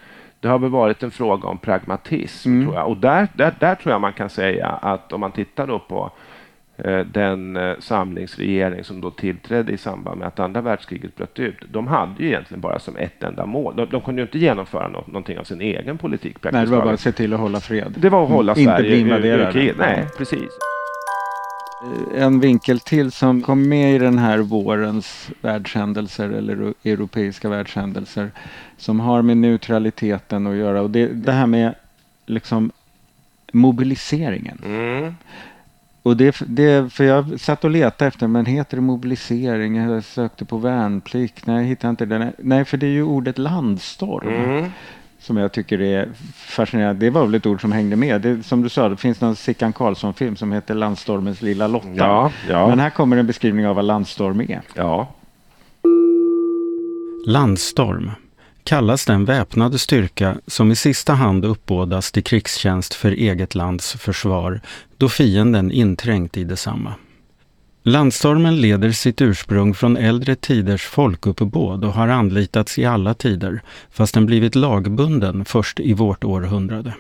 det 0.45 0.51
har 0.51 0.59
väl 0.59 0.69
varit 0.69 1.03
en 1.03 1.11
fråga 1.11 1.47
om 1.47 1.57
pragmatism. 1.57 2.49
Mm. 2.49 2.65
Tror 2.65 2.75
jag. 2.75 2.87
Och 2.87 2.97
där, 2.97 3.27
där, 3.33 3.53
där 3.59 3.75
tror 3.75 3.91
jag 3.91 4.01
man 4.01 4.13
kan 4.13 4.29
säga 4.29 4.67
att 4.67 5.13
om 5.13 5.19
man 5.19 5.31
tittar 5.31 5.67
då 5.67 5.79
på 5.79 6.11
eh, 6.77 6.99
den 6.99 7.57
eh, 7.57 7.75
samlingsregering 7.79 8.83
som 8.83 9.01
då 9.01 9.11
tillträdde 9.11 9.71
i 9.71 9.77
samband 9.77 10.19
med 10.19 10.27
att 10.27 10.39
andra 10.39 10.61
världskriget 10.61 11.15
bröt 11.15 11.39
ut. 11.39 11.55
De 11.71 11.87
hade 11.87 12.23
ju 12.23 12.27
egentligen 12.27 12.61
bara 12.61 12.79
som 12.79 12.97
ett 12.97 13.23
enda 13.23 13.45
mål. 13.45 13.75
De, 13.75 13.85
de 13.85 14.01
kunde 14.01 14.21
ju 14.21 14.25
inte 14.25 14.39
genomföra 14.39 14.87
något, 14.87 15.07
någonting 15.07 15.39
av 15.39 15.43
sin 15.43 15.61
egen 15.61 15.97
politik. 15.97 16.37
Nej, 16.41 16.65
det 16.65 16.71
var 16.71 16.81
bara 16.81 16.93
att 16.93 16.99
se 16.99 17.11
till 17.11 17.33
att 17.33 17.39
hålla 17.39 17.59
fred. 17.59 17.93
Det 17.97 18.09
var 18.09 18.23
att 18.23 18.29
hålla 18.29 18.53
mm. 18.53 18.65
Sverige 18.65 18.97
Inte 18.97 19.19
bli 19.19 19.29
invaderade. 19.29 19.73
Nej, 19.77 20.07
precis. 20.17 20.49
En 22.15 22.39
vinkel 22.39 22.79
till 22.79 23.11
som 23.11 23.41
kom 23.41 23.69
med 23.69 23.95
i 23.95 23.97
den 23.97 24.17
här 24.17 24.37
vårens 24.37 25.29
världshändelser 25.41 26.29
eller 26.29 26.73
europeiska 26.83 27.49
världshändelser 27.49 28.31
som 28.77 28.99
har 28.99 29.21
med 29.21 29.37
neutraliteten 29.37 30.47
att 30.47 30.55
göra 30.55 30.81
och 30.81 30.89
det, 30.89 31.07
det 31.07 31.31
här 31.31 31.47
med 31.47 31.75
liksom 32.25 32.71
mobiliseringen. 33.51 34.61
Mm. 34.65 35.15
Och 36.03 36.17
det, 36.17 36.35
det, 36.47 36.93
för 36.93 37.03
jag 37.03 37.39
satt 37.39 37.63
och 37.63 37.69
letade 37.69 38.07
efter, 38.07 38.27
men 38.27 38.45
heter 38.45 38.77
det 38.77 38.81
mobilisering? 38.81 39.75
Jag 39.75 40.03
sökte 40.03 40.45
på 40.45 40.57
värnplikt. 40.57 41.47
Nej, 41.47 41.55
jag 41.55 41.63
hittade 41.63 41.89
inte 41.89 42.05
det. 42.05 42.33
Nej, 42.37 42.65
för 42.65 42.77
det 42.77 42.85
är 42.85 42.91
ju 42.91 43.03
ordet 43.03 43.37
landstorm. 43.37 44.27
Mm. 44.27 44.71
Som 45.25 45.37
jag 45.37 45.51
tycker 45.51 45.81
är 45.81 46.09
fascinerande. 46.35 47.05
Det 47.05 47.09
var 47.09 47.25
väl 47.25 47.35
ett 47.35 47.45
ord 47.45 47.61
som 47.61 47.71
hängde 47.71 47.95
med. 47.95 48.21
Det, 48.21 48.43
som 48.43 48.61
du 48.61 48.69
sa, 48.69 48.89
det 48.89 48.97
finns 48.97 49.21
någon 49.21 49.35
Sickan 49.35 49.73
Karlsson-film 49.73 50.35
som 50.35 50.51
heter 50.51 50.75
Landstormens 50.75 51.41
lilla 51.41 51.67
Lotta. 51.67 51.89
Ja, 51.95 52.31
ja. 52.49 52.67
Men 52.67 52.79
här 52.79 52.89
kommer 52.89 53.17
en 53.17 53.27
beskrivning 53.27 53.67
av 53.67 53.75
vad 53.75 53.85
landstorm 53.85 54.41
är. 54.41 54.61
Ja. 54.73 55.07
Landstorm 57.27 58.11
kallas 58.63 59.05
den 59.05 59.25
väpnade 59.25 59.77
styrka 59.77 60.37
som 60.47 60.71
i 60.71 60.75
sista 60.75 61.13
hand 61.13 61.45
uppbådas 61.45 62.11
till 62.11 62.23
krigstjänst 62.23 62.93
för 62.93 63.11
eget 63.11 63.55
lands 63.55 63.93
försvar 63.93 64.61
då 64.97 65.09
fienden 65.09 65.71
inträngt 65.71 66.37
i 66.37 66.43
detsamma. 66.43 66.93
Landstormen 67.87 68.61
leder 68.61 68.91
sitt 68.91 69.21
ursprung 69.21 69.73
från 69.73 69.97
äldre 69.97 70.35
tiders 70.35 70.85
folkuppbåd 70.85 71.85
och 71.85 71.93
har 71.93 72.07
anlitats 72.07 72.79
i 72.79 72.85
alla 72.85 73.13
tider, 73.13 73.61
fast 73.91 74.13
den 74.13 74.25
blivit 74.25 74.55
lagbunden 74.55 75.45
först 75.45 75.79
i 75.79 75.93
vårt 75.93 76.23
århundrade. 76.23 76.93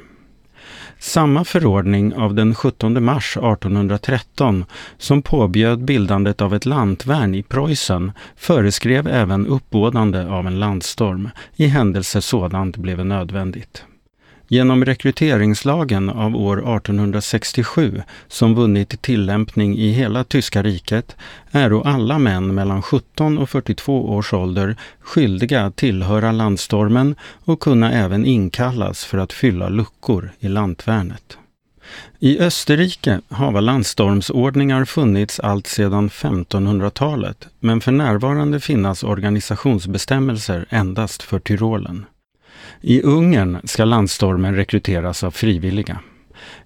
Samma 0.99 1.45
förordning 1.45 2.13
av 2.13 2.33
den 2.33 2.55
17 2.55 3.03
mars 3.03 3.37
1813 3.37 4.65
som 4.97 5.21
påbjöd 5.21 5.85
bildandet 5.85 6.41
av 6.41 6.53
ett 6.53 6.65
lantvärn 6.65 7.35
i 7.35 7.43
Preussen 7.43 8.11
föreskrev 8.35 9.07
även 9.07 9.47
uppbådande 9.47 10.25
av 10.25 10.47
en 10.47 10.59
landstorm 10.59 11.29
i 11.55 11.67
händelse 11.67 12.21
sådant 12.21 12.77
blev 12.77 13.05
nödvändigt. 13.05 13.83
Genom 14.55 14.85
rekryteringslagen 14.85 16.09
av 16.09 16.35
år 16.35 16.57
1867, 16.57 18.01
som 18.27 18.55
vunnit 18.55 19.01
tillämpning 19.01 19.77
i 19.77 19.91
hela 19.91 20.23
tyska 20.23 20.63
riket, 20.63 21.15
är 21.51 21.87
alla 21.87 22.19
män 22.19 22.55
mellan 22.55 22.81
17 22.81 23.37
och 23.37 23.49
42 23.49 24.09
års 24.09 24.33
ålder 24.33 24.75
skyldiga 24.99 25.65
att 25.65 25.75
tillhöra 25.75 26.31
landstormen 26.31 27.15
och 27.45 27.59
kunna 27.59 27.91
även 27.91 28.25
inkallas 28.25 29.05
för 29.05 29.17
att 29.17 29.33
fylla 29.33 29.69
luckor 29.69 30.31
i 30.39 30.47
lantvärnet. 30.47 31.37
I 32.19 32.39
Österrike 32.39 33.21
har 33.29 33.61
landstormsordningar 33.61 34.85
funnits 34.85 35.39
allt 35.39 35.67
sedan 35.67 36.09
1500-talet, 36.09 37.47
men 37.59 37.81
för 37.81 37.91
närvarande 37.91 38.59
finnas 38.59 39.03
organisationsbestämmelser 39.03 40.65
endast 40.69 41.23
för 41.23 41.39
Tyrolen. 41.39 42.05
I 42.87 43.01
Ungern 43.01 43.59
ska 43.63 43.85
landstormen 43.85 44.55
rekryteras 44.55 45.23
av 45.23 45.31
frivilliga. 45.31 45.99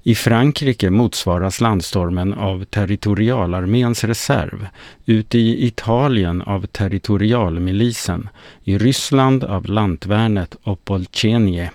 I 0.03 0.15
Frankrike 0.15 0.89
motsvaras 0.89 1.61
landstormen 1.61 2.33
av 2.33 2.65
territorialarméns 2.65 4.03
reserv, 4.03 4.67
ute 5.05 5.37
i 5.37 5.67
Italien 5.67 6.41
av 6.41 6.65
territorialmilisen, 6.65 8.29
i 8.63 8.77
Ryssland 8.77 9.43
av 9.43 9.65
lantvärnet 9.65 10.55
Opolchenje 10.63 11.71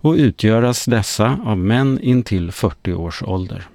och 0.00 0.14
utgöras 0.14 0.84
dessa 0.84 1.38
av 1.44 1.58
män 1.58 2.00
intill 2.02 2.52
40 2.52 2.92
års 2.92 3.22
ålder. 3.22 3.68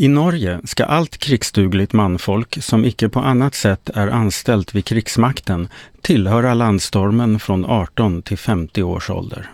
I 0.00 0.08
Norge 0.08 0.60
ska 0.64 0.84
allt 0.84 1.18
krigsdugligt 1.18 1.92
manfolk 1.92 2.58
som 2.62 2.84
icke 2.84 3.08
på 3.08 3.20
annat 3.20 3.54
sätt 3.54 3.90
är 3.94 4.08
anställt 4.08 4.74
vid 4.74 4.84
krigsmakten 4.84 5.68
tillhöra 6.00 6.54
landstormen 6.54 7.38
från 7.38 7.64
18 7.64 8.22
till 8.22 8.38
50 8.38 8.82
års 8.82 9.10
ålder. 9.10 9.50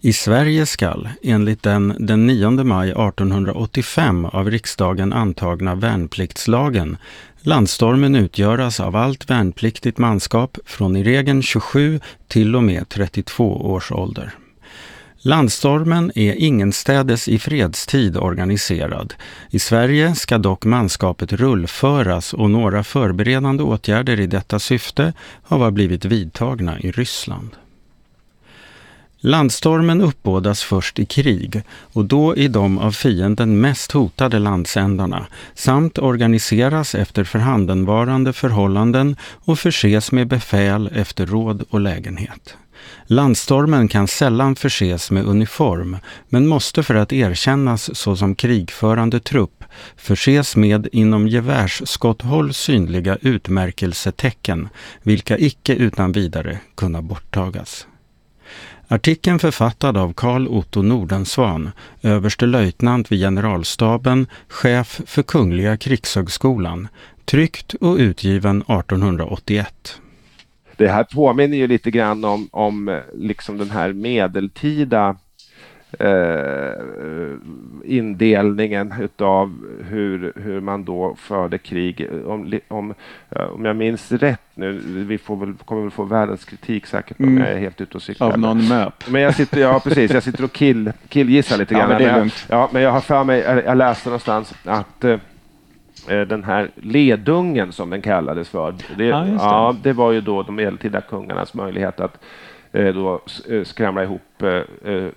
I 0.00 0.12
Sverige 0.12 0.66
skall, 0.66 1.08
enligt 1.22 1.62
den 1.62 1.96
den 1.98 2.26
9 2.26 2.50
maj 2.50 2.90
1885 2.90 4.24
av 4.24 4.50
riksdagen 4.50 5.12
antagna 5.12 5.74
värnpliktslagen, 5.74 6.96
landstormen 7.40 8.14
utgöras 8.14 8.80
av 8.80 8.96
allt 8.96 9.30
värnpliktigt 9.30 9.98
manskap 9.98 10.58
från 10.66 10.96
i 10.96 11.04
regeln 11.04 11.42
27 11.42 12.00
till 12.28 12.56
och 12.56 12.62
med 12.62 12.88
32 12.88 13.72
års 13.72 13.92
ålder. 13.92 14.34
Landstormen 15.22 16.12
är 16.14 16.34
ingenstädes 16.34 17.28
i 17.28 17.38
fredstid 17.38 18.16
organiserad. 18.16 19.14
I 19.50 19.58
Sverige 19.58 20.14
ska 20.14 20.38
dock 20.38 20.64
manskapet 20.64 21.32
rullföras 21.32 22.32
och 22.34 22.50
några 22.50 22.84
förberedande 22.84 23.62
åtgärder 23.62 24.20
i 24.20 24.26
detta 24.26 24.58
syfte 24.58 25.12
har 25.42 25.70
blivit 25.70 26.04
vidtagna 26.04 26.80
i 26.80 26.90
Ryssland. 26.90 27.50
Landstormen 29.18 30.00
uppbådas 30.00 30.62
först 30.62 30.98
i 30.98 31.06
krig 31.06 31.62
och 31.92 32.04
då 32.04 32.36
i 32.36 32.48
de 32.48 32.78
av 32.78 32.92
fienden 32.92 33.60
mest 33.60 33.92
hotade 33.92 34.38
landsändarna 34.38 35.26
samt 35.54 35.98
organiseras 35.98 36.94
efter 36.94 37.24
förhandenvarande 37.24 38.32
förhållanden 38.32 39.16
och 39.44 39.58
förses 39.58 40.12
med 40.12 40.26
befäl 40.26 40.90
efter 40.94 41.26
råd 41.26 41.64
och 41.70 41.80
lägenhet. 41.80 42.56
Landstormen 43.12 43.88
kan 43.88 44.08
sällan 44.08 44.56
förses 44.56 45.10
med 45.10 45.24
uniform, 45.24 45.96
men 46.28 46.46
måste 46.46 46.82
för 46.82 46.94
att 46.94 47.12
erkännas 47.12 47.96
såsom 47.96 48.34
krigförande 48.34 49.20
trupp 49.20 49.64
förses 49.96 50.56
med 50.56 50.88
inom 50.92 51.28
gevärsskotthåll 51.28 52.54
synliga 52.54 53.18
utmärkelsetecken, 53.20 54.68
vilka 55.02 55.38
icke 55.38 55.74
utan 55.74 56.12
vidare 56.12 56.58
kunna 56.74 57.02
borttagas. 57.02 57.86
Artikeln 58.88 59.38
författad 59.38 59.96
av 59.96 60.12
Carl 60.12 60.48
Otto 60.48 60.82
Nordensvan, 60.82 61.70
överste 62.02 62.46
löjtnant 62.46 63.12
vid 63.12 63.20
generalstaben, 63.20 64.26
chef 64.48 65.00
för 65.06 65.22
Kungliga 65.22 65.76
krigshögskolan, 65.76 66.88
tryckt 67.24 67.74
och 67.74 67.96
utgiven 67.96 68.62
1881 68.62 70.00
det 70.80 70.88
här 70.88 71.04
påminner 71.04 71.56
ju 71.56 71.66
lite 71.66 71.90
grann 71.90 72.24
om, 72.24 72.48
om 72.50 73.00
liksom 73.14 73.58
den 73.58 73.70
här 73.70 73.92
medeltida 73.92 75.16
eh, 75.98 76.72
indelningen 77.84 78.94
utav 79.00 79.64
hur, 79.88 80.32
hur 80.36 80.60
man 80.60 80.84
då 80.84 81.14
förde 81.18 81.58
krig. 81.58 82.08
Om, 82.26 82.60
om, 82.68 82.94
om 83.54 83.64
jag 83.64 83.76
minns 83.76 84.12
rätt 84.12 84.40
nu, 84.54 84.80
vi 84.84 85.18
får 85.18 85.36
väl, 85.36 85.54
kommer 85.64 85.82
väl 85.82 85.90
få 85.90 86.04
världens 86.04 86.44
kritik 86.44 86.86
säkert 86.86 87.20
om 87.20 87.28
mm. 87.28 87.38
jag 87.38 87.52
är 87.52 87.58
helt 87.58 87.80
ute 87.80 87.94
och 87.94 88.02
cyklar. 88.02 88.32
Av 88.32 88.38
någon 88.38 88.68
möp. 88.68 89.10
Men 89.10 89.22
jag 89.22 89.34
sitter, 89.34 89.60
ja 89.60 89.80
precis, 89.84 90.12
jag 90.12 90.22
sitter 90.22 90.44
och 90.44 90.52
kill, 90.52 90.92
killgissar 91.08 91.58
lite 91.58 91.74
grann. 91.74 91.90
Ja, 91.90 91.98
men, 91.98 92.08
är 92.08 92.18
lugnt. 92.18 92.46
ja, 92.48 92.70
men 92.72 92.82
jag 92.82 92.92
har 92.92 93.00
för 93.00 93.24
mig, 93.24 93.40
jag 93.40 93.78
läste 93.78 94.08
någonstans 94.08 94.54
att 94.64 95.04
eh, 95.04 95.10
Eh, 95.12 95.20
den 96.06 96.44
här 96.44 96.70
ledungen 96.74 97.72
som 97.72 97.90
den 97.90 98.02
kallades 98.02 98.48
för. 98.48 98.74
Det, 98.96 99.04
ja, 99.04 99.20
det. 99.20 99.32
ja, 99.32 99.76
det 99.82 99.92
var 99.92 100.12
ju 100.12 100.20
då 100.20 100.42
de 100.42 100.54
medeltida 100.54 101.00
kungarnas 101.00 101.54
möjlighet 101.54 102.00
att 102.00 102.24
eh, 102.72 102.94
då 102.94 103.20
eh, 103.48 103.64
skramla 103.64 104.04
ihop 104.04 104.22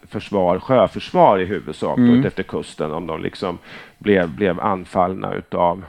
försvar, 0.08 0.60
sjöförsvar 0.60 1.40
i 1.40 1.46
huvudsak 1.46 1.98
mm. 1.98 2.26
efter 2.26 2.44
kusten 2.44 2.92
om 2.92 3.08
de 3.08 3.22
liksom 3.22 3.58
blev, 3.98 4.30
blev 4.30 4.60
anfallna 4.60 5.34
utav 5.34 5.84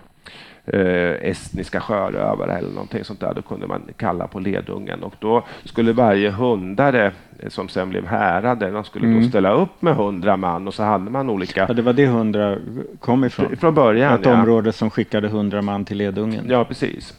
eh, 0.67 1.29
estniska 1.31 1.81
sjörövare 1.81 2.53
eller 2.53 2.71
någonting 2.71 3.05
sånt 3.05 3.21
där. 3.21 3.35
Då 3.35 3.43
kunde 3.43 3.67
man 3.67 3.83
kalla 3.97 4.27
på 4.27 4.41
ledungen 4.41 5.03
och 5.03 5.15
då 5.19 5.45
skulle 5.65 5.93
varje 5.93 6.31
hundare 6.31 7.13
eh, 7.39 7.49
som 7.49 7.69
sen 7.69 7.91
blev 7.91 8.07
härade, 8.07 8.71
de 8.71 8.85
skulle 8.85 9.07
mm. 9.07 9.23
då 9.23 9.29
ställa 9.29 9.53
upp 9.53 9.83
med 9.83 9.97
hundra 9.97 10.37
man 10.37 10.69
och 10.69 10.75
så 10.75 10.83
hade 10.83 11.11
man 11.11 11.31
olika... 11.31 11.65
Ja, 11.69 11.75
det 11.75 11.83
var 11.83 11.93
det 11.93 12.07
hundra 12.07 12.57
kom 13.01 13.25
ifrån? 13.25 13.57
Från 13.57 13.75
början, 13.75 14.15
Ett 14.15 14.27
ja. 14.27 14.33
område 14.33 14.73
som 14.73 14.91
skickade 14.91 15.29
hundra 15.29 15.63
man 15.63 15.85
till 15.85 15.97
ledungen? 15.97 16.45
Ja, 16.49 16.65
precis. 16.65 17.15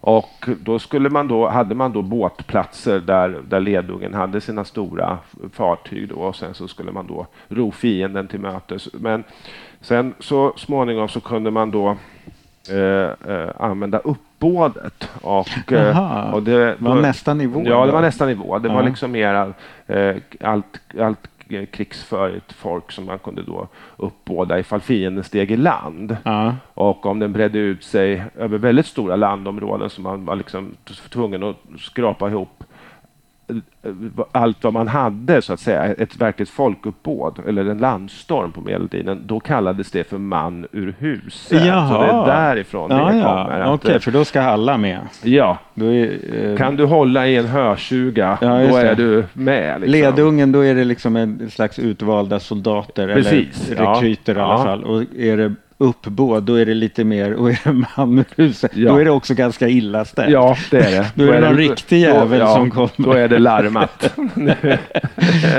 Och 0.00 0.48
då, 0.60 0.78
skulle 0.78 1.10
man 1.10 1.28
då 1.28 1.48
hade 1.48 1.74
man 1.74 1.92
då 1.92 2.02
båtplatser 2.02 3.00
där, 3.00 3.40
där 3.48 3.60
ledungen 3.60 4.14
hade 4.14 4.40
sina 4.40 4.64
stora 4.64 5.18
fartyg 5.52 6.08
då, 6.08 6.14
och 6.14 6.36
sen 6.36 6.54
så 6.54 6.68
skulle 6.68 6.92
man 6.92 7.06
då 7.06 7.26
ro 7.48 7.72
fienden 7.72 8.28
till 8.28 8.40
mötes. 8.40 8.88
Men 8.92 9.24
sen 9.80 10.14
så 10.18 10.52
småningom 10.56 11.08
så 11.08 11.20
kunde 11.20 11.50
man 11.50 11.70
då 11.70 11.96
använda 13.56 13.98
uppbådet. 13.98 15.08
Och, 15.22 15.72
eh, 15.72 16.34
och 16.34 16.42
det 16.42 16.76
var 16.78 16.94
då, 16.94 17.00
nästa 17.00 17.34
nivå? 17.34 17.62
Ja, 17.64 17.86
det 17.86 17.92
var 17.92 18.02
nästa 18.02 18.26
nivå. 18.26 18.58
Det 18.58 18.68
ja. 18.68 18.74
var 18.74 18.82
liksom 18.82 19.12
mer 19.12 19.52
eh, 19.86 20.16
allt, 20.40 20.80
allt 21.00 21.28
krigsförigt 21.72 22.52
folk 22.52 22.92
som 22.92 23.04
man 23.04 23.18
kunde 23.18 23.42
då 23.42 23.68
uppbåda 23.96 24.58
ifall 24.58 24.80
fienden 24.80 25.24
steg 25.24 25.50
i 25.50 25.56
land. 25.56 26.16
Ja. 26.22 26.54
Och 26.74 27.06
om 27.06 27.18
den 27.18 27.32
bredde 27.32 27.58
ut 27.58 27.84
sig 27.84 28.24
över 28.38 28.58
väldigt 28.58 28.86
stora 28.86 29.16
landområden 29.16 29.90
som 29.90 30.04
man 30.04 30.24
var 30.24 30.36
liksom 30.36 30.76
tvungen 31.10 31.42
att 31.42 31.56
skrapa 31.78 32.28
ihop 32.28 32.64
allt 34.32 34.64
vad 34.64 34.72
man 34.72 34.88
hade, 34.88 35.42
så 35.42 35.52
att 35.52 35.60
säga, 35.60 35.84
ett 35.84 36.16
verkligt 36.16 36.48
folkuppbåd 36.48 37.38
eller 37.48 37.64
en 37.64 37.78
landstorm 37.78 38.52
på 38.52 38.60
medeltiden, 38.60 39.22
då 39.26 39.40
kallades 39.40 39.90
det 39.90 40.04
för 40.04 40.18
man 40.18 40.66
ur 40.72 40.94
huset. 40.98 41.66
Jaha. 41.66 41.88
Så 41.88 42.00
det 42.02 42.06
är 42.06 42.26
därifrån 42.26 42.90
ja, 42.90 42.96
det 42.96 43.18
ja. 43.18 43.24
kommer. 43.24 43.62
Okej, 43.62 43.72
okay, 43.72 43.98
för 43.98 44.10
då 44.10 44.24
ska 44.24 44.40
alla 44.40 44.76
med. 44.76 45.00
Ja. 45.22 45.58
Är, 45.74 46.50
eh... 46.50 46.56
Kan 46.56 46.76
du 46.76 46.84
hålla 46.84 47.26
i 47.26 47.36
en 47.36 47.46
hörsuga, 47.46 48.38
ja, 48.40 48.48
då 48.48 48.76
är 48.76 48.94
du 48.94 49.24
med. 49.32 49.80
Liksom. 49.80 50.00
Ledungen, 50.00 50.52
då 50.52 50.64
är 50.64 50.74
det 50.74 50.84
liksom 50.84 51.16
en 51.16 51.50
slags 51.50 51.78
utvalda 51.78 52.40
soldater 52.40 53.14
Precis. 53.14 53.70
eller 53.70 53.86
rekryter 53.86 54.34
ja. 54.34 54.40
i 54.40 54.42
alla 54.42 54.64
fall. 54.64 54.84
Och 54.84 55.02
är 55.16 55.36
det 55.36 55.54
uppbåd, 55.80 56.42
då 56.42 56.54
är 56.54 56.66
det 56.66 56.74
lite 56.74 57.04
mer, 57.04 57.32
och 57.32 57.50
är 57.50 57.60
det 57.64 57.84
manhuset, 57.96 58.76
ja. 58.76 58.92
då 58.92 58.96
är 58.98 59.04
det 59.04 59.10
också 59.10 59.34
ganska 59.34 59.68
illa 59.68 60.04
ställt. 60.04 60.30
Ja, 60.30 60.56
det 60.70 60.76
är 60.76 60.90
det. 60.90 61.06
då, 61.14 61.24
då 61.26 61.32
är 61.32 61.40
det 61.40 61.48
någon 61.48 61.58
riktig 61.58 62.00
jävel 62.00 62.38
då, 62.38 62.44
ja, 62.44 62.54
som 62.54 62.70
kommer. 62.70 62.90
Då 62.96 63.12
är 63.12 63.28
det 63.28 63.38
larmat. 63.38 64.16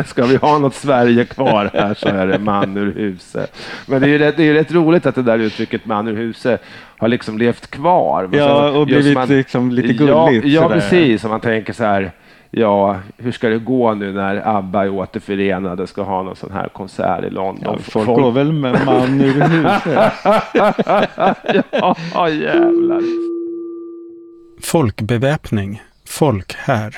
Ska 0.07 0.25
vi 0.25 0.35
ha 0.35 0.57
något 0.57 0.75
Sverige 0.75 1.25
kvar 1.25 1.69
här 1.73 1.93
så 1.93 2.07
är 2.07 2.27
det 2.27 2.39
man 2.39 2.77
ur 2.77 2.93
huset. 2.93 3.55
Men 3.85 4.01
det 4.01 4.07
är 4.07 4.09
ju 4.09 4.17
rätt, 4.17 4.37
det 4.37 4.43
är 4.43 4.53
rätt 4.53 4.71
roligt 4.71 5.05
att 5.05 5.15
det 5.15 5.23
där 5.23 5.39
uttrycket 5.39 5.85
man 5.85 6.07
ur 6.07 6.15
huset 6.15 6.63
har 6.97 7.07
liksom 7.07 7.37
levt 7.37 7.71
kvar. 7.71 8.29
Ja, 8.31 8.69
och 8.69 8.85
blivit 8.85 9.13
man, 9.13 9.27
liksom 9.27 9.71
lite 9.71 9.93
gulligt. 9.93 10.45
Ja, 10.45 10.61
ja 10.61 10.69
precis. 10.69 11.23
Om 11.23 11.29
man 11.29 11.39
tänker 11.39 11.73
så 11.73 11.83
här, 11.83 12.11
ja, 12.51 12.99
hur 13.17 13.31
ska 13.31 13.49
det 13.49 13.59
gå 13.59 13.93
nu 13.93 14.13
när 14.13 14.57
ABBA 14.57 14.83
är 14.83 14.89
återförenade 14.89 15.87
ska 15.87 16.03
ha 16.03 16.23
någon 16.23 16.35
sån 16.35 16.51
här 16.51 16.67
konsert 16.67 17.23
i 17.23 17.29
London? 17.29 17.63
Ja, 17.63 17.77
folk, 17.77 18.05
folk 18.05 18.19
går 18.19 18.31
väl 18.31 18.51
med 18.51 18.85
man 18.85 19.21
ur 19.21 19.41
huset. 19.41 20.13
ja, 22.13 22.29
jävlar. 22.29 23.01
Folkbeväpning, 24.61 25.81
folkhär, 26.05 26.95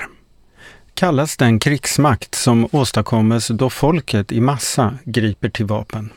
kallas 0.93 1.37
den 1.37 1.59
krigsmakt 1.59 2.35
som 2.35 2.67
åstadkommes 2.71 3.47
då 3.47 3.69
folket 3.69 4.31
i 4.31 4.41
massa 4.41 4.93
griper 5.03 5.49
till 5.49 5.65
vapen. 5.65 6.09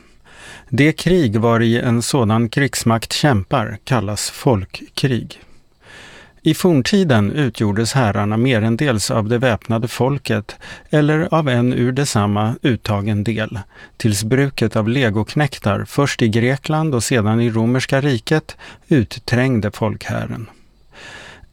Det 0.69 0.91
krig 0.91 1.39
var 1.39 1.59
i 1.59 1.79
en 1.79 2.01
sådan 2.01 2.49
krigsmakt 2.49 3.13
kämpar 3.13 3.77
kallas 3.83 4.29
folkkrig. 4.29 5.41
I 6.47 6.53
forntiden 6.53 7.31
utgjordes 7.31 7.93
herrarna 7.93 8.37
merendels 8.37 9.11
av 9.11 9.29
det 9.29 9.37
väpnade 9.37 9.87
folket 9.87 10.55
eller 10.89 11.27
av 11.33 11.49
en 11.49 11.73
ur 11.73 11.91
detsamma 11.91 12.55
uttagen 12.61 13.23
del, 13.23 13.59
tills 13.97 14.23
bruket 14.23 14.75
av 14.75 14.89
legoknektar 14.89 15.85
först 15.87 16.21
i 16.21 16.27
Grekland 16.27 16.95
och 16.95 17.03
sedan 17.03 17.41
i 17.41 17.49
romerska 17.49 18.01
riket 18.01 18.57
utträngde 18.87 19.71
folkherren. 19.71 20.49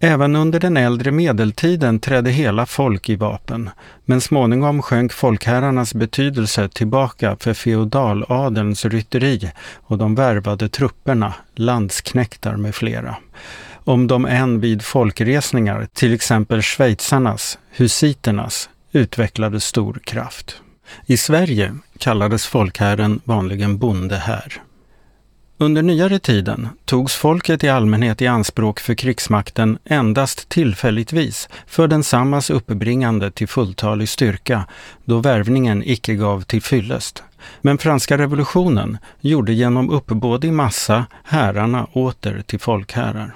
Även 0.01 0.37
under 0.37 0.61
den 0.61 0.77
äldre 0.77 1.11
medeltiden 1.11 2.01
trädde 2.01 2.31
hela 2.31 2.67
folk 2.67 3.09
i 3.09 3.17
vapen, 3.17 3.71
men 4.05 4.21
småningom 4.21 4.83
sjönk 4.83 5.13
folkherrarnas 5.13 5.95
betydelse 5.95 6.69
tillbaka 6.69 7.37
för 7.41 7.55
feodaladelns 7.55 8.85
rytteri 8.85 9.51
och 9.75 9.99
de 9.99 10.15
värvade 10.15 10.69
trupperna, 10.69 11.35
landsknektar 11.55 12.57
med 12.57 12.75
flera 12.75 13.17
om 13.85 14.07
de 14.07 14.27
än 14.27 14.61
vid 14.61 14.83
folkresningar, 14.83 15.89
till 15.93 16.15
exempel 16.15 16.63
schweizarnas, 16.63 17.59
husiternas, 17.71 18.69
utvecklade 18.93 19.61
stor 19.61 20.01
kraft. 20.05 20.61
I 21.07 21.17
Sverige 21.17 21.75
kallades 21.99 22.47
folkherren 22.47 23.21
vanligen 23.25 23.79
bondehär. 23.79 24.63
Under 25.59 25.83
nyare 25.83 26.19
tiden 26.19 26.69
togs 26.85 27.15
folket 27.15 27.65
i 27.65 27.69
allmänhet 27.69 28.23
i 28.23 28.27
anspråk 28.27 28.81
för 28.81 28.95
krigsmakten 28.95 29.79
endast 29.85 30.49
tillfälligtvis 30.49 31.49
för 31.67 31.89
densammas 31.89 32.51
uppbringande 32.51 33.31
till 33.31 33.49
fulltalig 33.49 34.09
styrka, 34.09 34.67
då 35.05 35.19
värvningen 35.19 35.83
icke 35.87 36.15
gav 36.15 36.41
till 36.43 36.63
fyllest. 36.63 37.23
Men 37.61 37.79
franska 37.79 38.19
revolutionen 38.19 38.99
gjorde 39.21 39.53
genom 39.53 39.91
uppbåd 39.91 40.45
i 40.45 40.51
massa 40.51 41.07
härarna 41.25 41.87
åter 41.93 42.43
till 42.47 42.61
folkherrar. 42.61 43.35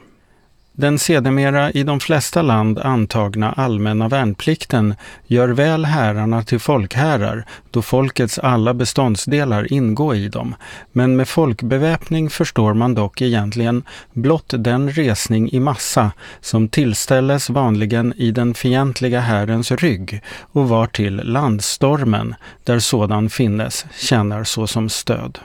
Den 0.80 0.98
sedermera 0.98 1.70
i 1.70 1.82
de 1.82 2.00
flesta 2.00 2.42
land 2.42 2.78
antagna 2.78 3.52
allmänna 3.52 4.08
värnplikten 4.08 4.94
gör 5.26 5.48
väl 5.48 5.84
härarna 5.84 6.42
till 6.42 6.58
folkherrar 6.58 7.44
då 7.70 7.82
folkets 7.82 8.38
alla 8.38 8.74
beståndsdelar 8.74 9.72
ingår 9.72 10.16
i 10.16 10.28
dem, 10.28 10.54
men 10.92 11.16
med 11.16 11.28
folkbeväpning 11.28 12.30
förstår 12.30 12.74
man 12.74 12.94
dock 12.94 13.22
egentligen 13.22 13.82
blott 14.12 14.54
den 14.58 14.90
resning 14.90 15.50
i 15.52 15.60
massa 15.60 16.12
som 16.40 16.68
tillställes 16.68 17.50
vanligen 17.50 18.14
i 18.16 18.30
den 18.30 18.54
fientliga 18.54 19.20
härens 19.20 19.72
rygg 19.72 20.22
och 20.52 20.68
var 20.68 20.86
till 20.86 21.16
landstormen, 21.16 22.34
där 22.64 22.78
sådan 22.78 23.30
finnes, 23.30 23.86
tjänar 23.96 24.44
såsom 24.44 24.88
stöd. 24.88 25.38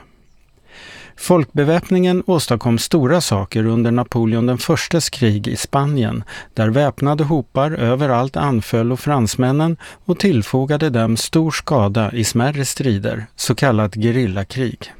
Folkbeväpningen 1.16 2.22
åstadkom 2.26 2.78
stora 2.78 3.20
saker 3.20 3.66
under 3.66 3.90
Napoleon 3.90 4.46
den 4.46 4.58
förstes 4.58 5.10
krig 5.10 5.48
i 5.48 5.56
Spanien, 5.56 6.24
där 6.54 6.68
väpnade 6.68 7.24
hopar 7.24 7.70
överallt 7.70 8.36
anföll 8.36 8.92
och 8.92 9.00
fransmännen 9.00 9.76
och 10.04 10.18
tillfogade 10.18 10.90
dem 10.90 11.16
stor 11.16 11.50
skada 11.50 12.12
i 12.12 12.24
smärre 12.24 12.64
strider, 12.64 13.26
så 13.36 13.54
kallat 13.54 13.94
gerillakrig. 13.94 14.92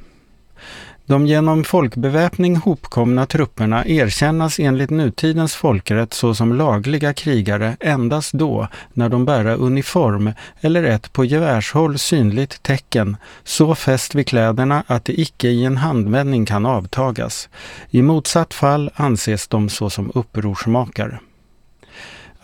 De 1.07 1.27
genom 1.27 1.65
folkbeväpning 1.65 2.57
hopkomna 2.57 3.27
trupperna 3.27 3.87
erkännas 3.87 4.59
enligt 4.61 4.91
nutidens 4.91 5.55
folkrätt 5.55 6.15
såsom 6.15 6.53
lagliga 6.53 7.13
krigare 7.13 7.77
endast 7.81 8.33
då 8.33 8.69
när 8.93 9.09
de 9.09 9.25
bära 9.25 9.55
uniform 9.55 10.33
eller 10.61 10.83
ett 10.83 11.13
på 11.13 11.25
gevärshåll 11.25 11.99
synligt 11.99 12.63
tecken 12.63 13.17
så 13.43 13.75
fäst 13.75 14.15
vid 14.15 14.27
kläderna 14.27 14.85
att 14.87 15.05
det 15.05 15.21
icke 15.21 15.49
i 15.49 15.65
en 15.65 15.77
handvändning 15.77 16.47
kan 16.47 16.67
avtagas. 16.67 17.49
I 17.91 18.03
motsatt 18.03 18.55
fall 18.55 18.91
anses 18.95 19.49
de 19.49 19.69
såsom 19.69 20.13
upprorsmakare. 20.15 21.19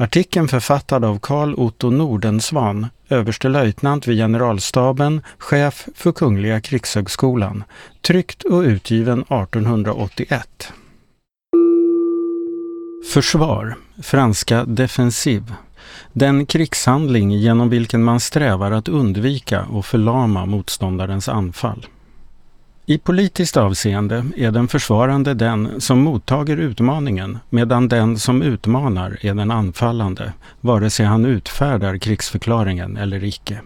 Artikeln 0.01 0.48
författad 0.48 1.05
av 1.05 1.18
Carl 1.18 1.55
Otto 1.55 1.90
Nordensvan, 1.90 2.86
överstelöjtnant 3.09 4.07
vid 4.07 4.16
generalstaben, 4.18 5.20
chef 5.38 5.88
för 5.94 6.12
Kungliga 6.12 6.61
krigshögskolan, 6.61 7.64
tryckt 8.03 8.42
och 8.42 8.61
utgiven 8.61 9.20
1881. 9.20 10.72
Försvar, 13.12 13.76
franska 14.03 14.64
defensiv. 14.64 15.55
Den 16.12 16.46
krigshandling 16.46 17.30
genom 17.30 17.68
vilken 17.68 18.03
man 18.03 18.20
strävar 18.20 18.70
att 18.70 18.88
undvika 18.88 19.64
och 19.64 19.86
förlama 19.86 20.46
motståndarens 20.46 21.28
anfall. 21.28 21.86
I 22.91 22.99
politiskt 22.99 23.57
avseende 23.57 24.24
är 24.36 24.51
den 24.51 24.68
försvarande 24.68 25.34
den 25.34 25.80
som 25.80 25.99
mottager 26.01 26.57
utmaningen 26.57 27.38
medan 27.51 27.88
den 27.88 28.18
som 28.18 28.43
utmanar 28.43 29.18
är 29.20 29.34
den 29.34 29.51
anfallande, 29.51 30.32
vare 30.61 30.91
sig 30.91 31.07
han 31.07 31.24
utfärdar 31.24 31.99
krigsförklaringen 31.99 32.97
eller 32.97 33.24
icke. 33.24 33.61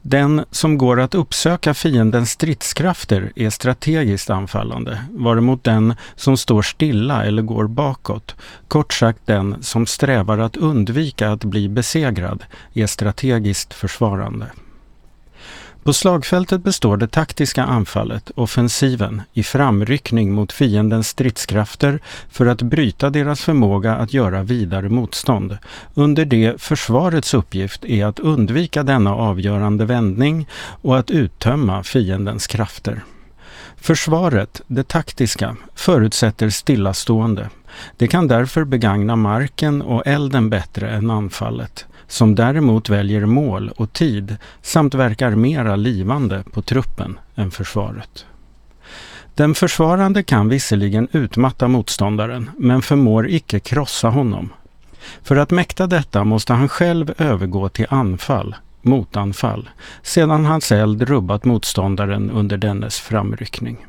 Den 0.00 0.44
som 0.50 0.78
går 0.78 1.00
att 1.00 1.14
uppsöka 1.14 1.74
fiendens 1.74 2.30
stridskrafter 2.30 3.32
är 3.36 3.50
strategiskt 3.50 4.30
anfallande, 4.30 5.02
varemot 5.10 5.64
den 5.64 5.94
som 6.16 6.36
står 6.36 6.62
stilla 6.62 7.24
eller 7.24 7.42
går 7.42 7.66
bakåt, 7.66 8.34
kort 8.68 8.92
sagt 8.92 9.26
den 9.26 9.62
som 9.62 9.86
strävar 9.86 10.38
att 10.38 10.56
undvika 10.56 11.30
att 11.30 11.44
bli 11.44 11.68
besegrad, 11.68 12.44
är 12.74 12.86
strategiskt 12.86 13.74
försvarande. 13.74 14.46
På 15.82 15.92
slagfältet 15.92 16.62
består 16.62 16.96
det 16.96 17.08
taktiska 17.08 17.62
anfallet, 17.62 18.30
offensiven, 18.34 19.22
i 19.32 19.42
framryckning 19.42 20.32
mot 20.32 20.52
fiendens 20.52 21.08
stridskrafter 21.08 22.00
för 22.30 22.46
att 22.46 22.62
bryta 22.62 23.10
deras 23.10 23.40
förmåga 23.40 23.94
att 23.94 24.12
göra 24.12 24.42
vidare 24.42 24.88
motstånd. 24.88 25.58
Under 25.94 26.24
det 26.24 26.62
försvarets 26.62 27.34
uppgift 27.34 27.84
är 27.84 28.06
att 28.06 28.20
undvika 28.20 28.82
denna 28.82 29.14
avgörande 29.14 29.84
vändning 29.84 30.48
och 30.82 30.98
att 30.98 31.10
uttömma 31.10 31.82
fiendens 31.82 32.46
krafter. 32.46 33.04
Försvaret, 33.76 34.60
det 34.66 34.88
taktiska, 34.88 35.56
förutsätter 35.74 36.50
stillastående. 36.50 37.50
Det 37.96 38.06
kan 38.06 38.28
därför 38.28 38.64
begagna 38.64 39.16
marken 39.16 39.82
och 39.82 40.06
elden 40.06 40.50
bättre 40.50 40.90
än 40.90 41.10
anfallet 41.10 41.86
som 42.12 42.34
däremot 42.34 42.88
väljer 42.88 43.26
mål 43.26 43.72
och 43.76 43.92
tid 43.92 44.36
samt 44.62 44.94
verkar 44.94 45.30
mera 45.30 45.76
livande 45.76 46.44
på 46.52 46.62
truppen 46.62 47.18
än 47.34 47.50
försvaret. 47.50 48.26
Den 49.34 49.54
försvarande 49.54 50.22
kan 50.22 50.48
visserligen 50.48 51.08
utmatta 51.12 51.68
motståndaren 51.68 52.50
men 52.56 52.82
förmår 52.82 53.28
icke 53.28 53.60
krossa 53.60 54.08
honom. 54.08 54.52
För 55.22 55.36
att 55.36 55.50
mäkta 55.50 55.86
detta 55.86 56.24
måste 56.24 56.52
han 56.52 56.68
själv 56.68 57.14
övergå 57.18 57.68
till 57.68 57.86
anfall, 57.90 58.54
motanfall, 58.82 59.70
sedan 60.02 60.44
hans 60.44 60.72
eld 60.72 61.02
rubbat 61.02 61.44
motståndaren 61.44 62.30
under 62.30 62.56
dennes 62.56 63.00
framryckning. 63.00 63.86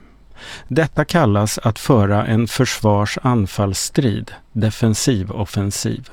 Detta 0.67 1.05
kallas 1.05 1.57
att 1.57 1.79
föra 1.79 2.25
en 2.25 2.47
försvars-anfallsstrid, 2.47 4.31
defensiv-offensiv. 4.51 6.09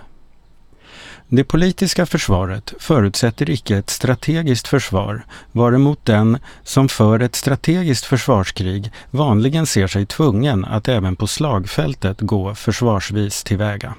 Det 1.32 1.44
politiska 1.44 2.06
försvaret 2.06 2.74
förutsätter 2.78 3.50
icke 3.50 3.76
ett 3.76 3.90
strategiskt 3.90 4.68
försvar, 4.68 5.24
varemot 5.52 6.04
den 6.04 6.38
som 6.62 6.88
för 6.88 7.20
ett 7.20 7.34
strategiskt 7.34 8.04
försvarskrig 8.04 8.92
vanligen 9.10 9.66
ser 9.66 9.86
sig 9.86 10.06
tvungen 10.06 10.64
att 10.64 10.88
även 10.88 11.16
på 11.16 11.26
slagfältet 11.26 12.20
gå 12.20 12.54
försvarsvis 12.54 13.44
tillväga. 13.44 13.94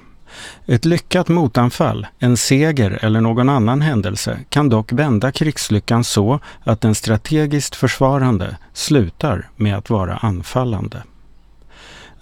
Ett 0.66 0.84
lyckat 0.84 1.28
motanfall, 1.28 2.06
en 2.18 2.36
seger 2.36 2.98
eller 3.02 3.20
någon 3.20 3.48
annan 3.48 3.80
händelse 3.80 4.38
kan 4.48 4.68
dock 4.68 4.92
vända 4.92 5.32
krigslyckan 5.32 6.04
så 6.04 6.40
att 6.64 6.80
den 6.80 6.94
strategiskt 6.94 7.76
försvarande 7.76 8.56
slutar 8.72 9.48
med 9.56 9.76
att 9.76 9.90
vara 9.90 10.16
anfallande. 10.16 11.02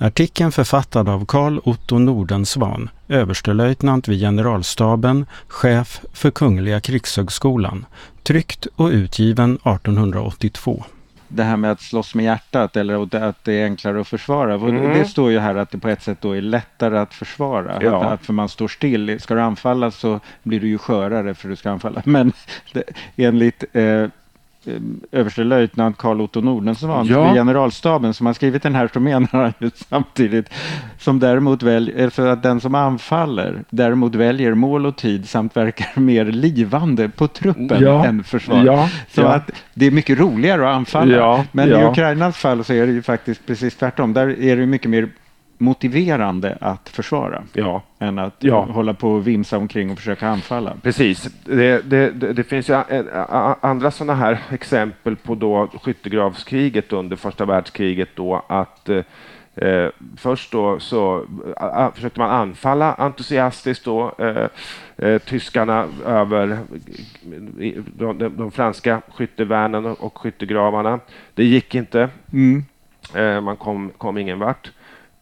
Artikeln 0.02 0.52
författad 0.52 1.08
av 1.08 1.26
Carl 1.26 1.60
Otto 1.64 1.98
Nordensvan, 1.98 2.90
överstelöjtnant 3.08 4.08
vid 4.08 4.20
generalstaben, 4.20 5.26
chef 5.48 6.00
för 6.12 6.30
Kungliga 6.30 6.80
krigshögskolan, 6.80 7.86
tryckt 8.22 8.66
och 8.76 8.88
utgiven 8.88 9.54
1882 9.54 10.84
det 11.32 11.42
här 11.42 11.56
med 11.56 11.70
att 11.70 11.80
slåss 11.80 12.14
med 12.14 12.24
hjärtat 12.24 12.76
eller 12.76 13.26
att 13.28 13.44
det 13.44 13.52
är 13.52 13.64
enklare 13.64 14.00
att 14.00 14.08
försvara. 14.08 14.54
Mm. 14.54 14.98
Det 14.98 15.04
står 15.04 15.30
ju 15.30 15.38
här 15.38 15.54
att 15.54 15.70
det 15.70 15.78
på 15.78 15.88
ett 15.88 16.02
sätt 16.02 16.18
då 16.20 16.36
är 16.36 16.40
lättare 16.40 16.98
att 16.98 17.14
försvara. 17.14 17.78
Ja. 17.82 18.04
Att, 18.04 18.26
för 18.26 18.32
man 18.32 18.48
står 18.48 18.68
still. 18.68 19.20
Ska 19.20 19.34
du 19.34 19.40
anfalla 19.40 19.90
så 19.90 20.20
blir 20.42 20.60
du 20.60 20.68
ju 20.68 20.78
skörare 20.78 21.34
för 21.34 21.48
du 21.48 21.56
ska 21.56 21.70
anfalla. 21.70 22.02
Men 22.04 22.32
det, 22.72 22.82
enligt 23.16 23.64
Eh, 23.72 24.06
överstelöjtnant 25.12 25.98
Carl 25.98 26.20
Otto 26.20 26.40
Nordensson 26.40 27.06
ja. 27.06 27.24
vid 27.24 27.34
generalstaben 27.34 28.14
som 28.14 28.26
har 28.26 28.34
skrivit 28.34 28.62
den 28.62 28.74
här 28.74 28.90
så 28.92 29.00
menar 29.00 29.28
han 29.32 29.52
ju 29.58 29.70
samtidigt 29.74 30.50
som 30.98 31.18
däremot 31.18 31.62
väljer, 31.62 32.10
för 32.10 32.26
att 32.26 32.42
den 32.42 32.60
som 32.60 32.74
anfaller 32.74 33.64
däremot 33.70 34.14
väljer 34.14 34.54
mål 34.54 34.86
och 34.86 34.96
tid 34.96 35.28
samt 35.28 35.56
verkar 35.56 35.88
mer 36.00 36.24
livande 36.24 37.08
på 37.08 37.28
truppen 37.28 37.82
ja. 37.82 38.04
än 38.04 38.24
försvar. 38.24 38.64
Ja. 38.64 38.88
Så 39.10 39.22
att 39.22 39.50
det 39.74 39.86
är 39.86 39.90
mycket 39.90 40.18
roligare 40.18 40.70
att 40.70 40.76
anfalla. 40.76 41.44
Men 41.52 41.68
i 41.68 41.84
Ukrainas 41.84 42.36
fall 42.36 42.64
så 42.64 42.72
är 42.72 42.86
det 42.86 42.92
ju 42.92 43.02
faktiskt 43.02 43.46
precis 43.46 43.76
tvärtom. 43.76 44.12
Där 44.12 44.40
är 44.42 44.56
det 44.56 44.66
mycket 44.66 44.90
mer 44.90 45.08
motiverande 45.60 46.58
att 46.60 46.88
försvara 46.88 47.42
ja. 47.52 47.82
än 47.98 48.18
att 48.18 48.36
ja. 48.38 48.60
hålla 48.60 48.94
på 48.94 49.12
och 49.12 49.26
vimsa 49.26 49.58
omkring 49.58 49.90
och 49.90 49.98
försöka 49.98 50.28
anfalla. 50.28 50.74
Precis. 50.82 51.28
Det, 51.44 51.90
det, 51.90 52.10
det, 52.10 52.32
det 52.32 52.44
finns 52.44 52.70
andra 53.60 53.90
sådana 53.90 54.14
här 54.14 54.38
exempel 54.50 55.16
på 55.16 55.34
då 55.34 55.68
skyttegravskriget 55.82 56.92
under 56.92 57.16
första 57.16 57.44
världskriget 57.44 58.08
då 58.14 58.42
att 58.46 58.88
Eh, 59.54 59.88
först 60.16 60.52
då 60.52 60.80
så 60.80 61.18
uh, 61.60 61.94
försökte 61.94 62.20
man 62.20 62.30
anfalla 62.30 62.94
entusiastiskt 62.94 63.84
då, 63.84 64.14
eh, 64.18 64.46
eh, 64.96 65.18
tyskarna 65.18 65.88
över 66.06 66.58
de, 67.22 68.18
de, 68.18 68.36
de, 68.36 68.50
franska 68.50 69.02
skyttevärnen 69.08 69.86
och, 69.86 70.04
och 70.04 70.18
skyttegravarna. 70.18 71.00
Det 71.34 71.44
gick 71.44 71.74
inte. 71.74 72.08
Mm. 72.32 72.64
Eh, 73.14 73.40
man 73.40 73.56
kom, 73.56 73.90
kom 73.98 74.18
ingen 74.18 74.38
vart 74.38 74.70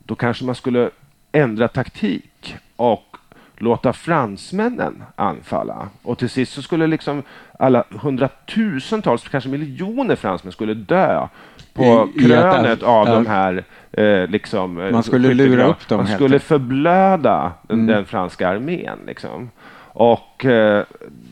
då 0.08 0.14
kanske 0.14 0.44
man 0.44 0.54
skulle 0.54 0.90
ändra 1.32 1.68
taktik 1.68 2.56
och 2.76 3.16
låta 3.56 3.92
fransmännen 3.92 5.02
anfalla. 5.16 5.88
Och 6.02 6.18
till 6.18 6.28
sist 6.30 6.52
så 6.52 6.62
skulle 6.62 6.86
liksom 6.86 7.22
alla 7.58 7.84
hundratusentals, 7.90 9.28
kanske 9.28 9.50
miljoner 9.50 10.16
fransmän 10.16 10.52
skulle 10.52 10.74
dö 10.74 11.28
på 11.74 12.08
I, 12.14 12.18
krönet 12.18 12.82
i 12.82 12.84
av 12.84 13.06
de 13.06 13.26
här 13.26 13.64
eh, 13.92 14.26
liksom, 14.26 14.74
Man 14.74 15.02
skulle 15.02 15.34
lura 15.34 15.66
upp 15.66 15.88
dem. 15.88 15.98
Man 15.98 16.06
skulle 16.06 16.38
förblöda 16.38 17.52
den, 17.62 17.80
mm. 17.80 17.86
den 17.86 18.04
franska 18.04 18.48
armén. 18.48 18.98
Liksom. 19.06 19.50
Och 19.98 20.44
eh, 20.44 20.84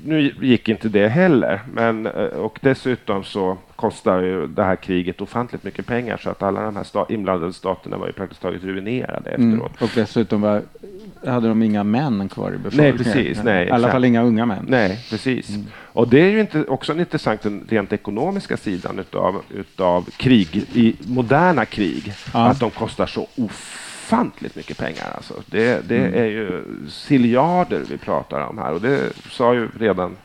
nu 0.04 0.34
gick 0.40 0.68
inte 0.68 0.88
det 0.88 1.08
heller. 1.08 1.60
Men, 1.72 2.06
eh, 2.06 2.12
och 2.22 2.58
dessutom 2.62 3.24
så 3.24 3.56
kostar 3.76 4.20
ju 4.20 4.46
det 4.46 4.64
här 4.64 4.76
kriget 4.76 5.20
ofantligt 5.20 5.64
mycket 5.64 5.86
pengar 5.86 6.16
så 6.16 6.30
att 6.30 6.42
alla 6.42 6.62
de 6.62 6.76
här 6.76 6.84
sta 6.84 7.06
inblandade 7.08 7.52
staterna 7.52 7.96
var 7.96 8.06
ju 8.06 8.12
praktiskt 8.12 8.42
taget 8.42 8.64
ruinerade 8.64 9.30
mm. 9.30 9.52
efteråt. 9.52 9.82
Och 9.82 9.90
dessutom 9.94 10.40
var, 10.40 10.62
hade 11.26 11.48
de 11.48 11.62
inga 11.62 11.84
män 11.84 12.28
kvar 12.28 12.52
i 12.52 12.58
befolkningen. 12.58 12.96
Nej, 12.96 13.04
precis. 13.04 13.44
Nej, 13.44 13.66
I 13.66 13.70
alla 13.70 13.90
fall 13.90 14.04
inga 14.04 14.22
unga 14.22 14.46
män. 14.46 14.64
Nej, 14.68 15.06
precis. 15.10 15.48
Mm. 15.50 15.66
Och 15.76 16.08
det 16.08 16.20
är 16.20 16.30
ju 16.30 16.40
inte, 16.40 16.64
också 16.64 16.92
en 16.92 17.00
intressant 17.00 17.42
den 17.42 17.64
rent 17.68 17.92
ekonomiska 17.92 18.56
sidan 18.56 18.98
utav, 18.98 19.42
utav 19.54 20.10
krig, 20.16 20.56
i 20.72 20.96
moderna 21.06 21.64
krig, 21.64 22.12
ja. 22.34 22.46
att 22.46 22.60
de 22.60 22.70
kostar 22.70 23.06
så 23.06 23.22
ofantligt 23.22 23.85
ofantligt 24.06 24.56
mycket 24.56 24.78
pengar. 24.78 25.12
Alltså. 25.16 25.34
Det, 25.46 25.88
det 25.88 25.98
mm. 25.98 26.14
är 26.14 26.26
ju 26.26 26.64
siljarder 26.88 27.82
vi 27.90 27.98
pratar 27.98 28.40
om 28.40 28.58
här 28.58 28.72
och 28.72 28.80
det 28.80 29.12
sa 29.30 29.54
ju 29.54 29.68
redan 29.78 30.16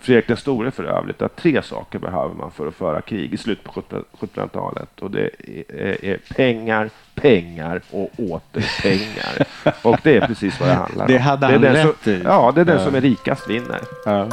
Fredrik 0.00 0.26
den 0.26 0.36
store 0.36 0.70
för 0.70 0.84
övrigt 0.84 1.22
att 1.22 1.36
tre 1.36 1.62
saker 1.62 1.98
behöver 1.98 2.34
man 2.34 2.50
för 2.50 2.66
att 2.66 2.74
föra 2.74 3.00
krig 3.00 3.34
i 3.34 3.36
slutet 3.36 3.64
på 3.64 3.82
1700-talet 4.20 5.00
och 5.00 5.10
det 5.10 5.30
är, 5.68 6.04
är, 6.04 6.18
pengar, 6.36 6.90
pengar 7.14 7.80
och 7.90 8.10
åter 8.18 8.82
pengar. 8.82 9.46
och 9.82 9.96
det 10.02 10.16
är 10.16 10.26
precis 10.26 10.60
vad 10.60 10.68
det 10.68 10.74
handlar 10.74 11.04
om. 11.04 11.12
Det 11.12 11.18
hade 11.18 11.46
han 11.46 11.60
det 11.60 11.72
rätt 11.72 11.96
som, 12.02 12.12
i. 12.12 12.22
Ja, 12.24 12.52
det 12.54 12.60
är 12.60 12.64
den 12.64 12.78
ja. 12.78 12.84
som 12.84 12.94
är 12.94 13.00
rikast 13.00 13.50
vinner. 13.50 13.80
Ja. 14.04 14.28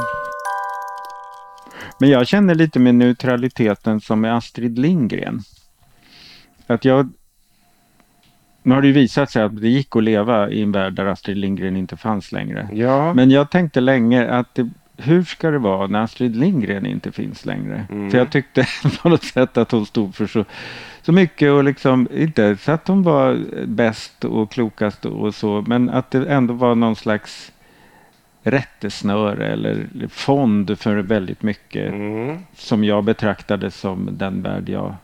Men 1.98 2.10
jag 2.10 2.26
känner 2.26 2.54
lite 2.54 2.78
med 2.78 2.94
neutraliteten 2.94 4.00
som 4.00 4.20
med 4.20 4.36
Astrid 4.36 4.78
Lindgren. 4.78 5.40
Att 6.66 6.84
jag 6.84 7.08
nu 8.66 8.74
har 8.74 8.82
det 8.82 8.86
ju 8.86 8.92
visat 8.92 9.30
sig 9.30 9.42
att 9.42 9.60
det 9.60 9.68
gick 9.68 9.96
att 9.96 10.02
leva 10.02 10.50
i 10.50 10.62
en 10.62 10.72
värld 10.72 10.92
där 10.92 11.06
Astrid 11.06 11.36
Lindgren 11.36 11.76
inte 11.76 11.96
fanns 11.96 12.32
längre. 12.32 12.68
Ja. 12.72 13.14
Men 13.14 13.30
jag 13.30 13.50
tänkte 13.50 13.80
länge 13.80 14.28
att 14.30 14.54
det, 14.54 14.70
hur 14.96 15.22
ska 15.22 15.50
det 15.50 15.58
vara 15.58 15.86
när 15.86 16.02
Astrid 16.02 16.36
Lindgren 16.36 16.86
inte 16.86 17.12
finns 17.12 17.44
längre? 17.44 17.86
Mm. 17.90 18.10
För 18.10 18.18
jag 18.18 18.30
tyckte 18.30 18.66
på 19.02 19.08
något 19.08 19.24
sätt 19.24 19.56
att 19.56 19.70
hon 19.70 19.86
stod 19.86 20.14
för 20.14 20.26
så, 20.26 20.44
så 21.02 21.12
mycket 21.12 21.52
och 21.52 21.64
liksom, 21.64 22.08
inte 22.12 22.56
så 22.56 22.72
att 22.72 22.88
hon 22.88 23.02
var 23.02 23.38
bäst 23.66 24.24
och 24.24 24.50
klokast 24.50 25.04
och 25.04 25.34
så, 25.34 25.64
men 25.66 25.90
att 25.90 26.10
det 26.10 26.26
ändå 26.26 26.54
var 26.54 26.74
någon 26.74 26.96
slags 26.96 27.52
rättesnöre 28.42 29.46
eller 29.46 29.86
fond 30.08 30.78
för 30.78 30.96
väldigt 30.96 31.42
mycket 31.42 31.92
mm. 31.92 32.38
som 32.54 32.84
jag 32.84 33.04
betraktade 33.04 33.70
som 33.70 34.08
den 34.12 34.42
värld 34.42 34.68
jag 34.68 34.94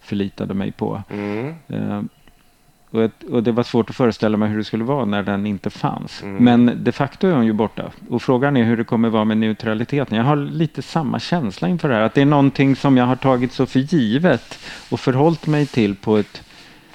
förlitade 0.00 0.54
mig 0.54 0.72
på. 0.72 1.02
Mm. 1.10 1.54
Och, 2.90 3.02
ett, 3.02 3.22
och, 3.22 3.42
det 3.42 3.52
var 3.52 3.62
svårt 3.62 3.90
att 3.90 3.96
föreställa 3.96 4.36
mig 4.36 4.48
hur 4.48 4.58
det 4.58 4.64
skulle 4.64 4.84
vara 4.84 5.04
när 5.04 5.22
den 5.22 5.46
inte 5.46 5.70
fanns. 5.70 6.22
Mm. 6.22 6.44
Men 6.44 6.84
de 6.84 6.92
facto 6.92 7.26
är 7.26 7.32
hon 7.32 7.46
ju 7.46 7.52
borta. 7.52 7.90
Och 8.08 8.22
frågan 8.22 8.56
är 8.56 8.64
hur 8.64 8.76
det 8.76 8.84
kommer 8.84 9.08
vara 9.08 9.24
med 9.24 9.38
neutraliteten. 9.38 10.16
Jag 10.16 10.24
har 10.24 10.36
lite 10.36 10.82
samma 10.82 11.18
känsla 11.20 11.68
inför 11.68 11.88
det 11.88 11.94
här. 11.94 12.02
Att 12.02 12.14
det 12.14 12.20
är 12.20 12.26
någonting 12.26 12.76
som 12.76 12.96
jag 12.96 13.04
har 13.04 13.16
tagit 13.16 13.52
så 13.52 13.66
för 13.66 13.80
givet 13.80 14.58
och 14.90 15.00
förhållit 15.00 15.46
mig 15.46 15.66
till 15.66 15.96
på 15.96 16.16
ett 16.16 16.42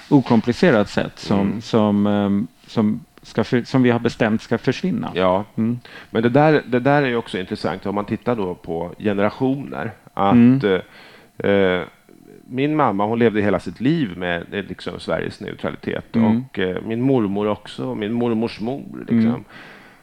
okomplicerat 0.08 0.88
sätt 0.88 1.18
som, 1.18 1.40
mm. 1.40 1.60
som, 1.60 2.06
um, 2.06 2.46
som, 2.66 3.00
ska 3.22 3.44
för, 3.44 3.62
som 3.62 3.82
vi 3.82 3.90
har 3.90 3.98
bestämt 3.98 4.42
ska 4.42 4.58
försvinna. 4.58 5.10
Ja, 5.14 5.44
mm. 5.56 5.78
men 6.10 6.22
det 6.22 6.28
där, 6.28 6.62
det 6.66 6.80
där 6.80 7.02
är 7.02 7.06
ju 7.06 7.16
också 7.16 7.38
intressant 7.38 7.86
om 7.86 7.94
man 7.94 8.04
tittar 8.04 8.36
då 8.36 8.54
på 8.54 8.94
generationer. 8.98 9.92
Att 10.14 10.32
mm. 10.32 10.80
eh, 11.38 11.82
min 12.48 12.76
mamma 12.76 13.04
hon 13.04 13.18
levde 13.18 13.40
hela 13.40 13.60
sitt 13.60 13.80
liv 13.80 14.18
med 14.18 14.46
liksom, 14.50 15.00
Sveriges 15.00 15.40
neutralitet 15.40 16.16
mm. 16.16 16.26
och 16.44 16.58
eh, 16.58 16.82
min 16.82 17.02
mormor 17.02 17.48
också, 17.48 17.94
min 17.94 18.12
mormors 18.12 18.60
mor. 18.60 19.04
Liksom. 19.08 19.44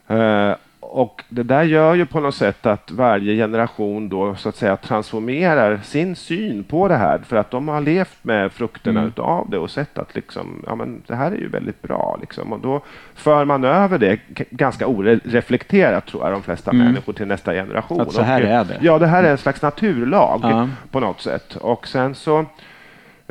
Mm. 0.08 0.50
Eh, 0.52 0.56
och 0.94 1.24
det 1.30 1.44
där 1.44 1.64
gör 1.64 1.96
ju 1.96 2.06
på 2.06 2.20
något 2.20 2.36
sätt 2.36 2.66
att 2.66 2.92
varje 2.92 3.36
generation 3.36 4.10
då 4.10 4.36
så 4.36 4.50
att 4.50 4.56
säga 4.56 4.78
transformerar 4.78 5.80
sin 5.84 6.16
syn 6.16 6.64
på 6.64 6.88
det 6.88 6.96
här 6.96 7.20
för 7.28 7.36
att 7.36 7.52
de 7.52 7.68
har 7.68 7.82
levt 7.82 8.18
med 8.22 8.52
frukterna 8.52 9.00
mm. 9.00 9.10
utav 9.10 9.50
det 9.50 9.58
och 9.58 9.70
sett 9.70 9.98
att 9.98 10.16
liksom, 10.16 10.64
ja, 10.68 10.76
men 10.76 11.02
det 11.08 11.16
här 11.16 11.32
är 11.32 11.36
ju 11.36 11.48
väldigt 11.48 11.82
bra. 11.82 12.18
Liksom. 12.22 12.54
Och 12.54 12.60
då 12.60 12.82
för 13.14 13.46
man 13.46 13.64
över 13.64 13.98
det 13.98 14.20
ganska 14.50 14.88
oreflekterat 14.88 16.06
tror 16.06 16.24
jag 16.24 16.32
de 16.32 16.44
flesta 16.44 16.72
mm. 16.72 16.86
människor 16.86 17.14
till 17.14 17.28
nästa 17.28 17.54
generation. 17.54 18.02
Att 18.02 18.12
så 18.12 18.22
här 18.22 18.42
och, 18.42 18.48
är 18.48 18.64
det? 18.64 18.78
Ja, 18.82 19.00
det 19.00 19.08
här 19.08 19.24
är 19.24 19.32
en 19.32 19.38
slags 19.38 19.62
naturlag 19.62 20.40
ja. 20.44 20.70
på 20.92 21.00
något 21.00 21.22
sätt. 21.22 21.56
Och 21.56 21.88
sen 21.88 22.16
så 22.16 22.46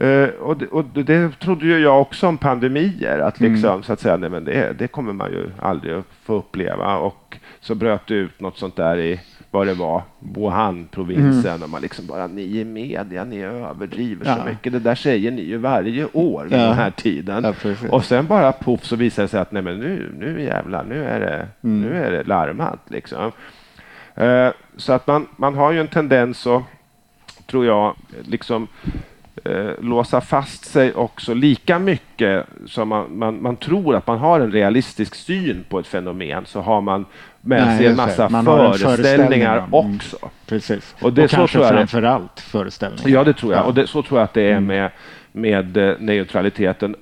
Uh, 0.00 0.28
och, 0.28 0.56
det, 0.56 0.66
och, 0.66 0.84
det, 0.84 1.38
trodde 1.40 1.66
ju 1.66 1.78
jag 1.78 2.00
också 2.00 2.26
om 2.26 2.38
pandemier, 2.38 3.18
att 3.18 3.40
mm. 3.40 3.52
liksom, 3.52 3.70
mm. 3.70 3.82
så 3.82 3.92
att 3.92 4.00
säga, 4.00 4.16
nej, 4.16 4.30
men 4.30 4.44
det, 4.44 4.78
det 4.78 4.88
kommer 4.88 5.12
man 5.12 5.30
ju 5.30 5.50
aldrig 5.58 5.94
att 5.94 6.06
få 6.22 6.34
uppleva. 6.34 6.96
Och 6.96 7.38
så 7.60 7.74
bröt 7.74 8.06
det 8.06 8.14
ut 8.14 8.40
något 8.40 8.58
sånt 8.58 8.76
där 8.76 8.98
i 8.98 9.20
vad 9.52 9.66
det 9.66 9.74
var, 9.74 10.02
Wuhan-provinsen 10.18 11.50
mm. 11.50 11.62
och 11.62 11.70
man 11.70 11.82
liksom 11.82 12.06
bara, 12.06 12.26
ni 12.26 12.42
i 12.42 12.64
media, 12.64 13.24
ni 13.24 13.42
överdriver 13.42 14.26
ja. 14.26 14.36
så 14.36 14.44
mycket. 14.44 14.72
Det 14.72 14.78
där 14.78 14.94
säger 14.94 15.30
ni 15.30 15.42
ju 15.42 15.56
varje 15.56 16.06
år 16.12 16.44
vid 16.44 16.58
ja. 16.58 16.64
den 16.64 16.74
här 16.74 16.90
tiden. 16.90 17.44
Ja, 17.44 17.74
och 17.90 18.04
sen 18.04 18.26
bara 18.26 18.52
poff 18.52 18.84
så 18.84 18.96
visar 18.96 19.22
det 19.22 19.28
sig 19.28 19.40
att 19.40 19.52
nej 19.52 19.62
men 19.62 19.78
nu, 19.78 20.14
nu 20.18 20.42
jävlar, 20.42 20.84
nu 20.84 21.04
är 21.04 21.20
det, 21.20 21.48
mm. 21.62 21.80
nu 21.80 22.04
är 22.04 22.10
det 22.10 22.24
larmat 22.24 22.80
liksom. 22.88 23.32
Uh, 24.20 24.50
så 24.76 24.92
att 24.92 25.06
man, 25.06 25.26
man 25.36 25.54
har 25.54 25.72
ju 25.72 25.80
en 25.80 25.88
tendens 25.88 26.46
att, 26.46 26.62
tror 27.46 27.66
jag, 27.66 27.94
liksom 28.22 28.68
låsa 29.80 30.20
fast 30.20 30.64
sig 30.64 30.94
också 30.94 31.34
lika 31.34 31.78
mycket 31.78 32.46
som 32.66 32.88
man, 32.88 33.18
man, 33.18 33.42
man, 33.42 33.56
tror 33.56 33.96
att 33.96 34.06
man 34.06 34.18
har 34.18 34.40
en 34.40 34.52
realistisk 34.52 35.14
syn 35.14 35.64
på 35.68 35.78
ett 35.78 35.86
fenomen 35.86 36.46
så 36.46 36.60
har 36.60 36.80
man 36.80 37.06
med 37.40 37.66
Nej, 37.66 37.78
sig 37.78 37.86
en 37.86 37.96
massa 37.96 38.28
man 38.28 38.44
föreställningar 38.44 39.58
mm. 39.58 39.74
också. 39.74 40.16
Precis. 40.46 40.94
Och, 41.00 41.12
det, 41.12 41.24
och 41.24 41.30
så 41.30 41.36
kanske 41.36 41.58
tror 41.58 41.66
jag 41.66 41.74
framförallt 41.74 42.40
föreställningar. 42.40 43.08
Ja, 43.08 43.24
det 43.24 43.32
tror 43.32 43.52
jag. 43.52 43.60
Ja. 43.60 43.64
Och 43.64 43.74
det, 43.74 43.86
så 43.86 44.02
tror 44.02 44.20
jag 44.20 44.24
att 44.24 44.34
det 44.34 44.42
är 44.42 44.50
mm. 44.50 44.66
med 44.66 44.90
med 45.32 45.76
eh, 45.76 45.94
neutraliteten. 45.98 46.96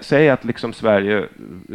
Säg 0.00 0.30
att 0.30 0.44
liksom 0.44 0.72
Sverige 0.72 1.24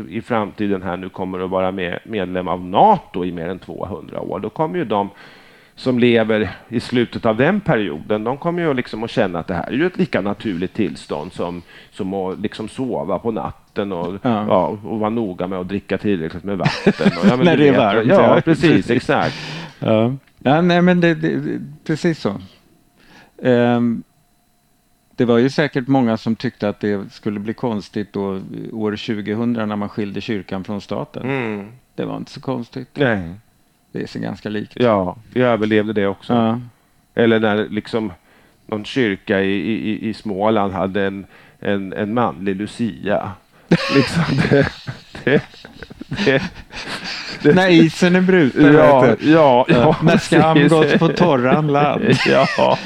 i 0.10 0.22
framtiden 0.22 0.82
här 0.82 0.98
nu 0.98 1.10
kommer 1.10 1.40
att 1.40 1.50
vara 1.50 1.72
med, 1.72 2.00
medlem 2.04 2.48
av 2.48 2.66
NATO 2.66 3.26
i 3.26 3.32
mer 3.32 3.50
än 3.50 3.60
200 3.60 4.20
år. 4.20 4.40
Då 4.40 4.50
kommer 4.50 4.78
ju 4.78 4.86
de 4.86 5.10
som 5.76 6.00
lever 6.00 6.52
i 6.70 6.80
slutet 6.80 7.26
av 7.26 7.38
den 7.38 7.62
perioden, 7.62 8.24
de 8.24 8.38
kommer 8.38 8.62
ju 8.62 8.74
liksom 8.74 9.04
att 9.04 9.10
känna 9.10 9.40
att 9.40 9.48
det 9.48 9.54
här 9.54 9.68
är 9.68 9.72
ju 9.72 9.88
ett 9.88 9.98
lika 9.98 10.22
naturligt 10.22 10.74
tillstånd 10.74 11.34
som, 11.34 11.62
som 11.92 12.14
att 12.14 12.40
liksom 12.40 12.70
sova 12.70 13.20
på 13.20 13.32
natten 13.32 13.92
och, 13.92 14.14
ja. 14.22 14.46
ja 14.48 14.68
och 14.84 15.00
vara 15.00 15.10
noga 15.10 15.48
med 15.48 15.60
att 15.60 15.68
dricka 15.68 15.98
tillräckligt 15.98 16.44
med 16.44 16.58
vatten. 16.58 17.12
Och, 17.22 17.28
ja, 17.28 17.36
När 17.44 17.58
det 17.58 17.68
är 17.68 17.78
varmt. 17.78 18.08
Ja, 18.08 18.42
precis, 18.46 18.90
exakt. 18.90 19.36
Ja. 19.80 20.14
ja, 20.40 20.62
nej 20.62 20.82
men 20.82 21.02
det, 21.02 21.16
det, 21.16 21.60
precis 21.84 22.20
så. 22.20 22.42
Um, 23.38 24.04
det 25.16 25.26
var 25.26 25.38
ju 25.38 25.50
säkert 25.50 25.88
många 25.88 26.18
som 26.18 26.36
tyckte 26.36 26.70
att 26.70 26.80
det 26.80 27.14
skulle 27.14 27.40
bli 27.40 27.54
konstigt 27.54 28.14
då 28.14 28.40
år 28.72 28.92
2000 28.92 29.54
när 29.54 29.76
man 29.76 29.90
skilde 29.90 30.22
kyrkan 30.22 30.64
från 30.64 30.82
staten. 30.82 31.24
Mm. 31.24 31.72
Det 31.96 32.06
var 32.06 32.18
inte 32.18 32.32
så 32.32 32.42
konstigt. 32.42 32.90
Nej. 32.94 33.34
Det 34.00 34.08
ser 34.08 34.20
ganska 34.20 34.50
likt. 34.50 34.74
Ja, 34.76 35.18
vi 35.34 35.42
överlevde 35.42 35.94
det 35.94 36.08
också. 36.08 36.34
Ja. 36.34 36.60
Eller 37.16 37.40
när 37.40 37.70
liksom 37.70 38.12
någon 38.66 38.86
kyrka 38.86 39.42
i, 39.42 39.56
i, 39.56 40.10
i 40.10 40.14
Småland 40.14 40.74
hade 40.74 41.04
en, 41.04 41.26
en, 41.60 41.94
en 41.94 42.14
manlig 42.14 42.56
Lucia. 42.56 43.32
Liksom 43.70 44.24
det, 44.50 44.68
det, 45.24 45.42
det, 47.42 47.56
när 47.56 47.70
isen 47.70 48.16
är 48.16 48.22
bruten. 48.22 48.74
Ja, 48.74 49.16
ja, 49.20 49.66
ja, 49.68 49.96
När 50.04 50.18
skam 50.18 50.68
gått 50.68 51.00
på 51.00 51.08
torran 51.08 51.68
land. 51.68 52.04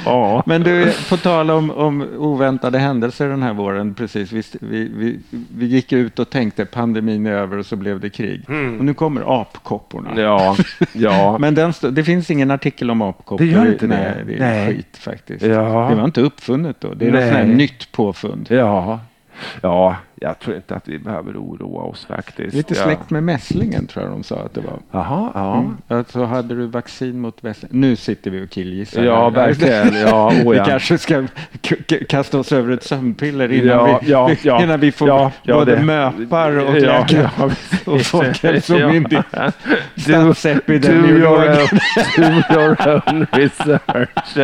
ja. 0.04 0.42
Men 0.46 0.62
du, 0.62 0.92
på 1.08 1.16
tal 1.16 1.50
om, 1.50 1.70
om 1.70 2.02
oväntade 2.18 2.78
händelser 2.78 3.28
den 3.28 3.42
här 3.42 3.52
våren, 3.52 3.94
precis. 3.94 4.32
Vi, 4.32 4.42
vi, 4.60 5.18
vi, 5.54 5.66
gick 5.66 5.92
ut 5.92 6.18
och 6.18 6.30
tänkte 6.30 6.64
pandemin 6.64 7.26
är 7.26 7.32
över 7.32 7.58
och 7.58 7.66
så 7.66 7.76
blev 7.76 8.00
det 8.00 8.10
krig. 8.10 8.44
Mm. 8.48 8.78
Och 8.78 8.84
nu 8.84 8.94
kommer 8.94 9.40
apkopporna. 9.40 10.20
Ja, 10.20 10.56
ja. 10.92 11.38
Men 11.38 11.54
den, 11.54 11.72
det 11.90 12.04
finns 12.04 12.30
ingen 12.30 12.50
artikel 12.50 12.90
om 12.90 13.02
apkoppor. 13.02 13.44
Det 13.44 13.50
gör 13.50 13.66
inte 13.66 13.86
det? 13.86 14.14
Nej, 14.16 14.24
det 14.26 14.34
är 14.34 14.38
Nej. 14.38 14.66
skit 14.66 14.96
faktiskt. 14.96 15.44
Ja. 15.44 15.86
Det 15.90 15.94
var 15.94 16.04
inte 16.04 16.20
uppfunnet 16.20 16.80
då. 16.80 16.94
Det 16.94 17.06
är 17.06 17.12
här 17.12 17.44
nytt 17.44 17.92
påfund. 17.92 18.46
Ja. 18.50 19.00
Ja, 19.60 19.96
jag 20.22 20.38
tror 20.38 20.56
inte 20.56 20.74
att 20.74 20.88
vi 20.88 20.98
behöver 20.98 21.36
oroa 21.36 21.82
oss 21.82 22.04
faktiskt. 22.04 22.56
Lite 22.56 22.74
släkt 22.74 23.10
med 23.10 23.22
mässlingen 23.22 23.86
tror 23.86 24.04
jag 24.04 24.12
de 24.12 24.22
sa 24.22 24.36
att 24.36 24.54
det 24.54 24.60
var. 24.60 24.78
Jaha, 24.90 25.30
ja. 25.34 25.58
Mm. 25.58 25.76
Alltså 25.88 26.24
hade 26.24 26.54
du 26.54 26.66
vaccin 26.66 27.20
mot 27.20 27.42
mässlingen? 27.42 27.80
Nu 27.80 27.96
sitter 27.96 28.30
vi 28.30 28.44
och 28.44 28.50
killgissar. 28.50 29.02
Ja, 29.02 29.30
verkligen. 29.30 29.94
Ja, 29.94 30.28
oh, 30.44 30.56
ja. 30.56 30.64
Vi 30.64 30.70
kanske 30.70 30.98
ska 30.98 31.26
kasta 32.08 32.38
oss 32.38 32.52
över 32.52 32.72
ett 32.72 32.84
sömnpiller 32.84 33.52
innan, 33.52 33.66
ja, 33.66 33.98
vi, 34.02 34.10
ja, 34.10 34.30
ja. 34.42 34.62
innan 34.62 34.80
vi 34.80 34.92
får 34.92 35.08
ja, 35.08 35.32
både 35.46 35.76
det. 35.76 35.82
möpar 35.82 36.56
och 36.58 36.78
ja, 36.78 37.06
ja, 37.08 37.50
och 37.84 38.00
Folkhälsomyndigheten. 38.06 39.52
Statsepidemiologen. 39.96 41.66
Do 42.16 42.54
your 42.54 42.76
own 42.88 43.26
research. 43.32 44.36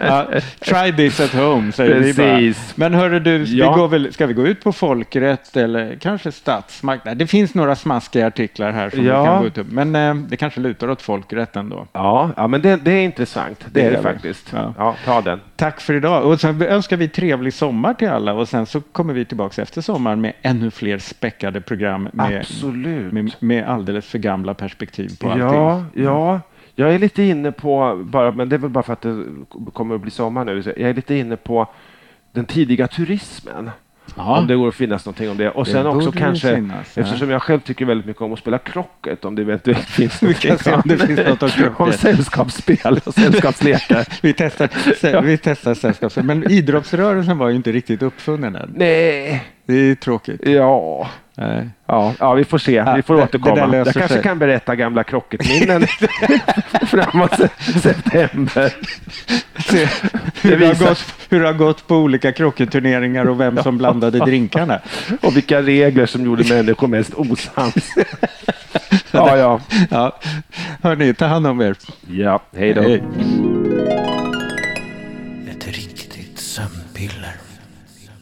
ja, 0.00 0.28
try 0.60 0.92
this 0.96 1.20
at 1.20 1.34
home 1.34 1.72
säger 1.72 1.94
Precis. 1.94 2.18
vi 2.18 2.52
bara. 2.52 2.52
Men 2.74 2.94
hörru 2.94 3.20
du, 3.20 3.38
vi 3.38 3.58
går 3.58 3.88
väl, 3.88 4.12
ska 4.12 4.26
vi 4.26 4.34
gå 4.34 4.46
ut 4.46 4.64
på 4.64 4.72
folkrätt 5.12 5.56
eller 5.56 5.96
kanske 5.96 6.32
statsmakt? 6.32 7.06
Det 7.16 7.26
finns 7.26 7.54
några 7.54 7.76
smaskiga 7.76 8.26
artiklar 8.26 8.72
här 8.72 8.90
som 8.90 9.04
ja. 9.04 9.22
vi 9.22 9.26
kan 9.28 9.40
gå 9.40 9.46
ut 9.46 9.58
upp. 9.58 9.66
Men 9.70 9.96
eh, 9.96 10.14
det 10.14 10.36
kanske 10.36 10.60
lutar 10.60 10.90
åt 10.90 11.02
folkrätt 11.02 11.56
ändå. 11.56 11.86
Ja, 11.92 12.30
ja 12.36 12.46
men 12.46 12.62
det, 12.62 12.76
det 12.76 12.92
är 12.92 13.04
intressant. 13.04 13.60
Det, 13.60 13.80
det 13.80 13.86
är 13.86 13.90
det 13.90 14.02
faktiskt. 14.02 14.52
Ja. 14.52 14.74
ja. 14.78 14.96
ta 15.04 15.20
den. 15.20 15.40
Tack 15.56 15.80
för 15.80 15.94
idag. 15.94 16.26
Och 16.26 16.40
så 16.40 16.48
önskar 16.48 16.96
vi 16.96 17.08
trevlig 17.08 17.54
sommar 17.54 17.94
till 17.94 18.08
alla 18.08 18.34
och 18.34 18.48
sen 18.48 18.66
så 18.66 18.80
kommer 18.80 19.14
vi 19.14 19.24
tillbaka 19.24 19.62
efter 19.62 19.80
sommaren 19.80 20.20
med 20.20 20.32
ännu 20.42 20.70
fler 20.70 20.98
späckade 20.98 21.60
program 21.60 22.08
med, 22.12 22.38
Absolut. 22.38 23.12
med, 23.12 23.34
med 23.38 23.68
alldeles 23.68 24.06
för 24.06 24.18
gamla 24.18 24.54
perspektiv 24.54 25.10
på 25.20 25.30
allting. 25.30 25.46
Ja, 25.46 25.84
ja. 25.94 26.40
Jag 26.74 26.94
är 26.94 26.98
lite 26.98 27.22
inne 27.22 27.52
på, 27.52 28.02
bara, 28.04 28.32
men 28.32 28.48
det 28.48 28.56
är 28.56 28.58
väl 28.58 28.70
bara 28.70 28.84
för 28.84 28.92
att 28.92 29.02
det 29.02 29.24
kommer 29.72 29.94
att 29.94 30.00
bli 30.00 30.10
sommar 30.10 30.44
nu, 30.44 30.62
jag 30.64 30.90
är 30.90 30.94
lite 30.94 31.14
inne 31.14 31.36
på 31.36 31.68
den 32.32 32.44
tidiga 32.44 32.88
turismen. 32.88 33.70
Aha. 34.16 34.38
Om 34.38 34.46
det 34.46 34.56
går 34.56 34.68
att 34.68 34.74
finnas 34.74 35.06
någonting 35.06 35.30
om 35.30 35.36
det. 35.36 35.50
Och 35.50 35.64
det 35.64 35.70
sen 35.70 35.86
också 35.86 36.12
kanske, 36.12 36.54
finnas, 36.54 36.98
eftersom 36.98 37.30
jag 37.30 37.42
själv 37.42 37.60
tycker 37.60 37.84
väldigt 37.84 38.06
mycket 38.06 38.22
om 38.22 38.32
att 38.32 38.38
spela 38.38 38.58
krocket, 38.58 39.24
om 39.24 39.34
det 39.34 39.42
eventuellt 39.42 39.78
finns 39.88 40.22
någonting 40.22 40.52
om, 40.74 40.82
det 40.84 40.98
finns 40.98 41.20
något 41.28 41.42
om, 41.42 41.50
om 41.76 41.92
sällskapsspel 41.92 43.00
och 43.04 43.14
sällskapslekar. 43.14 44.06
vi, 44.22 44.32
testar, 44.32 44.68
ja. 45.00 45.20
vi 45.20 45.38
testar 45.38 45.74
sällskapsspel. 45.74 46.24
Men 46.24 46.50
idrottsrörelsen 46.50 47.38
var 47.38 47.48
ju 47.48 47.56
inte 47.56 47.72
riktigt 47.72 48.02
uppfunnen 48.02 48.56
än. 48.56 48.72
Nej. 48.76 49.44
Det 49.66 49.74
är 49.74 49.94
tråkigt. 49.94 50.40
Ja. 50.48 51.08
Nej. 51.34 51.70
Ja, 51.86 52.14
ja, 52.18 52.34
vi 52.34 52.44
får 52.44 52.58
se. 52.58 52.72
Ja, 52.72 52.94
vi 52.96 53.02
får 53.02 53.16
det, 53.16 53.22
återkomma. 53.22 53.66
Det 53.66 53.76
jag 53.76 53.86
kanske 53.86 54.08
sig. 54.08 54.22
kan 54.22 54.38
berätta 54.38 54.76
gamla 54.76 55.04
krocketminnen 55.04 55.86
framåt 56.86 57.40
september. 57.82 58.74
Se, 59.58 59.88
hur, 60.42 60.56
det 60.58 60.66
har 60.66 60.88
gått, 60.88 61.14
hur 61.28 61.40
det 61.40 61.46
har 61.46 61.54
gått 61.54 61.86
på 61.86 61.96
olika 61.96 62.32
krocketturneringar 62.32 63.28
och 63.28 63.40
vem 63.40 63.62
som 63.62 63.78
blandade 63.78 64.18
drinkarna. 64.18 64.80
Och 65.20 65.36
vilka 65.36 65.62
regler 65.62 66.06
som 66.06 66.24
gjorde 66.24 66.54
människor 66.54 66.88
mest 66.88 67.14
osams. 67.14 67.74
ja, 69.10 69.36
ja. 69.36 69.60
ja. 69.90 70.18
Hörni, 70.82 71.14
ta 71.14 71.26
hand 71.26 71.46
om 71.46 71.60
er. 71.60 71.76
Ja, 72.08 72.42
hej 72.56 72.74
då. 72.74 72.82
Hej. 72.82 73.02
Ett 75.50 75.66
riktigt 75.66 76.38
sömnpiller. 76.38 77.36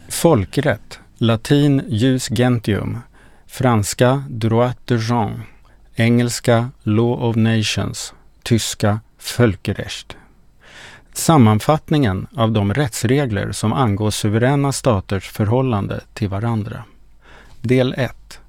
Folkrätt 0.08 1.00
latin 1.22 1.82
jus 1.88 2.28
gentium, 2.28 2.98
franska 3.46 4.24
droit 4.28 4.76
de 4.84 4.98
genre, 4.98 5.40
engelska 5.94 6.70
law 6.82 7.24
of 7.24 7.36
nations, 7.36 8.14
tyska 8.42 9.00
Völkerrecht. 9.38 10.16
Sammanfattningen 11.12 12.26
av 12.36 12.52
de 12.52 12.74
rättsregler 12.74 13.52
som 13.52 13.72
angår 13.72 14.10
suveräna 14.10 14.72
staters 14.72 15.28
förhållande 15.30 16.00
till 16.14 16.28
varandra. 16.28 16.84
Del 17.60 17.94
1. 17.98 18.40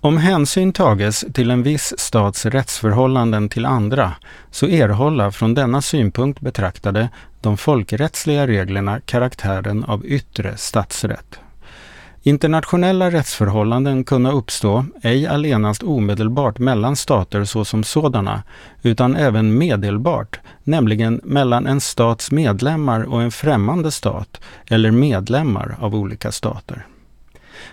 Om 0.00 0.16
hänsyn 0.16 0.72
tages 0.72 1.24
till 1.32 1.50
en 1.50 1.62
viss 1.62 1.94
stats 1.98 2.46
rättsförhållanden 2.46 3.48
till 3.48 3.66
andra 3.66 4.12
så 4.50 4.66
erhålla 4.66 5.32
från 5.32 5.54
denna 5.54 5.82
synpunkt 5.82 6.40
betraktade 6.40 7.08
de 7.40 7.56
folkrättsliga 7.56 8.46
reglerna 8.46 9.00
karaktären 9.00 9.84
av 9.84 10.06
yttre 10.06 10.56
statsrätt. 10.56 11.40
Internationella 12.22 13.10
rättsförhållanden 13.10 14.04
kunna 14.04 14.32
uppstå, 14.32 14.84
ej 15.02 15.26
allenast 15.26 15.82
omedelbart 15.82 16.58
mellan 16.58 16.96
stater 16.96 17.44
såsom 17.44 17.84
sådana, 17.84 18.42
utan 18.82 19.16
även 19.16 19.58
medelbart, 19.58 20.40
nämligen 20.64 21.20
mellan 21.24 21.66
en 21.66 21.80
stats 21.80 22.30
medlemmar 22.30 23.02
och 23.02 23.22
en 23.22 23.30
främmande 23.30 23.90
stat, 23.90 24.40
eller 24.70 24.90
medlemmar 24.90 25.76
av 25.80 25.94
olika 25.94 26.32
stater. 26.32 26.86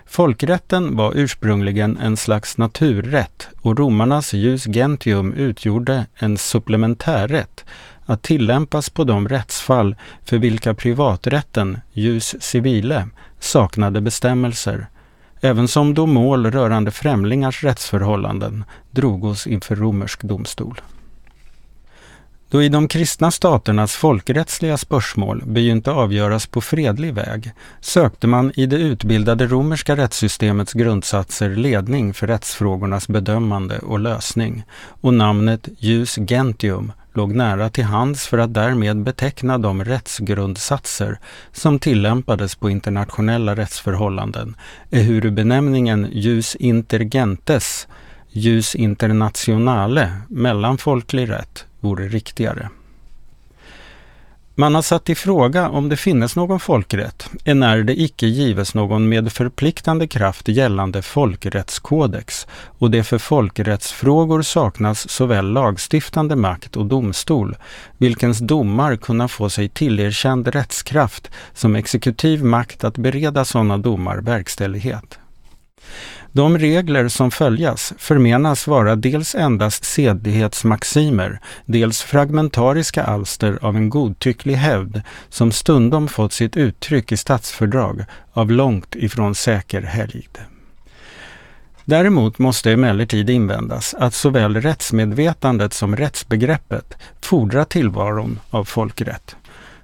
Folkrätten 0.06 0.96
var 0.96 1.12
ursprungligen 1.16 1.98
en 1.98 2.18
slags 2.18 2.58
naturrätt 2.58 3.48
och 3.62 3.80
romarnas 3.80 4.34
jus 4.34 4.66
gentium 4.66 5.34
utgjorde 5.34 6.06
en 6.16 6.38
supplementärrätt 6.38 7.66
att 8.06 8.22
tillämpas 8.22 8.90
på 8.90 9.04
de 9.04 9.30
rättsfall 9.30 9.96
för 10.26 10.38
vilka 10.38 10.74
privaträtten, 10.74 11.80
jus 11.94 12.36
civile, 12.40 13.08
saknade 13.40 14.02
bestämmelser, 14.02 14.88
ävensom 15.42 15.94
då 15.94 16.06
mål 16.06 16.52
rörande 16.52 16.92
främlingars 16.92 17.64
rättsförhållanden 17.64 18.64
drogos 18.92 19.48
inför 19.48 19.76
romersk 19.76 20.24
domstol. 20.24 20.82
Då 22.50 22.64
i 22.64 22.70
de 22.70 22.88
kristna 22.88 23.32
staternas 23.32 23.96
folkrättsliga 23.96 24.78
spörsmål 24.78 25.44
begynte 25.46 25.92
avgöras 25.92 26.48
på 26.48 26.62
fredlig 26.62 27.14
väg 27.14 27.52
sökte 27.82 28.28
man 28.28 28.52
i 28.56 28.66
det 28.66 28.76
utbildade 28.76 29.48
romerska 29.48 29.96
rättssystemets 29.96 30.74
grundsatser 30.74 31.50
ledning 31.50 32.14
för 32.14 32.28
rättsfrågornas 32.28 33.08
bedömande 33.08 33.80
och 33.80 34.00
lösning 34.00 34.64
och 35.02 35.14
namnet 35.14 35.70
jus 35.78 36.16
gentium 36.16 36.92
låg 37.18 37.36
nära 37.36 37.70
till 37.70 37.84
hands 37.84 38.28
för 38.28 38.38
att 38.38 38.54
därmed 38.54 39.04
beteckna 39.04 39.58
de 39.58 39.84
rättsgrundsatser 39.84 41.20
som 41.52 41.80
tillämpades 41.80 42.56
på 42.56 42.70
internationella 42.70 43.56
rättsförhållanden, 43.56 44.56
ehuru 44.92 45.32
benämningen 45.32 46.08
jus 46.12 46.56
intergentes, 46.56 47.88
jus 48.30 48.76
internationale, 48.76 50.12
mellanfolklig 50.30 51.30
rätt, 51.30 51.66
vore 51.80 52.08
riktigare. 52.08 52.70
Man 54.60 54.76
har 54.76 54.82
satt 54.82 55.10
i 55.10 55.16
fråga 55.16 55.70
om 55.70 55.90
det 55.90 55.98
finnes 55.98 56.36
någon 56.36 56.60
folkrätt, 56.60 57.30
enär 57.44 57.84
det 57.84 58.02
icke 58.02 58.28
gives 58.28 58.74
någon 58.74 59.10
med 59.10 59.32
förpliktande 59.32 60.08
kraft 60.08 60.48
gällande 60.48 61.02
folkrättskodex 61.02 62.48
och 62.80 62.92
det 62.92 63.04
för 63.04 63.18
folkrättsfrågor 63.18 64.42
saknas 64.42 65.10
såväl 65.10 65.52
lagstiftande 65.52 66.36
makt 66.36 66.78
och 66.78 66.86
domstol, 66.86 67.56
vilkens 67.98 68.40
domar 68.40 68.96
kunna 68.96 69.28
få 69.28 69.50
sig 69.50 69.70
tillerkänd 69.70 70.48
rättskraft 70.48 71.32
som 71.54 71.76
exekutiv 71.76 72.44
makt 72.44 72.84
att 72.84 72.98
bereda 72.98 73.46
sådana 73.46 73.78
domar 73.78 74.18
verkställighet. 74.18 75.20
De 76.32 76.58
regler 76.58 77.08
som 77.08 77.32
följas 77.32 77.94
förmenas 77.98 78.68
vara 78.68 78.96
dels 78.96 79.36
endast 79.36 79.86
sedlighetsmaximer, 79.86 81.40
dels 81.66 82.02
fragmentariska 82.02 83.04
alster 83.04 83.60
av 83.62 83.76
en 83.76 83.90
godtycklig 83.90 84.56
hävd 84.56 85.02
som 85.30 85.52
stundom 85.52 86.08
fått 86.08 86.34
sitt 86.34 86.58
uttryck 86.58 87.12
i 87.12 87.18
statsfördrag 87.18 88.06
av 88.34 88.52
långt 88.52 88.96
ifrån 88.96 89.36
säker 89.36 89.82
helgd. 89.82 90.38
Däremot 91.86 92.40
måste 92.40 92.72
emellertid 92.72 93.30
invändas 93.30 93.94
att 93.94 94.14
såväl 94.14 94.62
rättsmedvetandet 94.62 95.74
som 95.74 95.96
rättsbegreppet 95.96 96.94
fordrar 97.22 97.64
tillvaron 97.64 98.40
av 98.50 98.66
folkrätt. 98.66 99.36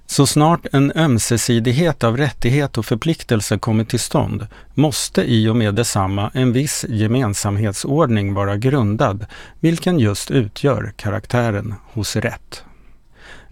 Så 0.06 0.26
snart 0.26 0.66
en 0.72 0.92
ömsesidighet 0.96 2.04
av 2.04 2.16
rättighet 2.16 2.78
och 2.78 2.86
förpliktelse 2.86 3.58
kommit 3.58 3.88
till 3.88 4.00
stånd 4.00 4.46
måste 4.74 5.22
i 5.22 5.48
och 5.48 5.56
med 5.56 5.74
detsamma 5.74 6.30
en 6.34 6.52
viss 6.52 6.84
gemensamhetsordning 6.88 8.34
vara 8.34 8.56
grundad, 8.56 9.26
vilken 9.60 9.98
just 9.98 10.30
utgör 10.30 10.92
karaktären 10.96 11.74
hos 11.92 12.16
rätt. 12.16 12.64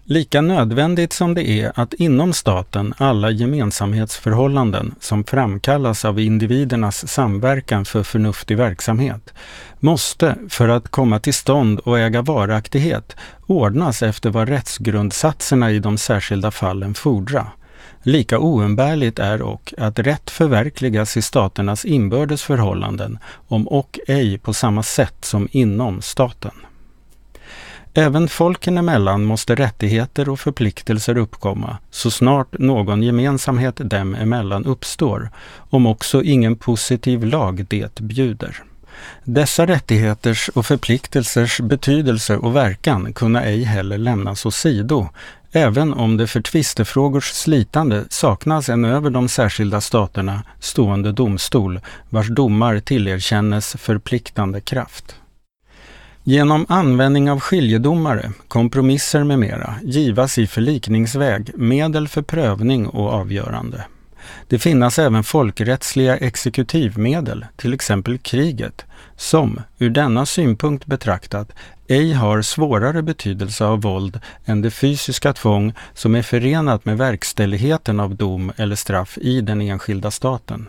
Lika 0.05 0.41
nödvändigt 0.41 1.13
som 1.13 1.33
det 1.33 1.49
är 1.49 1.71
att 1.75 1.93
inom 1.93 2.33
staten 2.33 2.93
alla 2.97 3.31
gemensamhetsförhållanden 3.31 4.95
som 4.99 5.23
framkallas 5.23 6.05
av 6.05 6.19
individernas 6.19 7.07
samverkan 7.07 7.85
för 7.85 8.03
förnuftig 8.03 8.57
verksamhet 8.57 9.33
måste, 9.79 10.35
för 10.49 10.69
att 10.69 10.87
komma 10.87 11.19
till 11.19 11.33
stånd 11.33 11.79
och 11.79 11.99
äga 11.99 12.21
varaktighet, 12.21 13.15
ordnas 13.45 14.03
efter 14.03 14.29
vad 14.29 14.49
rättsgrundsatserna 14.49 15.71
i 15.71 15.79
de 15.79 15.97
särskilda 15.97 16.51
fallen 16.51 16.93
fordra. 16.93 17.47
Lika 18.01 18.39
oumbärligt 18.39 19.19
är 19.19 19.41
och 19.41 19.73
att 19.77 19.99
rätt 19.99 20.29
förverkligas 20.29 21.17
i 21.17 21.21
staternas 21.21 21.85
inbördes 21.85 22.43
förhållanden, 22.43 23.19
om 23.47 23.67
och 23.67 23.99
ej 24.07 24.37
på 24.37 24.53
samma 24.53 24.83
sätt 24.83 25.25
som 25.25 25.47
inom 25.51 26.01
staten. 26.01 26.51
Även 27.95 28.27
folken 28.27 28.77
emellan 28.77 29.23
måste 29.23 29.55
rättigheter 29.55 30.29
och 30.29 30.39
förpliktelser 30.39 31.17
uppkomma 31.17 31.77
så 31.91 32.11
snart 32.11 32.59
någon 32.59 33.03
gemensamhet 33.03 33.75
dem 33.77 34.15
emellan 34.15 34.65
uppstår, 34.65 35.29
om 35.55 35.85
också 35.85 36.23
ingen 36.23 36.55
positiv 36.55 37.23
lag 37.23 37.65
det 37.69 37.99
bjuder. 37.99 38.63
Dessa 39.23 39.65
rättigheters 39.65 40.49
och 40.49 40.65
förpliktelsers 40.65 41.59
betydelse 41.59 42.37
och 42.37 42.55
verkan 42.55 43.13
kunna 43.13 43.43
ej 43.43 43.63
heller 43.63 43.97
lämnas 43.97 44.45
åsido, 44.45 45.09
även 45.51 45.93
om 45.93 46.17
det 46.17 46.27
för 46.27 46.41
tvistefrågors 46.41 47.31
slitande 47.31 48.03
saknas 48.09 48.69
en 48.69 48.85
över 48.85 49.09
de 49.09 49.29
särskilda 49.29 49.81
staterna 49.81 50.43
stående 50.59 51.11
domstol, 51.11 51.79
vars 52.09 52.29
domar 52.29 52.79
tillerkännes 52.79 53.75
förpliktande 53.79 54.61
kraft. 54.61 55.15
Genom 56.25 56.65
användning 56.69 57.31
av 57.31 57.39
skiljedomare, 57.39 58.31
kompromisser 58.47 59.23
med 59.23 59.39
mera 59.39 59.75
givas 59.83 60.37
i 60.37 60.47
förlikningsväg 60.47 61.51
medel 61.55 62.07
för 62.07 62.21
prövning 62.21 62.87
och 62.87 63.13
avgörande. 63.13 63.85
Det 64.47 64.59
finnas 64.59 64.99
även 64.99 65.23
folkrättsliga 65.23 66.17
exekutivmedel, 66.17 67.45
till 67.55 67.73
exempel 67.73 68.17
kriget, 68.17 68.85
som 69.17 69.59
ur 69.77 69.89
denna 69.89 70.25
synpunkt 70.25 70.85
betraktat 70.85 71.51
ej 71.87 72.13
har 72.13 72.41
svårare 72.41 73.01
betydelse 73.01 73.65
av 73.65 73.81
våld 73.81 74.19
än 74.45 74.61
det 74.61 74.71
fysiska 74.71 75.33
tvång 75.33 75.73
som 75.93 76.15
är 76.15 76.21
förenat 76.21 76.85
med 76.85 76.97
verkställigheten 76.97 77.99
av 77.99 78.15
dom 78.15 78.51
eller 78.57 78.75
straff 78.75 79.17
i 79.17 79.41
den 79.41 79.61
enskilda 79.61 80.11
staten. 80.11 80.67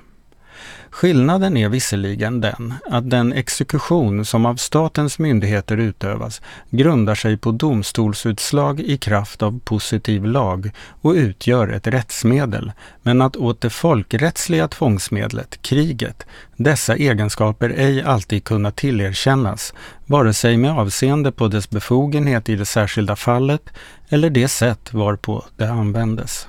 Skillnaden 0.90 1.56
är 1.56 1.68
visserligen 1.68 2.40
den 2.40 2.74
att 2.90 3.10
den 3.10 3.32
exekution 3.32 4.24
som 4.24 4.46
av 4.46 4.56
statens 4.56 5.18
myndigheter 5.18 5.76
utövas 5.76 6.42
grundar 6.70 7.14
sig 7.14 7.36
på 7.36 7.50
domstolsutslag 7.50 8.80
i 8.80 8.96
kraft 8.96 9.42
av 9.42 9.60
positiv 9.64 10.24
lag 10.24 10.70
och 11.00 11.12
utgör 11.12 11.68
ett 11.68 11.86
rättsmedel, 11.86 12.72
men 13.02 13.22
att 13.22 13.36
åt 13.36 13.60
det 13.60 13.70
folkrättsliga 13.70 14.68
tvångsmedlet, 14.68 15.62
kriget, 15.62 16.26
dessa 16.56 16.96
egenskaper 16.96 17.70
ej 17.70 18.02
alltid 18.02 18.44
kunna 18.44 18.70
tillerkännas, 18.70 19.74
vare 20.06 20.34
sig 20.34 20.56
med 20.56 20.78
avseende 20.78 21.32
på 21.32 21.48
dess 21.48 21.70
befogenhet 21.70 22.48
i 22.48 22.56
det 22.56 22.66
särskilda 22.66 23.16
fallet 23.16 23.70
eller 24.08 24.30
det 24.30 24.48
sätt 24.48 24.92
varpå 24.92 25.44
det 25.56 25.70
användes. 25.70 26.48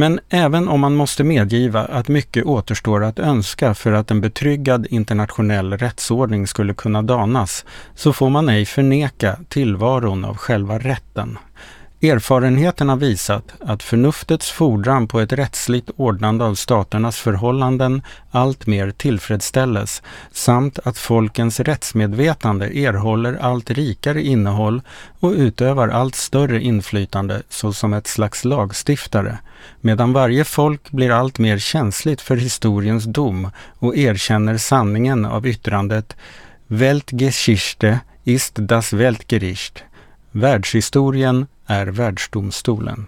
Men 0.00 0.20
även 0.28 0.68
om 0.68 0.80
man 0.80 0.94
måste 0.94 1.24
medgiva 1.24 1.80
att 1.80 2.08
mycket 2.08 2.44
återstår 2.44 3.04
att 3.04 3.18
önska 3.18 3.74
för 3.74 3.92
att 3.92 4.10
en 4.10 4.20
betryggad 4.20 4.86
internationell 4.90 5.72
rättsordning 5.72 6.46
skulle 6.46 6.74
kunna 6.74 7.02
danas, 7.02 7.64
så 7.94 8.12
får 8.12 8.30
man 8.30 8.48
ej 8.48 8.66
förneka 8.66 9.36
tillvaron 9.48 10.24
av 10.24 10.36
själva 10.36 10.78
rätten. 10.78 11.38
Erfarenheten 12.00 12.88
har 12.88 12.96
visat 12.96 13.44
att 13.60 13.82
förnuftets 13.82 14.50
fordran 14.50 15.08
på 15.08 15.20
ett 15.20 15.32
rättsligt 15.32 15.90
ordnande 15.96 16.44
av 16.44 16.54
staternas 16.54 17.16
förhållanden 17.16 18.02
alltmer 18.30 18.90
tillfredsställes 18.90 20.02
samt 20.32 20.78
att 20.84 20.98
folkens 20.98 21.60
rättsmedvetande 21.60 22.78
erhåller 22.78 23.34
allt 23.34 23.70
rikare 23.70 24.22
innehåll 24.22 24.82
och 25.20 25.32
utövar 25.32 25.88
allt 25.88 26.14
större 26.14 26.62
inflytande 26.62 27.42
såsom 27.48 27.92
ett 27.92 28.06
slags 28.06 28.44
lagstiftare, 28.44 29.38
medan 29.80 30.12
varje 30.12 30.44
folk 30.44 30.90
blir 30.90 31.10
allt 31.10 31.38
mer 31.38 31.58
känsligt 31.58 32.20
för 32.20 32.36
historiens 32.36 33.04
dom 33.04 33.50
och 33.78 33.96
erkänner 33.96 34.56
sanningen 34.56 35.24
av 35.24 35.46
yttrandet 35.46 36.16
Weltgeschichte 36.66 38.00
ist 38.24 38.52
das 38.54 38.92
Weltgericht. 38.92 39.84
Världshistorien 40.30 41.46
är 41.68 41.86
världsdomstolen. 41.86 43.06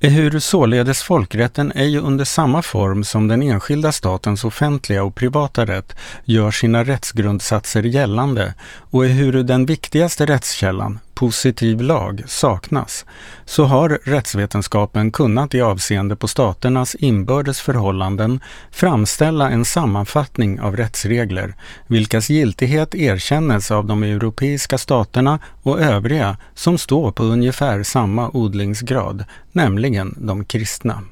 Ehuru 0.00 0.40
således 0.40 1.02
folkrätten 1.02 1.72
ej 1.74 1.98
under 1.98 2.24
samma 2.24 2.62
form 2.62 3.04
som 3.04 3.28
den 3.28 3.42
enskilda 3.42 3.92
statens 3.92 4.44
offentliga 4.44 5.04
och 5.04 5.14
privata 5.14 5.66
rätt 5.66 5.96
gör 6.24 6.50
sina 6.50 6.84
rättsgrundsatser 6.84 7.82
gällande 7.82 8.54
och 8.90 9.06
ehuru 9.06 9.42
den 9.42 9.66
viktigaste 9.66 10.26
rättskällan, 10.26 10.98
positiv 11.18 11.80
lag 11.80 12.22
saknas, 12.26 13.06
så 13.44 13.64
har 13.64 13.98
rättsvetenskapen 14.04 15.10
kunnat 15.10 15.54
i 15.54 15.60
avseende 15.60 16.16
på 16.16 16.28
staternas 16.28 16.94
inbördes 16.94 17.60
förhållanden 17.60 18.40
framställa 18.70 19.50
en 19.50 19.64
sammanfattning 19.64 20.60
av 20.60 20.76
rättsregler, 20.76 21.54
vilkas 21.86 22.30
giltighet 22.30 22.94
erkännes 22.94 23.70
av 23.70 23.86
de 23.86 24.02
europeiska 24.02 24.78
staterna 24.78 25.38
och 25.62 25.80
övriga 25.80 26.36
som 26.54 26.78
står 26.78 27.12
på 27.12 27.22
ungefär 27.22 27.82
samma 27.82 28.30
odlingsgrad, 28.30 29.24
nämligen 29.52 30.14
de 30.18 30.44
kristna. 30.44 31.02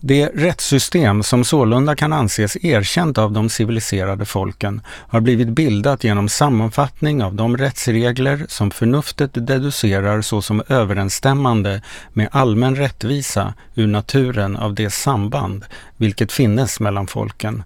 Det 0.00 0.26
rättssystem 0.34 1.22
som 1.22 1.44
sålunda 1.44 1.96
kan 1.96 2.12
anses 2.12 2.56
erkänt 2.56 3.18
av 3.18 3.32
de 3.32 3.48
civiliserade 3.48 4.24
folken 4.24 4.80
har 5.08 5.20
blivit 5.20 5.48
bildat 5.48 6.04
genom 6.04 6.28
sammanfattning 6.28 7.22
av 7.22 7.34
de 7.34 7.56
rättsregler 7.56 8.46
som 8.48 8.70
förnuftet 8.70 9.30
deducerar 9.34 10.22
såsom 10.22 10.62
överensstämmande 10.68 11.82
med 12.12 12.28
allmän 12.32 12.76
rättvisa 12.76 13.54
ur 13.74 13.86
naturen 13.86 14.56
av 14.56 14.74
det 14.74 14.90
samband 14.90 15.64
vilket 15.96 16.32
finnes 16.32 16.80
mellan 16.80 17.06
folken 17.06 17.62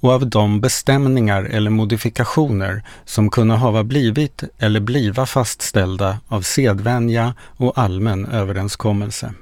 och 0.00 0.12
av 0.12 0.26
de 0.26 0.60
bestämningar 0.60 1.44
eller 1.44 1.70
modifikationer 1.70 2.82
som 3.04 3.30
kunna 3.30 3.56
hava 3.56 3.84
blivit 3.84 4.44
eller 4.58 4.80
bliva 4.80 5.26
fastställda 5.26 6.18
av 6.28 6.42
sedvänja 6.42 7.34
och 7.56 7.78
allmän 7.78 8.26
överenskommelse. 8.26 9.34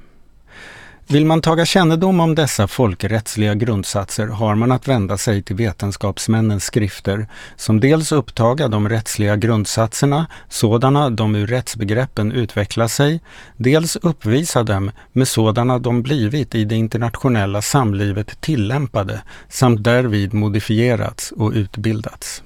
Vill 1.11 1.27
man 1.27 1.41
taga 1.41 1.67
kännedom 1.67 2.21
om 2.21 2.35
dessa 2.35 2.69
folkrättsliga 2.69 3.55
grundsatser 3.55 4.27
har 4.27 4.55
man 4.55 4.73
att 4.73 4.89
vända 4.89 5.19
sig 5.19 5.43
till 5.43 5.57
vetenskapsmännens 5.57 6.65
skrifter 6.65 7.29
som 7.57 7.81
dels 7.81 8.13
upptaga 8.13 8.69
de 8.69 8.89
rättsliga 8.89 9.37
grundsatserna 9.37 10.27
sådana 10.49 11.11
de 11.11 11.35
ur 11.35 11.47
rättsbegreppen 11.47 12.33
utvecklar 12.33 12.89
sig, 12.89 13.21
dels 13.57 13.97
uppvisa 13.97 14.63
dem 14.63 14.91
med 15.13 15.29
sådana 15.29 15.79
de 15.79 16.03
blivit 16.03 16.55
i 16.55 16.65
det 16.65 16.77
internationella 16.77 17.63
samlivet 17.63 18.41
tillämpade 18.41 19.23
samt 19.49 19.85
därvid 19.85 20.35
modifierats 20.35 21.33
och 21.33 21.53
utbildats. 21.53 22.43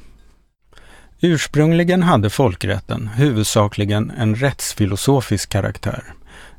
Ursprungligen 1.21 2.03
hade 2.03 2.31
folkrätten 2.31 3.09
huvudsakligen 3.09 4.13
en 4.19 4.35
rättsfilosofisk 4.35 5.51
karaktär. 5.51 6.15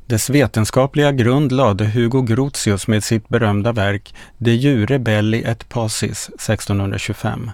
Dess 0.06 0.30
vetenskapliga 0.30 1.12
grund 1.12 1.52
lade 1.52 1.84
Hugo 1.84 2.22
Grotius 2.22 2.88
med 2.88 3.04
sitt 3.04 3.28
berömda 3.28 3.72
verk 3.72 4.14
De 4.38 4.54
jure 4.54 4.98
belli 4.98 5.42
et 5.42 5.68
pacis 5.68 6.28
1625 6.28 7.50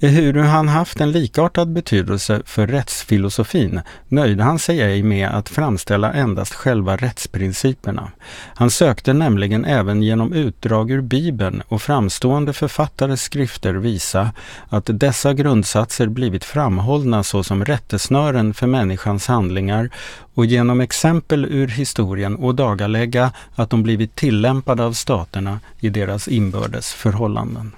Ehuru 0.00 0.42
han 0.42 0.68
haft 0.68 1.00
en 1.00 1.12
likartad 1.12 1.72
betydelse 1.72 2.42
för 2.44 2.66
rättsfilosofin 2.66 3.80
nöjde 4.08 4.42
han 4.42 4.58
sig 4.58 4.80
ej 4.80 5.02
med 5.02 5.28
att 5.28 5.48
framställa 5.48 6.12
endast 6.12 6.54
själva 6.54 6.96
rättsprinciperna. 6.96 8.10
Han 8.54 8.70
sökte 8.70 9.12
nämligen 9.12 9.64
även 9.64 10.02
genom 10.02 10.32
utdrag 10.32 10.90
ur 10.90 11.00
Bibeln 11.00 11.62
och 11.68 11.82
framstående 11.82 12.52
författares 12.52 13.22
skrifter 13.22 13.74
visa 13.74 14.30
att 14.68 14.90
dessa 14.92 15.34
grundsatser 15.34 16.08
blivit 16.08 16.44
framhållna 16.44 17.22
såsom 17.22 17.64
rättesnören 17.64 18.54
för 18.54 18.66
människans 18.66 19.26
handlingar 19.26 19.90
och 20.34 20.46
genom 20.46 20.80
exempel 20.80 21.44
ur 21.44 21.68
historien 21.68 22.36
ådagalägga 22.36 23.32
att 23.54 23.70
de 23.70 23.82
blivit 23.82 24.14
tillämpade 24.14 24.84
av 24.84 24.92
staterna 24.92 25.60
i 25.80 25.88
deras 25.88 26.28
inbördes 26.28 26.92
förhållanden. 26.92 27.72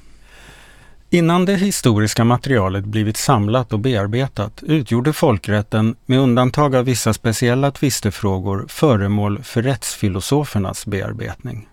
Innan 1.10 1.44
det 1.44 1.56
historiska 1.56 2.24
materialet 2.24 2.84
blivit 2.84 3.16
samlat 3.16 3.72
och 3.72 3.78
bearbetat 3.78 4.62
utgjorde 4.62 5.12
folkrätten, 5.12 5.96
med 6.06 6.18
undantag 6.18 6.76
av 6.76 6.84
vissa 6.84 7.12
speciella 7.12 7.70
tvistefrågor, 7.70 8.64
föremål 8.68 9.42
för 9.42 9.62
rättsfilosofernas 9.62 10.86
bearbetning. 10.86 11.68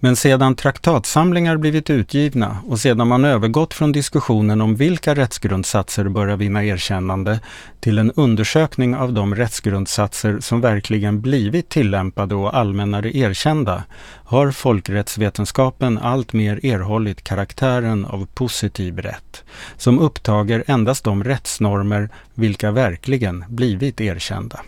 Men 0.00 0.16
sedan 0.16 0.54
traktatsamlingar 0.54 1.56
blivit 1.56 1.90
utgivna 1.90 2.56
och 2.68 2.80
sedan 2.80 3.08
man 3.08 3.24
övergått 3.24 3.74
från 3.74 3.92
diskussionen 3.92 4.60
om 4.60 4.76
vilka 4.76 5.14
rättsgrundsatser 5.14 6.08
bör 6.08 6.36
vinna 6.36 6.64
erkännande 6.64 7.40
till 7.80 7.98
en 7.98 8.10
undersökning 8.10 8.96
av 8.96 9.12
de 9.12 9.34
rättsgrundsatser 9.34 10.40
som 10.40 10.60
verkligen 10.60 11.20
blivit 11.20 11.68
tillämpade 11.68 12.34
och 12.34 12.56
allmännare 12.56 13.16
erkända 13.16 13.82
har 14.24 14.50
folkrättsvetenskapen 14.50 15.98
alltmer 15.98 16.66
erhållit 16.66 17.24
karaktären 17.24 18.04
av 18.04 18.26
positiv 18.34 18.98
rätt, 18.98 19.44
som 19.76 19.98
upptager 19.98 20.64
endast 20.66 21.04
de 21.04 21.24
rättsnormer 21.24 22.08
vilka 22.34 22.70
verkligen 22.70 23.44
blivit 23.48 24.00
erkända. 24.00 24.60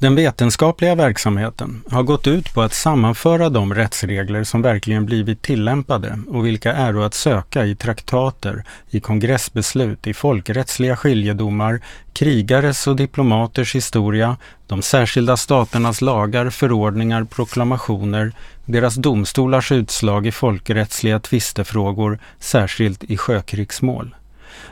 Den 0.00 0.14
vetenskapliga 0.14 0.94
verksamheten 0.94 1.82
har 1.90 2.02
gått 2.02 2.26
ut 2.26 2.54
på 2.54 2.62
att 2.62 2.72
sammanföra 2.72 3.48
de 3.48 3.74
rättsregler 3.74 4.44
som 4.44 4.62
verkligen 4.62 5.06
blivit 5.06 5.42
tillämpade 5.42 6.18
och 6.28 6.46
vilka 6.46 6.72
är 6.72 7.06
att 7.06 7.14
söka 7.14 7.64
i 7.64 7.74
traktater, 7.74 8.64
i 8.90 9.00
kongressbeslut, 9.00 10.06
i 10.06 10.14
folkrättsliga 10.14 10.96
skiljedomar, 10.96 11.80
krigares 12.12 12.86
och 12.86 12.96
diplomaters 12.96 13.74
historia, 13.74 14.36
de 14.66 14.82
särskilda 14.82 15.36
staternas 15.36 16.00
lagar, 16.00 16.50
förordningar, 16.50 17.24
proklamationer, 17.24 18.32
deras 18.64 18.94
domstolars 18.94 19.72
utslag 19.72 20.26
i 20.26 20.32
folkrättsliga 20.32 21.20
tvistefrågor, 21.20 22.18
särskilt 22.38 23.04
i 23.04 23.16
sjökrigsmål. 23.16 24.14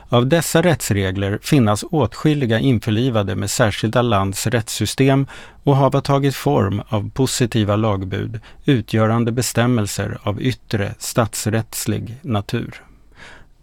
Av 0.09 0.27
dessa 0.27 0.61
rättsregler 0.61 1.39
finnas 1.41 1.83
åtskilliga 1.91 2.59
införlivade 2.59 3.35
med 3.35 3.51
särskilda 3.51 4.01
lands 4.01 4.47
rättssystem 4.47 5.27
och 5.63 5.75
hava 5.75 6.01
tagit 6.01 6.35
form 6.35 6.81
av 6.89 7.09
positiva 7.09 7.75
lagbud 7.75 8.39
utgörande 8.65 9.31
bestämmelser 9.31 10.17
av 10.23 10.41
yttre 10.41 10.95
statsrättslig 10.99 12.17
natur. 12.21 12.81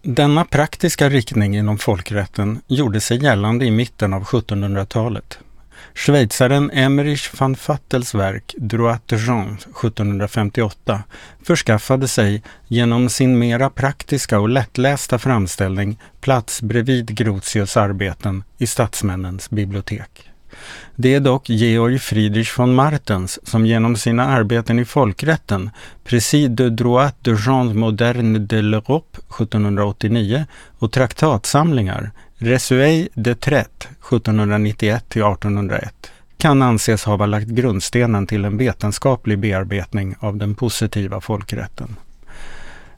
Denna 0.02 0.44
praktiska 0.44 1.08
riktning 1.08 1.56
inom 1.56 1.78
folkrätten 1.78 2.60
gjorde 2.66 3.00
sig 3.00 3.22
gällande 3.22 3.64
i 3.64 3.70
mitten 3.70 4.14
av 4.14 4.24
1700-talet. 4.24 5.38
Schweizaren 5.94 6.70
Emmerich 6.70 7.40
van 7.40 7.56
Vattels 7.66 8.14
verk 8.14 8.54
Droit 8.58 9.08
de 9.08 9.16
Jean 9.16 9.48
1758 9.48 11.02
förskaffade 11.42 12.08
sig 12.08 12.42
genom 12.68 13.08
sin 13.08 13.38
mera 13.38 13.70
praktiska 13.70 14.40
och 14.40 14.48
lättlästa 14.48 15.18
framställning 15.18 15.98
plats 16.20 16.62
bredvid 16.62 17.16
Grotius 17.16 17.76
arbeten 17.76 18.44
i 18.58 18.66
statsmännens 18.66 19.50
bibliotek. 19.50 20.30
Det 20.96 21.14
är 21.14 21.20
dock 21.20 21.48
Georg 21.48 21.98
Friedrich 21.98 22.58
von 22.58 22.74
Martens 22.74 23.38
som 23.42 23.66
genom 23.66 23.96
sina 23.96 24.24
arbeten 24.24 24.78
i 24.78 24.84
folkrätten, 24.84 25.70
Précis 26.04 26.48
de 26.50 26.70
droit 26.70 27.14
de 27.20 27.36
genre 27.36 27.74
moderne 27.74 28.38
de 28.38 28.62
l'Europe 28.62 29.18
1789 29.18 30.46
och 30.78 30.92
traktatsamlingar, 30.92 32.10
Resuey 32.38 33.08
de 33.14 33.34
Tret 33.34 33.88
1791 34.10 35.04
till 35.08 35.22
1801 35.22 36.10
kan 36.38 36.62
anses 36.62 37.04
ha 37.04 37.26
lagt 37.26 37.48
grundstenen 37.48 38.26
till 38.26 38.44
en 38.44 38.56
vetenskaplig 38.56 39.38
bearbetning 39.38 40.14
av 40.20 40.36
den 40.36 40.54
positiva 40.54 41.20
folkrätten. 41.20 41.96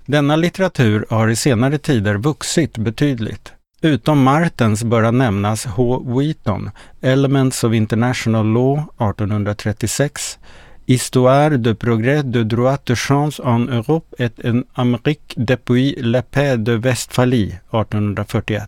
Denna 0.07 0.37
litteratur 0.37 1.07
har 1.11 1.29
i 1.29 1.37
senare 1.37 1.79
tider 1.79 2.15
vuxit 2.15 2.79
betydligt. 2.79 3.53
Utom 3.81 4.23
Martens 4.23 4.85
bör 4.85 5.13
nämnas 5.13 5.67
H. 5.67 6.03
Wheaton, 6.07 6.71
Elements 7.01 7.65
of 7.65 7.75
International 7.75 8.47
Law 8.47 8.79
1836, 8.79 10.39
Histoire 10.87 11.57
de 11.57 11.75
progrès 11.75 12.23
de 12.25 12.45
droit 12.45 12.79
de 12.85 12.97
chance 12.97 13.43
en 13.43 13.69
Europe 13.69 14.15
et 14.19 14.45
en 14.45 14.65
Amérique 14.75 15.35
depuis 15.37 15.95
la 15.99 16.23
paix 16.23 16.57
de 16.57 16.77
Westphalie 16.77 17.59
1841. 17.71 18.67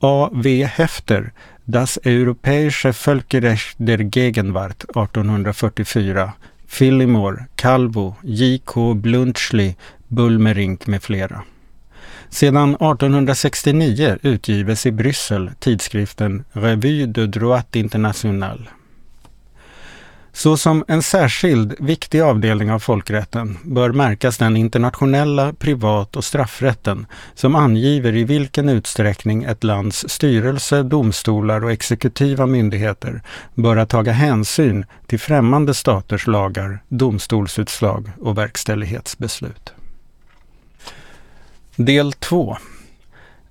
A.V. 0.00 0.66
Hefter, 0.66 1.32
Das 1.64 1.98
Europäische 2.04 2.92
Völkerrecht 2.92 3.76
der 3.78 4.04
Gegenwart 4.04 4.86
1844, 4.94 6.34
Fillimore, 6.66 7.48
Calvo, 7.56 8.16
JK 8.22 8.94
Bluntschli, 8.94 9.74
Bulmerink 10.08 10.86
med 10.86 11.02
flera. 11.02 11.44
Sedan 12.28 12.76
1869 12.76 14.18
utgives 14.22 14.86
i 14.86 14.92
Bryssel 14.92 15.50
tidskriften 15.58 16.44
Revue 16.52 17.06
de 17.06 17.26
droit 17.26 17.76
international. 17.76 18.58
Såsom 20.36 20.84
en 20.88 21.02
särskild 21.02 21.74
viktig 21.78 22.20
avdelning 22.20 22.72
av 22.72 22.78
folkrätten 22.78 23.58
bör 23.64 23.92
märkas 23.92 24.38
den 24.38 24.56
internationella 24.56 25.52
privat 25.52 26.16
och 26.16 26.24
straffrätten 26.24 27.06
som 27.34 27.54
angiver 27.54 28.16
i 28.16 28.24
vilken 28.24 28.68
utsträckning 28.68 29.44
ett 29.44 29.64
lands 29.64 30.04
styrelse, 30.08 30.82
domstolar 30.82 31.64
och 31.64 31.72
exekutiva 31.72 32.46
myndigheter 32.46 33.22
bör 33.54 33.84
taga 33.86 34.12
hänsyn 34.12 34.84
till 35.06 35.20
främmande 35.20 35.74
staters 35.74 36.26
lagar, 36.26 36.78
domstolsutslag 36.88 38.10
och 38.20 38.38
verkställighetsbeslut. 38.38 39.72
Del 41.76 42.12
2 42.12 42.56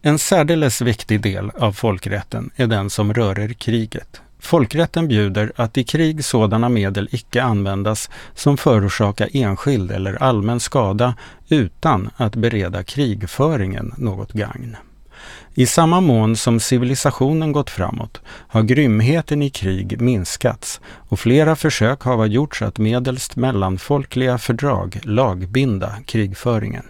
En 0.02 0.20
särdeles 0.20 0.82
viktig 0.82 1.22
del 1.22 1.50
av 1.50 1.72
folkrätten 1.72 2.50
är 2.56 2.68
den 2.68 2.90
som 2.90 3.14
rör 3.14 3.54
kriget. 3.54 4.22
Folkrätten 4.46 5.08
bjuder 5.08 5.52
att 5.56 5.78
i 5.78 5.84
krig 5.84 6.26
sådana 6.26 6.70
medel 6.70 7.10
icke 7.12 7.44
användas 7.44 8.10
som 8.34 8.58
förorsakar 8.58 9.30
enskild 9.34 9.92
eller 9.92 10.24
allmän 10.24 10.60
skada 10.60 11.16
utan 11.50 12.10
att 12.18 12.36
bereda 12.36 12.84
krigföringen 12.84 13.94
något 13.98 14.32
gagn. 14.32 14.78
I 15.54 15.66
samma 15.66 16.02
mån 16.02 16.36
som 16.36 16.60
civilisationen 16.60 17.52
gått 17.52 17.70
framåt 17.70 18.22
har 18.28 18.64
grymheten 18.64 19.42
i 19.42 19.50
krig 19.50 20.02
minskats 20.02 20.82
och 21.10 21.20
flera 21.20 21.56
försök 21.56 22.02
har 22.02 22.26
gjorts 22.26 22.62
att 22.62 22.78
medelst 22.78 23.36
mellanfolkliga 23.36 24.38
fördrag 24.38 25.00
lagbinda 25.04 25.96
krigföringen. 26.06 26.86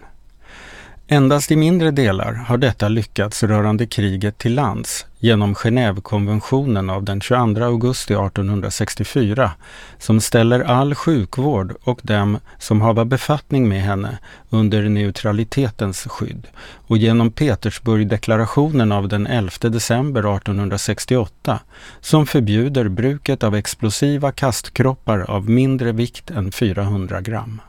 Endast 1.08 1.50
i 1.50 1.56
mindre 1.56 1.90
delar 1.90 2.32
har 2.32 2.56
detta 2.56 2.88
lyckats 2.88 3.42
rörande 3.42 3.86
kriget 3.86 4.38
till 4.38 4.54
lands 4.54 5.06
genom 5.18 5.54
Genèvekonventionen 5.54 6.90
av 6.90 7.04
den 7.04 7.20
22 7.20 7.64
augusti 7.64 8.14
1864 8.14 9.50
som 9.98 10.20
ställer 10.20 10.60
all 10.60 10.94
sjukvård 10.94 11.74
och 11.82 12.00
dem 12.02 12.38
som 12.58 12.80
hava 12.80 13.04
befattning 13.04 13.68
med 13.68 13.82
henne 13.82 14.18
under 14.50 14.82
neutralitetens 14.82 16.06
skydd 16.06 16.46
och 16.86 16.98
genom 16.98 17.30
Petersburgdeklarationen 17.30 18.92
av 18.92 19.08
den 19.08 19.26
11 19.26 19.50
december 19.60 20.36
1868 20.36 21.60
som 22.00 22.26
förbjuder 22.26 22.88
bruket 22.88 23.44
av 23.44 23.54
explosiva 23.54 24.32
kastkroppar 24.32 25.30
av 25.30 25.50
mindre 25.50 25.92
vikt 25.92 26.30
än 26.30 26.52
400 26.52 27.20
gram. 27.20 27.60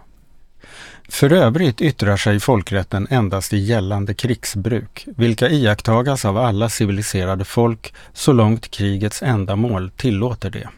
För 1.10 1.34
övrigt 1.34 1.82
yttrar 1.82 2.18
sig 2.18 2.40
folkrätten 2.40 3.08
endast 3.10 3.54
i 3.54 3.58
gällande 3.58 4.14
krigsbruk, 4.14 5.08
vilka 5.18 5.50
iakttagas 5.50 6.26
av 6.26 6.38
alla 6.38 6.70
civiliserade 6.70 7.46
folk 7.46 7.94
så 8.14 8.34
långt 8.34 8.72
krigets 8.72 9.24
ändamål 9.24 9.92
tillåter 9.96 10.50
det. 10.50 10.70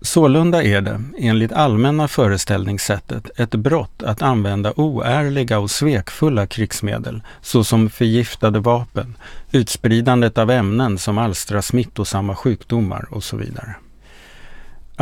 Sålunda 0.00 0.62
är 0.62 0.80
det, 0.80 1.02
enligt 1.18 1.52
allmänna 1.52 2.08
föreställningssättet, 2.08 3.30
ett 3.40 3.54
brott 3.54 4.02
att 4.02 4.22
använda 4.22 4.72
oärliga 4.76 5.58
och 5.58 5.70
svekfulla 5.70 6.46
krigsmedel, 6.46 7.22
såsom 7.40 7.90
förgiftade 7.90 8.60
vapen, 8.60 9.16
utspridandet 9.52 10.38
av 10.38 10.50
ämnen 10.50 10.98
som 10.98 11.18
alstrar 11.18 11.60
smittosamma 11.60 12.36
sjukdomar 12.36 13.06
och 13.10 13.24
så 13.24 13.36
vidare. 13.36 13.74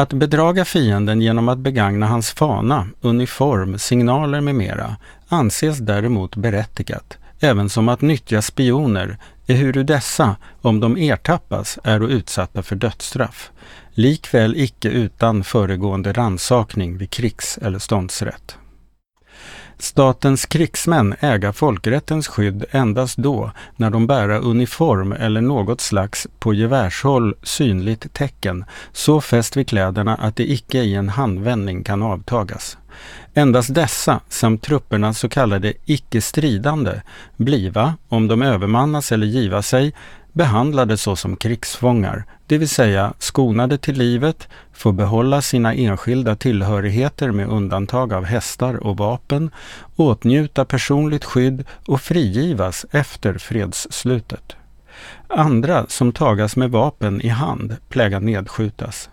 Att 0.01 0.13
bedraga 0.13 0.65
fienden 0.65 1.21
genom 1.21 1.49
att 1.49 1.59
begagna 1.59 2.07
hans 2.07 2.31
fana, 2.31 2.89
uniform, 3.01 3.79
signaler 3.79 4.41
med 4.41 4.55
mera 4.55 4.97
anses 5.29 5.79
däremot 5.79 6.37
berättigat, 6.37 7.19
även 7.41 7.69
som 7.69 7.89
att 7.89 8.01
nyttja 8.01 8.43
spioner, 8.43 9.19
ehuru 9.47 9.83
dessa, 9.83 10.37
om 10.63 10.81
de 10.81 10.97
ertappas, 10.97 11.79
är 11.85 12.11
utsatta 12.11 12.63
för 12.63 12.77
dödsstraff, 12.77 13.51
likväl 13.91 14.57
icke 14.57 14.89
utan 14.89 15.45
föregående 15.45 16.13
ransakning 16.13 16.99
vid 16.99 17.11
krigs 17.11 17.59
eller 17.63 17.79
ståndsrätt. 17.79 18.57
Statens 19.83 20.47
krigsmän 20.47 21.15
äga 21.21 21.53
folkrättens 21.53 22.29
skydd 22.29 22.65
endast 22.71 23.17
då 23.17 23.51
när 23.77 23.91
de 23.91 24.07
bära 24.07 24.39
uniform 24.39 25.13
eller 25.13 25.41
något 25.41 25.81
slags 25.81 26.27
på 26.39 26.55
gevärshåll 26.55 27.35
synligt 27.43 28.13
tecken 28.13 28.65
så 28.93 29.21
fäst 29.21 29.57
vid 29.57 29.69
kläderna 29.69 30.15
att 30.15 30.37
det 30.37 30.51
icke 30.51 30.79
i 30.79 30.95
en 30.95 31.09
handvändning 31.09 31.85
kan 31.85 32.03
avtagas. 32.03 32.79
Endast 33.35 33.75
dessa 33.75 34.21
samt 34.29 34.63
trupperna 34.63 35.15
så 35.15 35.29
kallade 35.29 35.73
icke-stridande 35.85 37.01
bliva, 37.37 37.95
om 38.09 38.29
de 38.29 38.43
övermannas 38.43 39.13
eller 39.13 39.27
giva 39.27 39.63
sig, 39.63 39.93
behandlade 40.33 40.97
såsom 40.97 41.37
krigsfångar, 41.37 42.25
det 42.47 42.59
vill 42.59 42.69
säga 42.69 43.15
skonade 43.19 43.79
till 43.79 43.99
livet, 43.99 44.49
får 44.73 44.93
behålla 44.93 45.43
sina 45.43 45.75
enskilda 45.75 46.37
tillhörigheter 46.37 47.31
med 47.31 47.49
undantag 47.49 48.13
av 48.13 48.25
hästar 48.25 48.75
och 48.87 48.97
vapen, 48.97 49.51
åtnjuta 49.97 50.65
personligt 50.65 51.25
skydd 51.25 51.65
och 51.87 52.01
frigivas 52.01 52.87
efter 52.91 53.39
fredsslutet. 53.39 54.57
Andra 55.29 55.87
som 55.89 56.13
tagas 56.13 56.57
med 56.57 56.71
vapen 56.71 57.21
i 57.21 57.29
hand 57.29 57.77
pläga 57.89 58.19
nedskjutas. 58.19 59.11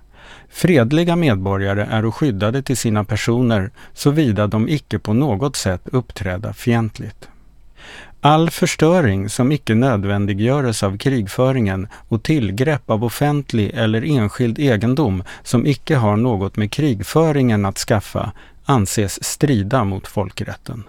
Fredliga 0.49 1.15
medborgare 1.15 1.87
är 1.91 2.11
skyddade 2.11 2.61
till 2.61 2.77
sina 2.77 3.03
personer 3.03 3.71
såvida 3.93 4.47
de 4.47 4.69
icke 4.69 4.99
på 4.99 5.13
något 5.13 5.55
sätt 5.55 5.81
uppträda 5.85 6.53
fientligt. 6.53 7.29
All 8.27 8.49
förstöring 8.49 9.29
som 9.29 9.51
icke 9.51 9.75
nödvändiggöres 9.75 10.83
av 10.83 10.97
krigföringen 10.97 11.87
och 12.07 12.23
tillgrepp 12.23 12.89
av 12.89 13.03
offentlig 13.03 13.71
eller 13.73 14.01
enskild 14.05 14.59
egendom 14.59 15.23
som 15.43 15.65
icke 15.65 15.95
har 15.95 16.15
något 16.15 16.55
med 16.57 16.71
krigföringen 16.71 17.65
att 17.65 17.77
skaffa 17.77 18.31
anses 18.65 19.23
strida 19.23 19.83
mot 19.83 20.07
folkrätten. 20.07 20.83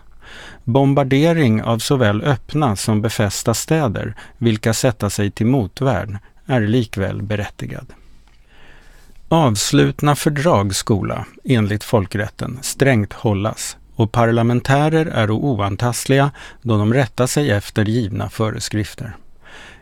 Bombardering 0.65 1.63
av 1.63 1.79
såväl 1.79 2.23
öppna 2.23 2.77
som 2.77 3.03
befästa 3.03 3.55
städer, 3.55 4.15
vilka 4.39 4.75
sätta 4.75 5.11
sig 5.11 5.31
till 5.31 5.47
motvärn, 5.47 6.19
är 6.47 6.61
likväl 6.61 7.23
berättigad. 7.23 7.87
Avslutna 9.29 10.17
fördrag 10.17 10.75
skola, 10.75 11.27
enligt 11.45 11.85
folkrätten, 11.85 12.59
strängt 12.63 13.13
hållas 13.13 13.77
och 13.99 14.13
parlamentärer 14.13 15.07
är 15.07 15.31
oantastliga 15.31 16.31
då 16.63 16.79
de 16.79 16.95
rättar 16.95 17.27
sig 17.27 17.51
efter 17.51 17.85
givna 17.85 18.31
föreskrifter. 18.31 19.17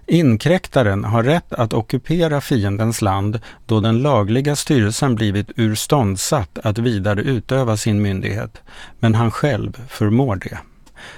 Inkräktaren 0.07 1.05
har 1.05 1.23
rätt 1.23 1.53
att 1.53 1.73
ockupera 1.73 2.41
fiendens 2.41 3.03
land 3.03 3.41
då 3.67 3.81
den 3.81 4.03
lagliga 4.03 4.57
styrelsen 4.57 5.15
blivit 5.15 5.51
urståndsatt 5.57 6.59
att 6.65 6.79
vidare 6.79 7.21
utöva 7.21 7.77
sin 7.77 8.03
myndighet, 8.03 8.63
men 8.99 9.15
han 9.15 9.31
själv 9.31 9.83
förmår 9.89 10.37
det. 10.37 10.59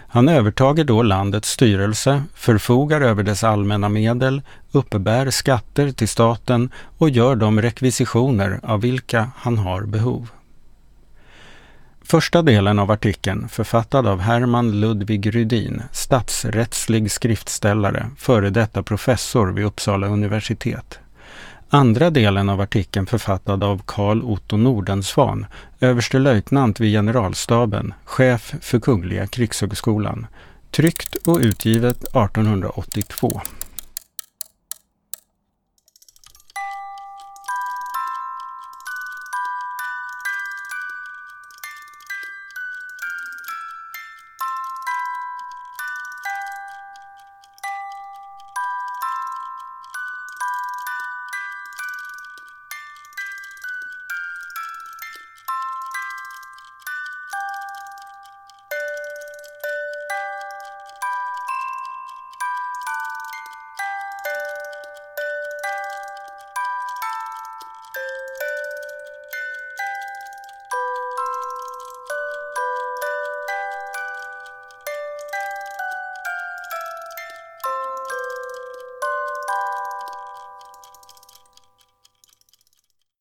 Han 0.09 0.29
övertager 0.29 0.85
då 0.85 1.03
landets 1.03 1.51
styrelse, 1.51 2.23
förfogar 2.35 3.01
över 3.01 3.23
dess 3.23 3.45
allmänna 3.45 3.89
medel, 3.89 4.43
uppbär 4.73 5.31
skatter 5.31 5.93
till 5.93 6.09
staten 6.09 6.71
och 6.99 7.11
gör 7.11 7.37
de 7.37 7.63
rekvisitioner 7.63 8.61
av 8.63 8.81
vilka 8.81 9.31
han 9.37 9.59
har 9.59 9.83
behov. 9.83 10.29
Första 12.11 12.43
delen 12.43 12.79
av 12.79 12.91
artikeln, 12.91 13.49
författad 13.49 14.07
av 14.07 14.21
Herman 14.21 14.81
Ludvig 14.81 15.35
Rydin, 15.35 15.83
statsrättslig 15.93 17.11
skriftställare, 17.11 18.11
före 18.17 18.51
detta 18.51 18.83
professor 18.83 19.53
vid 19.53 19.65
Uppsala 19.65 20.07
universitet. 20.07 20.99
Andra 21.69 22.11
delen 22.11 22.49
av 22.49 22.61
artikeln 22.61 23.07
författad 23.07 23.65
av 23.65 23.83
Carl 23.87 24.23
Otto 24.23 24.57
Nordensvan, 24.57 25.47
överstelöjtnant 25.81 26.81
vid 26.81 26.93
generalstaben, 26.93 27.95
chef 28.05 28.55
för 28.61 28.81
Kungliga 28.81 29.27
krigshögskolan. 29.27 30.27
Tryckt 30.71 31.15
och 31.15 31.39
utgivet 31.39 32.05
1882. 32.05 33.41